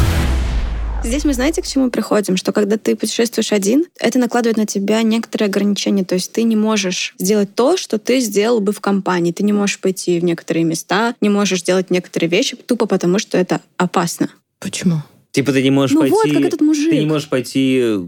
Здесь 1.05 1.27
мы 1.27 1.35
знаете, 1.35 1.61
к 1.61 1.67
чему 1.67 1.91
приходим? 1.91 2.39
Что 2.39 2.51
когда 2.51 2.79
ты 2.79 2.97
путешествуешь 2.97 3.53
один, 3.53 3.85
это 4.01 4.19
накладывает 4.19 4.57
на 4.57 4.65
тебя 4.65 5.03
некоторые 5.03 5.49
ограничения. 5.49 6.03
То 6.03 6.15
есть 6.15 6.33
ты 6.33 6.45
не 6.45 6.57
можешь 6.57 7.15
сделать 7.19 7.55
то, 7.55 7.77
что 7.77 7.99
ты 7.99 8.21
сделал 8.21 8.61
бы 8.61 8.73
в 8.73 8.81
компании. 8.81 9.33
Ты 9.33 9.43
не 9.43 9.53
можешь 9.53 9.79
пойти 9.81 10.19
в 10.19 10.25
некоторые 10.25 10.65
места, 10.65 11.15
не 11.21 11.29
можешь 11.29 11.63
делать 11.63 11.91
некоторые 11.91 12.31
вещи 12.31 12.57
тупо 12.57 12.87
потому, 12.87 13.19
что 13.19 13.37
это 13.37 13.61
опасно. 13.77 14.31
Почему? 14.61 15.03
Типа 15.33 15.53
ты 15.53 15.63
не 15.63 15.71
можешь 15.71 15.95
ну 15.95 16.01
пойти... 16.01 16.15
вот, 16.15 16.33
как 16.33 16.45
этот 16.45 16.61
мужик. 16.63 16.89
Ты 16.89 17.01
не 17.01 17.07
можешь 17.07 17.29
пойти 17.29 17.99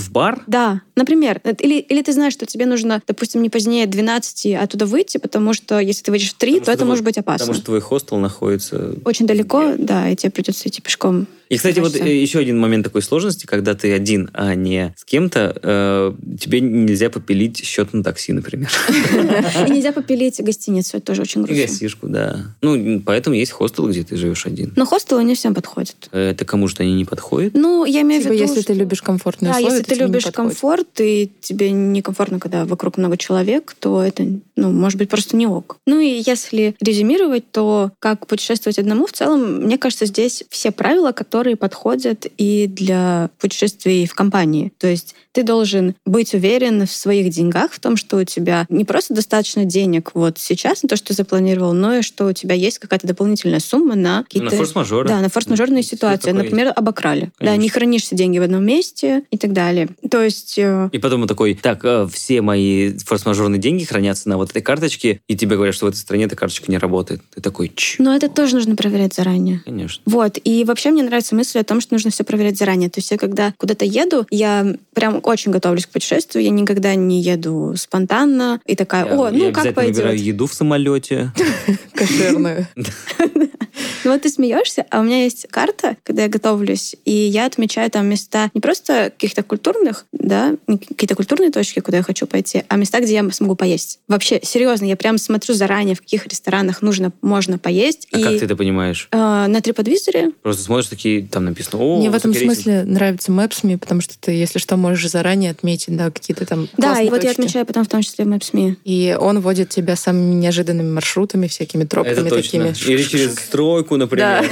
в 0.00 0.10
бар? 0.10 0.42
Да, 0.46 0.82
например. 0.96 1.40
э, 1.44 1.54
Или, 1.60 1.78
или 1.80 2.02
ты 2.02 2.12
знаешь, 2.12 2.32
что 2.32 2.46
тебе 2.46 2.66
нужно, 2.66 3.00
допустим, 3.06 3.42
не 3.42 3.50
позднее 3.50 3.86
12 3.86 4.54
оттуда 4.54 4.86
выйти, 4.86 5.18
потому 5.18 5.52
что 5.54 5.78
если 5.78 6.02
ты 6.02 6.10
выйдешь 6.10 6.30
в 6.30 6.34
3, 6.34 6.52
Потому 6.60 6.64
то 6.64 6.72
это 6.72 6.84
может 6.84 7.04
быть 7.04 7.18
опасно. 7.18 7.46
Потому 7.46 7.54
что 7.56 7.64
твой 7.66 7.80
хостел 7.80 8.18
находится... 8.18 8.94
Очень 9.04 9.26
далеко, 9.26 9.74
да, 9.78 10.08
и 10.10 10.16
тебе 10.16 10.30
придется 10.30 10.68
идти 10.68 10.80
пешком 10.82 11.26
И, 11.48 11.56
кстати, 11.56 11.78
вот 11.80 11.96
э, 11.96 12.16
еще 12.20 12.38
один 12.40 12.58
момент 12.58 12.84
такой 12.84 13.02
сложности, 13.02 13.46
когда 13.46 13.74
ты 13.74 13.92
один, 13.92 14.30
а 14.34 14.54
не 14.54 14.94
с 14.96 15.04
кем-то, 15.04 15.58
э, 15.62 16.12
тебе 16.40 16.60
нельзя 16.60 17.10
попилить 17.10 17.64
счет 17.64 17.92
на 17.92 18.02
такси, 18.04 18.32
например. 18.32 18.70
И 19.68 19.70
нельзя 19.70 19.92
попилить 19.92 20.42
гостиницу, 20.42 20.96
это 20.98 21.06
тоже 21.06 21.22
очень 21.22 21.42
И 21.42 21.44
грустно. 21.44 21.62
гостишку, 21.66 22.06
да. 22.08 22.54
Ну, 22.60 23.00
поэтому 23.00 23.36
есть 23.36 23.52
хостел, 23.52 23.88
где 23.88 24.04
ты 24.04 24.16
живешь 24.16 24.46
один. 24.46 24.72
Но 24.76 24.84
хостелы 24.86 25.24
не 25.24 25.34
всем 25.34 25.54
подходят. 25.54 26.08
Это 26.12 26.44
кому-то 26.44 26.82
они 26.82 26.94
не 26.94 27.04
подходят. 27.04 27.54
Ну, 27.54 27.84
я 27.84 28.02
имею 28.02 28.20
в 28.20 28.24
Типа, 28.24 28.34
виду, 28.34 28.42
если 28.44 28.60
ты 28.62 28.72
любишь 28.74 29.02
комфортные 29.02 29.52
условия, 29.52 29.82
ты 29.88 29.94
любишь 29.96 30.26
комфорт, 30.26 31.00
и 31.00 31.30
тебе 31.40 31.70
некомфортно, 31.70 32.38
когда 32.38 32.64
вокруг 32.64 32.98
много 32.98 33.16
человек, 33.16 33.74
то 33.78 34.02
это, 34.02 34.26
ну, 34.56 34.70
может 34.70 34.98
быть, 34.98 35.08
просто 35.08 35.36
не 35.36 35.46
ок. 35.46 35.78
Ну 35.86 36.00
и 36.00 36.22
если 36.24 36.76
резюмировать, 36.80 37.50
то 37.50 37.90
как 37.98 38.26
путешествовать 38.26 38.78
одному, 38.78 39.06
в 39.06 39.12
целом, 39.12 39.64
мне 39.64 39.78
кажется, 39.78 40.06
здесь 40.06 40.44
все 40.50 40.70
правила, 40.70 41.12
которые 41.12 41.56
подходят 41.56 42.26
и 42.36 42.66
для 42.66 43.30
путешествий 43.38 44.06
в 44.06 44.14
компании. 44.14 44.72
То 44.78 44.86
есть 44.86 45.14
ты 45.32 45.42
должен 45.42 45.94
быть 46.04 46.34
уверен 46.34 46.86
в 46.86 46.90
своих 46.90 47.30
деньгах, 47.30 47.72
в 47.72 47.80
том, 47.80 47.96
что 47.96 48.16
у 48.16 48.24
тебя 48.24 48.66
не 48.68 48.84
просто 48.84 49.14
достаточно 49.14 49.64
денег 49.64 50.10
вот 50.14 50.38
сейчас 50.38 50.82
на 50.82 50.88
то, 50.88 50.96
что 50.96 51.08
ты 51.08 51.14
запланировал, 51.14 51.72
но 51.72 51.96
и 51.96 52.02
что 52.02 52.26
у 52.26 52.32
тебя 52.32 52.54
есть 52.54 52.78
какая-то 52.78 53.06
дополнительная 53.06 53.60
сумма 53.60 53.94
на 53.94 54.24
какие-то... 54.24 54.50
на 54.50 54.56
форс-мажоры. 54.56 55.08
Да, 55.08 55.20
на 55.20 55.28
форс-мажорные 55.28 55.82
Всё 55.82 55.96
ситуации. 55.96 56.32
Например, 56.32 56.72
обокрали. 56.74 57.30
Да, 57.38 57.46
Конечно. 57.46 57.62
не 57.62 57.68
хранишь 57.68 58.08
деньги 58.10 58.38
в 58.38 58.42
одном 58.42 58.64
месте 58.64 59.22
и 59.30 59.38
так 59.38 59.52
далее. 59.52 59.77
То 60.10 60.22
есть... 60.22 60.58
э, 60.58 60.88
И 60.92 60.98
потом 60.98 61.22
он 61.22 61.28
такой, 61.28 61.54
так, 61.54 61.84
э, 61.84 62.06
все 62.12 62.42
мои 62.42 62.96
форс-мажорные 62.98 63.58
деньги 63.60 63.84
хранятся 63.84 64.28
на 64.28 64.36
вот 64.36 64.50
этой 64.50 64.62
карточке, 64.62 65.20
и 65.28 65.36
тебе 65.36 65.56
говорят, 65.56 65.74
что 65.74 65.86
в 65.86 65.88
этой 65.90 65.96
стране 65.96 66.24
эта 66.24 66.36
карточка 66.36 66.70
не 66.70 66.78
работает. 66.78 67.20
Ты 67.34 67.40
такой, 67.40 67.70
ч. 67.74 67.96
Но 68.02 68.14
это 68.14 68.28
тоже 68.28 68.56
нужно 68.56 68.76
проверять 68.76 69.14
заранее. 69.14 69.60
Конечно. 69.64 70.02
Вот. 70.06 70.38
И 70.42 70.64
вообще 70.64 70.90
мне 70.90 71.02
нравится 71.02 71.34
мысль 71.34 71.58
о 71.58 71.64
том, 71.64 71.80
что 71.80 71.94
нужно 71.94 72.10
все 72.10 72.24
проверять 72.24 72.56
заранее. 72.58 72.90
То 72.90 72.98
есть 73.00 73.10
я 73.10 73.18
когда 73.18 73.54
куда-то 73.56 73.84
еду, 73.84 74.26
я 74.30 74.74
прям 74.94 75.20
очень 75.22 75.52
готовлюсь 75.52 75.86
к 75.86 75.90
путешествию. 75.90 76.44
Я 76.44 76.50
никогда 76.50 76.94
не 76.94 77.20
еду 77.20 77.74
спонтанно 77.76 78.60
и 78.66 78.74
такая, 78.76 79.04
Я- 79.06 79.18
о, 79.20 79.26
я 79.28 79.32
ну 79.32 79.38
как 79.52 79.66
обязательно 79.66 79.72
пойдет. 79.74 79.96
выбираю 79.96 80.18
еду 80.22 80.46
в 80.46 80.54
самолете. 80.54 81.32
Кошерную. 81.94 82.66
Ну 84.04 84.12
вот 84.12 84.22
ты 84.22 84.28
смеешься, 84.28 84.86
а 84.90 85.00
у 85.00 85.02
меня 85.02 85.24
есть 85.24 85.46
карта, 85.50 85.96
когда 86.02 86.22
я 86.22 86.28
готовлюсь, 86.28 86.96
и 87.04 87.12
я 87.12 87.46
отмечаю 87.46 87.90
там 87.90 88.06
места 88.06 88.50
не 88.54 88.60
просто 88.60 89.10
каких-то 89.10 89.42
культурных, 89.42 90.06
да, 90.12 90.56
не 90.66 90.78
какие-то 90.78 91.14
культурные 91.14 91.50
точки, 91.50 91.80
куда 91.80 91.98
я 91.98 92.02
хочу 92.02 92.26
пойти, 92.26 92.64
а 92.68 92.76
места, 92.76 93.00
где 93.00 93.14
я 93.14 93.30
смогу 93.30 93.54
поесть. 93.56 94.00
Вообще, 94.08 94.40
серьезно, 94.42 94.84
я 94.84 94.96
прям 94.96 95.18
смотрю 95.18 95.54
заранее, 95.54 95.94
в 95.94 96.00
каких 96.00 96.26
ресторанах 96.26 96.82
нужно, 96.82 97.12
можно 97.22 97.58
поесть. 97.58 98.08
А 98.12 98.18
и 98.18 98.22
как 98.22 98.38
ты 98.38 98.44
это 98.44 98.56
понимаешь? 98.56 99.08
э, 99.10 99.16
на 99.16 99.58
TripAdvisor 99.58 100.34
Просто 100.42 100.62
смотришь 100.62 100.88
такие, 100.88 101.26
там 101.26 101.44
написано, 101.44 101.82
о, 101.82 101.98
Мне 101.98 102.10
в 102.10 102.14
этом 102.14 102.30
высокий 102.30 102.46
рейтинг». 102.48 102.64
смысле 102.64 102.84
нравится 102.84 103.32
Maps.me, 103.32 103.78
потому 103.78 104.00
что 104.00 104.18
ты, 104.18 104.32
если 104.32 104.58
что, 104.58 104.76
можешь 104.76 105.10
заранее 105.10 105.50
отметить, 105.50 105.96
да, 105.96 106.10
какие-то 106.10 106.46
там 106.46 106.68
Да, 106.76 107.00
и 107.00 107.08
вот 107.10 107.24
я 107.24 107.30
отмечаю 107.30 107.66
потом 107.66 107.84
в 107.84 107.88
том 107.88 108.02
числе 108.02 108.24
Maps.me. 108.24 108.76
И 108.84 109.16
он 109.18 109.40
водит 109.40 109.70
тебя 109.70 109.96
самыми 109.96 110.34
неожиданными 110.34 110.90
маршрутами, 110.90 111.46
всякими 111.46 111.84
тропками 111.84 112.14
Это 112.14 112.28
точно. 112.28 112.72
такими. 112.72 112.92
Или 112.92 113.02
через 113.02 113.34
стройку, 113.34 113.87
например. 113.96 114.44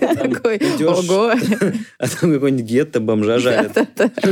Там 0.00 0.32
Такой, 0.32 0.60
ого. 0.86 1.32
А 1.98 2.08
там 2.08 2.32
какой-нибудь 2.32 2.64
гетто 2.64 3.00
бомжа 3.00 3.38
жарят. 3.38 3.76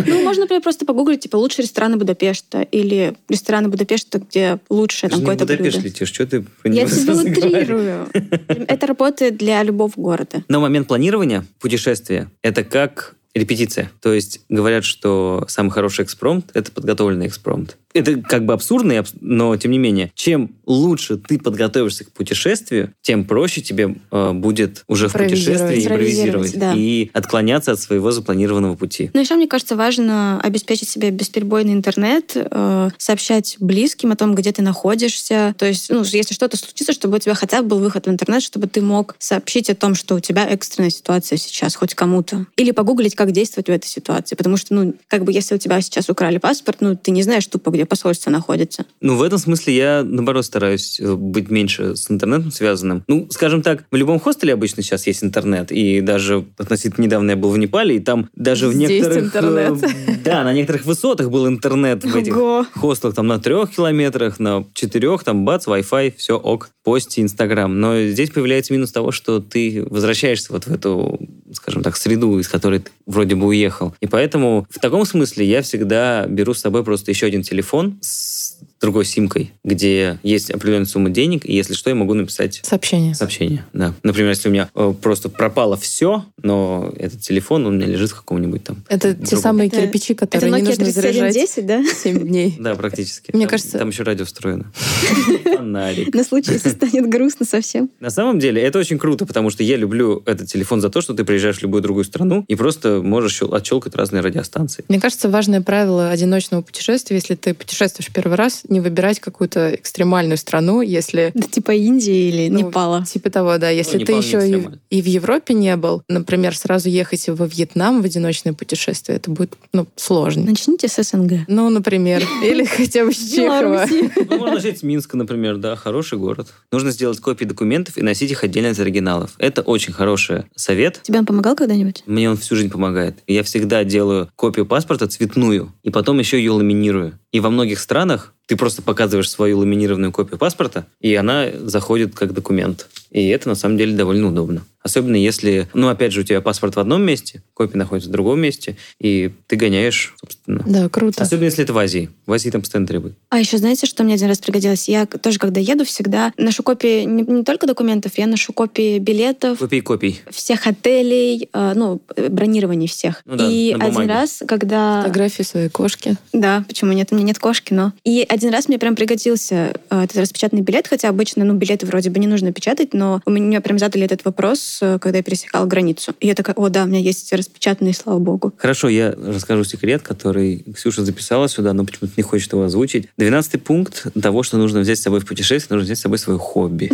Ну, 0.07 0.23
можно, 0.23 0.43
например, 0.43 0.63
просто 0.63 0.85
погуглить, 0.85 1.21
типа, 1.21 1.37
лучшие 1.37 1.65
рестораны 1.65 1.97
Будапешта 1.97 2.63
или 2.63 3.15
рестораны 3.29 3.69
Будапешта, 3.69 4.19
где 4.19 4.59
лучшее 4.69 5.11
Ты 5.11 5.17
там 5.17 5.21
какое-то 5.21 5.45
Будапешт 5.45 5.77
блюдо. 5.79 5.89
летишь, 5.89 6.09
что 6.09 6.27
ты 6.27 6.45
Я 6.65 6.87
тебе 6.87 7.13
утрирую. 7.39 8.09
Это 8.49 8.87
работает 8.87 9.37
для 9.37 9.63
любого 9.63 9.93
города. 9.97 10.43
Но 10.49 10.61
момент 10.61 10.89
планирования 10.89 11.45
путешествия— 11.61 12.31
это 12.43 12.65
как 12.65 13.15
репетиция. 13.35 13.91
То 14.01 14.13
есть 14.13 14.41
говорят, 14.49 14.85
что 14.85 15.45
самый 15.49 15.71
хороший 15.71 16.05
экспромт— 16.05 16.51
это 16.55 16.71
подготовленный 16.71 17.27
экспромт. 17.27 17.77
Это 17.95 18.17
как 18.17 18.45
бы 18.45 18.53
абсурдно, 18.53 19.05
но 19.21 19.57
тем 19.57 19.71
не 19.71 19.79
менее, 19.79 20.13
чем 20.15 20.55
лучше 20.67 21.17
ты 21.17 21.39
подготовишься 21.39 22.05
к 22.05 22.13
путешествию, 22.13 22.93
тем 23.03 23.25
проще 23.25 23.61
тебе 23.61 23.97
э, 24.11 24.33
будет 24.33 24.85
уже 24.89 25.09
в 25.09 25.13
путешествии 25.13 25.85
импровизировать 25.85 26.59
да. 26.59 26.75
и 26.75 27.11
отклоняться 27.13 27.73
от 27.73 27.81
своего 27.81 28.11
запланированного 28.11 28.77
пути. 28.77 29.11
Но 29.15 29.21
еще, 29.21 29.35
мне 29.35 29.47
кажется, 29.47 29.77
важно 29.77 30.41
обеспечить 30.41 30.89
себе 30.89 31.11
бесперебойный 31.11 31.73
интернет, 31.73 32.33
э, 32.35 32.91
сообщать 32.99 33.57
близким 33.61 34.13
о 34.13 34.17
том, 34.17 34.35
где 34.35 34.53
ты 34.53 34.63
находишься. 34.63 35.55
То 35.59 35.67
есть, 35.67 35.91
ну, 35.91 36.03
если 36.05 36.35
что-то 36.35 36.57
случится, 36.57 36.93
чтобы 36.93 37.17
у 37.17 37.21
тебя 37.21 37.35
хотя 37.35 37.63
бы 37.63 37.69
был 37.69 37.79
выход 37.79 38.07
в 38.07 38.11
интернет, 38.11 38.43
чтобы 38.43 38.67
ты 38.67 38.81
мог 38.81 39.17
сообщить 39.19 39.71
о 39.71 39.75
том, 39.75 39.95
что 39.95 40.15
у 40.15 40.21
тебя 40.21 40.47
экстренная 40.47 40.91
ситуация 40.91 41.39
сейчас 41.39 41.75
хоть 41.75 41.95
кому-то. 41.95 42.47
Или 42.57 42.71
погуглить, 42.71 43.15
как 43.15 43.33
действовать 43.33 43.69
в 43.69 43.73
этой 43.73 43.87
ситуации. 43.87 44.35
Потому 44.37 44.57
что, 44.57 44.75
ну, 44.75 44.95
как 45.09 45.25
бы, 45.25 45.33
если 45.33 45.55
у 45.55 45.59
тебя 45.59 45.81
сейчас 45.81 46.09
украли 46.09 46.39
паспорт, 46.39 46.79
ну, 46.81 46.97
ты 46.97 47.11
не 47.11 47.23
знаешь 47.23 47.47
тупо, 47.47 47.71
где 47.71 47.82
посольство 47.87 48.31
находится. 48.31 48.87
Ну, 49.01 49.17
в 49.17 49.23
этом 49.23 49.39
смысле 49.39 49.77
я, 49.77 50.03
наоборот, 50.05 50.45
стараюсь 50.45 51.01
э, 51.01 51.15
быть 51.15 51.51
меньше 51.51 51.97
с 51.97 52.11
интернетом 52.11 52.51
связанным. 52.51 53.05
Ну, 53.09 53.27
скажем 53.31 53.63
так, 53.63 53.85
в 53.91 53.97
любом 53.97 54.21
хостеле 54.21 54.53
обычно 54.55 54.83
сейчас 54.83 55.07
есть 55.07 55.25
интернет, 55.25 55.73
и 55.73 56.01
даже 56.01 56.45
относительно 56.59 57.05
недавно 57.05 57.31
я 57.31 57.37
был 57.37 57.51
в 57.51 57.59
Непале, 57.59 57.97
и 57.97 58.01
там 58.01 58.29
даже 58.35 58.69
в 58.69 58.77
некоторых... 58.77 59.25
интернет. 59.25 59.83
э, 59.83 60.17
Да, 60.25 60.45
на 60.45 60.53
некоторых 60.53 60.85
высотах 60.85 61.31
был 61.31 61.49
интернет 61.49 62.05
в 62.05 62.17
этих 62.17 62.37
Ого. 62.37 62.67
хостелах, 62.75 63.15
там 63.15 63.27
на 63.27 63.39
трех 63.39 63.71
километрах, 63.71 64.39
на 64.39 64.65
четырех, 64.75 65.25
там 65.25 65.45
бац, 65.45 65.67
Wi-Fi, 65.67 66.15
все 66.17 66.37
ок, 66.37 66.71
пости, 66.85 67.21
Инстаграм. 67.23 67.81
Но 67.81 68.03
здесь 68.03 68.31
появляется 68.31 68.73
минус 68.73 68.93
того, 68.93 69.11
что 69.13 69.41
ты 69.41 69.85
возвращаешься 69.89 70.53
вот 70.53 70.67
в 70.67 70.73
эту, 70.73 71.19
скажем 71.53 71.83
так, 71.83 71.97
среду, 71.97 72.39
из 72.39 72.49
которой 72.49 72.81
ты 72.81 72.91
вроде 73.07 73.35
бы 73.35 73.47
уехал. 73.47 73.95
И 74.01 74.07
поэтому 74.07 74.67
в 74.71 74.79
таком 74.79 75.05
смысле 75.05 75.45
я 75.47 75.63
всегда 75.63 76.27
беру 76.27 76.55
с 76.55 76.61
собой 76.61 76.85
просто 76.85 77.11
еще 77.11 77.27
один 77.27 77.43
телефон 77.43 77.72
с 78.01 78.42
другой 78.83 79.05
симкой, 79.07 79.53
где 79.65 80.19
есть 80.23 80.51
определенная 80.51 80.87
сумма 80.87 81.09
денег, 81.11 81.47
и 81.47 81.55
если 81.55 81.73
что, 81.75 81.89
я 81.89 81.97
могу 81.97 82.13
написать 82.15 82.61
Сообщение. 82.65 83.15
сообщение, 83.15 83.65
да. 83.73 83.95
Например, 84.03 84.31
если 84.31 84.49
у 84.49 84.53
меня 84.53 84.69
э, 84.75 84.93
просто 85.01 85.29
пропало 85.29 85.77
все, 85.77 86.25
но 86.43 86.93
этот 86.99 87.21
телефон, 87.21 87.65
он 87.67 87.75
у 87.75 87.77
меня 87.79 87.87
лежит 87.87 88.11
в 88.11 88.17
каком-нибудь 88.17 88.65
там... 88.65 88.85
Это 88.89 89.15
те 89.15 89.21
другом. 89.21 89.39
самые 89.43 89.69
Это- 89.69 89.81
кирпичи, 89.83 90.13
Это 90.13 90.27
которые 90.27 90.51
не 90.51 90.59
Nokia 90.61 90.65
нужно 90.69 90.91
заряжать 90.91 91.33
3110, 91.35 91.67
да? 91.67 91.85
7 91.95 92.19
дней. 92.29 92.57
Да, 92.61 92.75
практически. 92.75 93.31
Мне 93.33 93.45
Там- 93.47 93.51
кажется- 93.51 93.79
Там 93.79 93.89
еще 93.89 94.03
радио 94.03 94.25
встроено. 94.25 94.71
Фонарик. 95.45 96.15
На 96.15 96.25
случай, 96.25 96.53
если 96.53 96.69
станет 96.71 97.09
грустно 97.09 97.47
совсем. 97.47 97.91
На 98.01 98.11
самом 98.11 98.39
деле 98.39 98.61
это 98.63 98.79
очень 98.79 98.99
круто, 98.99 99.27
потому 99.27 99.51
что 99.51 99.63
я 99.63 99.77
люблю 99.77 100.23
этот 100.27 100.49
телефон 100.49 100.81
за 100.81 100.91
то, 100.91 101.01
что 101.01 101.15
ты 101.15 101.25
приезжаешь 101.25 101.59
в 101.59 101.63
любую 101.63 101.83
другую 101.83 102.05
страну 102.05 102.45
и 102.49 102.55
просто 102.55 103.01
можешь 103.03 103.35
щел- 103.41 103.55
отщелкать 103.55 103.95
разные 103.95 104.23
радиостанции. 104.23 104.85
Мне 104.89 105.01
кажется, 105.01 105.29
важное 105.29 105.61
правило 105.61 106.11
одиночного 106.11 106.63
путешествия, 106.63 107.17
если 107.17 107.35
ты 107.35 107.55
путешествуешь 107.55 108.11
первый 108.13 108.35
раз, 108.37 108.63
не 108.73 108.81
выбирать 108.81 109.21
какую-то 109.21 109.75
экстремальную 109.75 110.37
страну, 110.37 110.81
если 110.81 111.31
Да, 111.35 111.43
типа 111.43 111.73
Индии 111.73 112.29
или 112.29 112.49
Ну, 112.49 112.69
Непала. 112.69 113.05
Типа 113.05 113.31
того, 113.31 113.59
да. 113.59 113.71
Если 113.71 113.99
ты 113.99 114.13
Непал 114.13 114.17
не 114.17 114.27
еще 114.27 114.49
и, 114.91 114.99
и 114.99 115.03
в 115.03 115.07
Европе 115.07 115.55
не 115.55 115.77
был, 115.77 116.03
например, 116.09 116.57
сразу 116.57 116.89
ехать 116.89 117.29
во 117.29 117.47
Вьетнам 117.47 118.03
в 118.03 118.05
одиночное 118.05 118.53
путешествие, 118.53 119.17
это 119.17 119.31
будет 119.31 119.55
ну, 119.73 119.87
сложно. 119.97 120.45
Начните 120.45 120.89
с 120.89 121.03
СНГ. 121.03 121.47
Ну, 121.49 121.69
например, 121.71 122.23
или 122.45 122.65
хотя 122.65 123.05
бы 123.05 123.13
с 123.13 123.33
Чехова. 123.33 123.87
Ну, 123.89 124.39
можно 124.39 124.57
начать 124.57 124.79
с 124.79 124.83
Минска, 124.83 125.17
например, 125.17 125.57
да, 125.57 125.77
хороший 125.77 126.19
город. 126.19 126.49
Нужно 126.71 126.91
сделать 126.91 127.19
копии 127.21 127.45
документов 127.45 127.99
и 127.99 128.03
носить 128.03 128.31
их 128.31 128.45
отдельно 128.45 128.71
от 128.71 128.79
оригиналов. 128.79 129.35
Это 129.39 129.63
очень 129.63 129.93
хороший 129.93 130.45
совет. 130.57 131.01
Тебе 131.03 131.19
он 131.19 131.27
помогал 131.27 131.55
когда-нибудь? 131.57 132.03
Мне 132.07 132.31
он 132.31 132.37
всю 132.37 132.57
жизнь 132.57 132.71
помогает. 132.71 133.19
Я 133.27 133.43
всегда 133.43 133.85
делаю 133.85 134.29
копию 134.37 134.67
паспорта 134.67 135.07
цветную, 135.07 135.73
и 135.83 135.91
потом 135.91 136.19
еще 136.19 136.39
ее 136.39 136.53
ламинирую. 136.53 137.19
И 137.33 137.41
во 137.41 137.51
многих 137.51 137.79
странах 137.79 138.35
ты 138.47 138.57
просто 138.57 138.83
показываешь 138.83 139.31
свою 139.31 139.59
ламинированную 139.59 140.13
копию 140.13 140.39
паспорта, 140.39 140.87
и 141.01 141.15
она 141.15 141.49
заходит 141.65 142.15
как 142.15 142.33
документ. 142.33 142.89
И 143.11 143.29
это 143.29 143.49
на 143.49 143.55
самом 143.55 143.77
деле 143.77 143.97
довольно 143.97 144.29
удобно. 144.29 144.65
Особенно 144.83 145.17
если, 145.17 145.69
ну, 145.75 145.89
опять 145.89 146.13
же, 146.13 146.21
у 146.21 146.25
тебя 146.25 146.41
паспорт 146.41 146.77
в 146.77 146.81
одном 146.81 147.03
месте, 147.03 147.43
копия 147.55 147.79
находится 147.79 148.09
в 148.09 148.13
другом 148.13 148.41
месте, 148.41 148.77
и 148.99 149.31
ты 149.47 149.57
гоняешь, 149.57 150.15
собственно. 150.21 150.63
Да, 150.67 150.89
круто. 150.89 151.23
Особенно 151.23 151.45
если 151.47 151.63
это 151.65 151.73
в 151.73 151.79
Азии. 151.79 152.11
В 152.27 152.33
Азии 152.33 152.51
там 152.51 152.63
постоянно 152.63 152.87
требуют. 152.89 153.17
А 153.31 153.39
еще 153.39 153.59
знаете, 153.59 153.87
что 153.87 154.03
мне 154.03 154.15
один 154.15 154.29
раз 154.29 154.39
пригодилось? 154.39 154.89
Я 154.89 155.07
тоже, 155.07 155.39
когда 155.39 155.61
еду, 155.61 155.85
всегда 155.85 156.33
ношу 156.37 156.63
копии 156.63 157.05
не, 157.05 157.23
не 157.23 157.45
только 157.45 157.67
документов, 157.67 158.13
я 158.17 158.27
ношу 158.27 158.53
копии 158.53 158.99
билетов, 158.99 159.59
Копии 159.59 159.81
копий. 159.81 160.21
всех 160.31 160.67
отелей, 160.67 161.49
э, 161.53 161.73
ну, 161.75 162.01
бронирований 162.17 162.89
всех. 162.89 163.23
Ну 163.25 163.37
да, 163.37 163.49
и 163.49 163.75
на 163.75 163.87
один 163.87 164.09
раз, 164.09 164.43
когда... 164.47 165.03
Фотографии 165.03 165.43
своей 165.43 165.69
кошки. 165.69 166.17
Да, 166.33 166.65
почему 166.67 166.93
нет? 166.93 167.09
У 167.11 167.15
меня 167.15 167.27
нет 167.27 167.39
кошки, 167.39 167.73
но... 167.73 167.93
И 168.05 168.25
один 168.29 168.51
раз 168.51 168.69
мне 168.69 168.79
прям 168.79 168.97
пригодился 168.97 169.75
э, 169.91 170.05
этот 170.05 170.17
распечатанный 170.17 170.63
билет, 170.63 170.89
хотя 170.89 171.09
обычно, 171.09 171.45
ну, 171.45 171.55
билеты 171.55 171.87
вроде 171.87 172.11
бы 172.11 172.19
не 172.19 172.27
нужно 172.27 172.53
печатать, 172.53 172.95
но 172.95 173.21
у 173.25 173.31
меня 173.31 173.61
прям 173.61 173.79
задали 173.79 174.05
этот 174.05 174.25
вопрос 174.25 174.72
раз, 174.73 174.79
э, 174.83 174.99
когда 174.99 175.19
я 175.19 175.23
пересекала 175.25 175.67
границу. 175.67 176.15
И 176.21 176.27
я 176.27 176.35
такая, 176.35 176.55
о, 176.57 176.69
да, 176.69 176.85
у 176.85 176.87
меня 176.87 177.01
есть 177.01 177.33
распечатанные, 177.33 177.95
слава 177.95 178.19
богу. 178.19 178.53
Хорошо, 178.57 178.89
я 178.89 179.13
расскажу 179.13 179.65
секрет, 179.65 180.03
который 180.03 180.65
Ксюша 180.75 181.05
записала 181.05 181.49
сюда, 181.49 181.73
но 181.73 181.85
почему-то 181.85 182.13
не 182.17 182.23
хочет 182.23 182.53
его 182.53 182.65
озвучить. 182.65 183.09
Двенадцатый 183.17 183.61
пункт 183.61 184.07
того, 184.21 184.43
что 184.43 184.57
нужно 184.59 184.81
взять 184.81 184.99
с 184.99 185.03
собой 185.03 185.21
в 185.21 185.27
путешествие, 185.27 185.77
нужно 185.77 185.87
взять 185.87 185.99
с 185.99 186.03
собой 186.03 186.19
свое 186.19 186.39
хобби. 186.39 186.91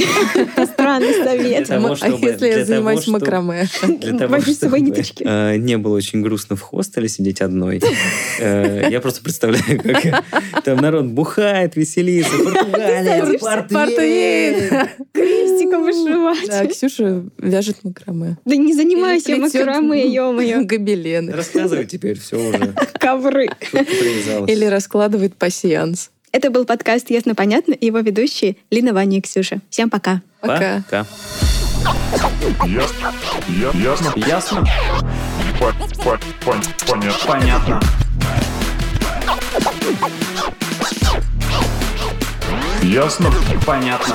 Странный 0.72 1.14
совет. 1.14 1.70
А 1.70 2.08
если 2.08 2.48
я 2.48 2.64
занимаюсь 2.64 3.06
макраме? 3.06 3.68
Для 3.82 4.18
того, 4.18 4.32
Возьми 4.32 4.54
с 4.54 4.58
собой 4.58 4.78
чтобы, 4.80 4.90
ниточки. 4.90 5.58
не 5.58 5.78
было 5.78 5.96
очень 5.96 6.22
грустно 6.22 6.56
в 6.56 6.60
хостеле 6.60 7.08
сидеть 7.08 7.40
одной. 7.40 7.80
Э, 8.40 8.88
Я 8.90 9.00
просто 9.00 9.22
представляю, 9.22 9.80
как 9.82 10.24
там 10.64 10.78
народ 10.78 11.06
бухает, 11.06 11.76
веселится. 11.76 12.30
Португалия, 12.44 13.38
портвейн. 13.68 14.88
Крестиком 15.12 15.82
вышивать. 15.84 16.48
Да, 16.48 16.66
Ксюша 16.66 17.24
вяжет 17.68 17.84
макраме. 17.84 18.36
Да 18.44 18.56
не 18.56 18.74
занимайся 18.74 19.36
макраме, 19.36 20.06
ё-моё. 20.12 20.60
Гобелены. 20.64 21.32
Рассказывай 21.32 21.86
теперь 21.86 22.18
все 22.18 22.36
уже. 22.36 22.74
Ковры. 23.00 23.48
Или 23.72 24.64
раскладывает 24.66 25.34
пассианс. 25.36 26.10
Это 26.32 26.50
был 26.50 26.64
подкаст 26.66 27.10
«Ясно-понятно» 27.10 27.72
и 27.72 27.86
его 27.86 28.00
ведущие 28.00 28.56
Лина, 28.70 28.92
Ваня 28.92 29.18
и 29.18 29.20
Ксюша. 29.20 29.60
Всем 29.70 29.88
пока. 29.88 30.22
Пока. 30.40 30.82
Пока. 30.84 31.06
Ясно. 32.66 33.14
Ясно. 33.82 34.12
Ясно? 34.16 34.66
По- 35.58 35.72
по- 36.02 36.20
пон- 36.44 36.62
Понятно. 36.86 37.26
Понятно. 37.26 37.80
Ясно. 42.82 43.32
Понятно. 43.66 44.14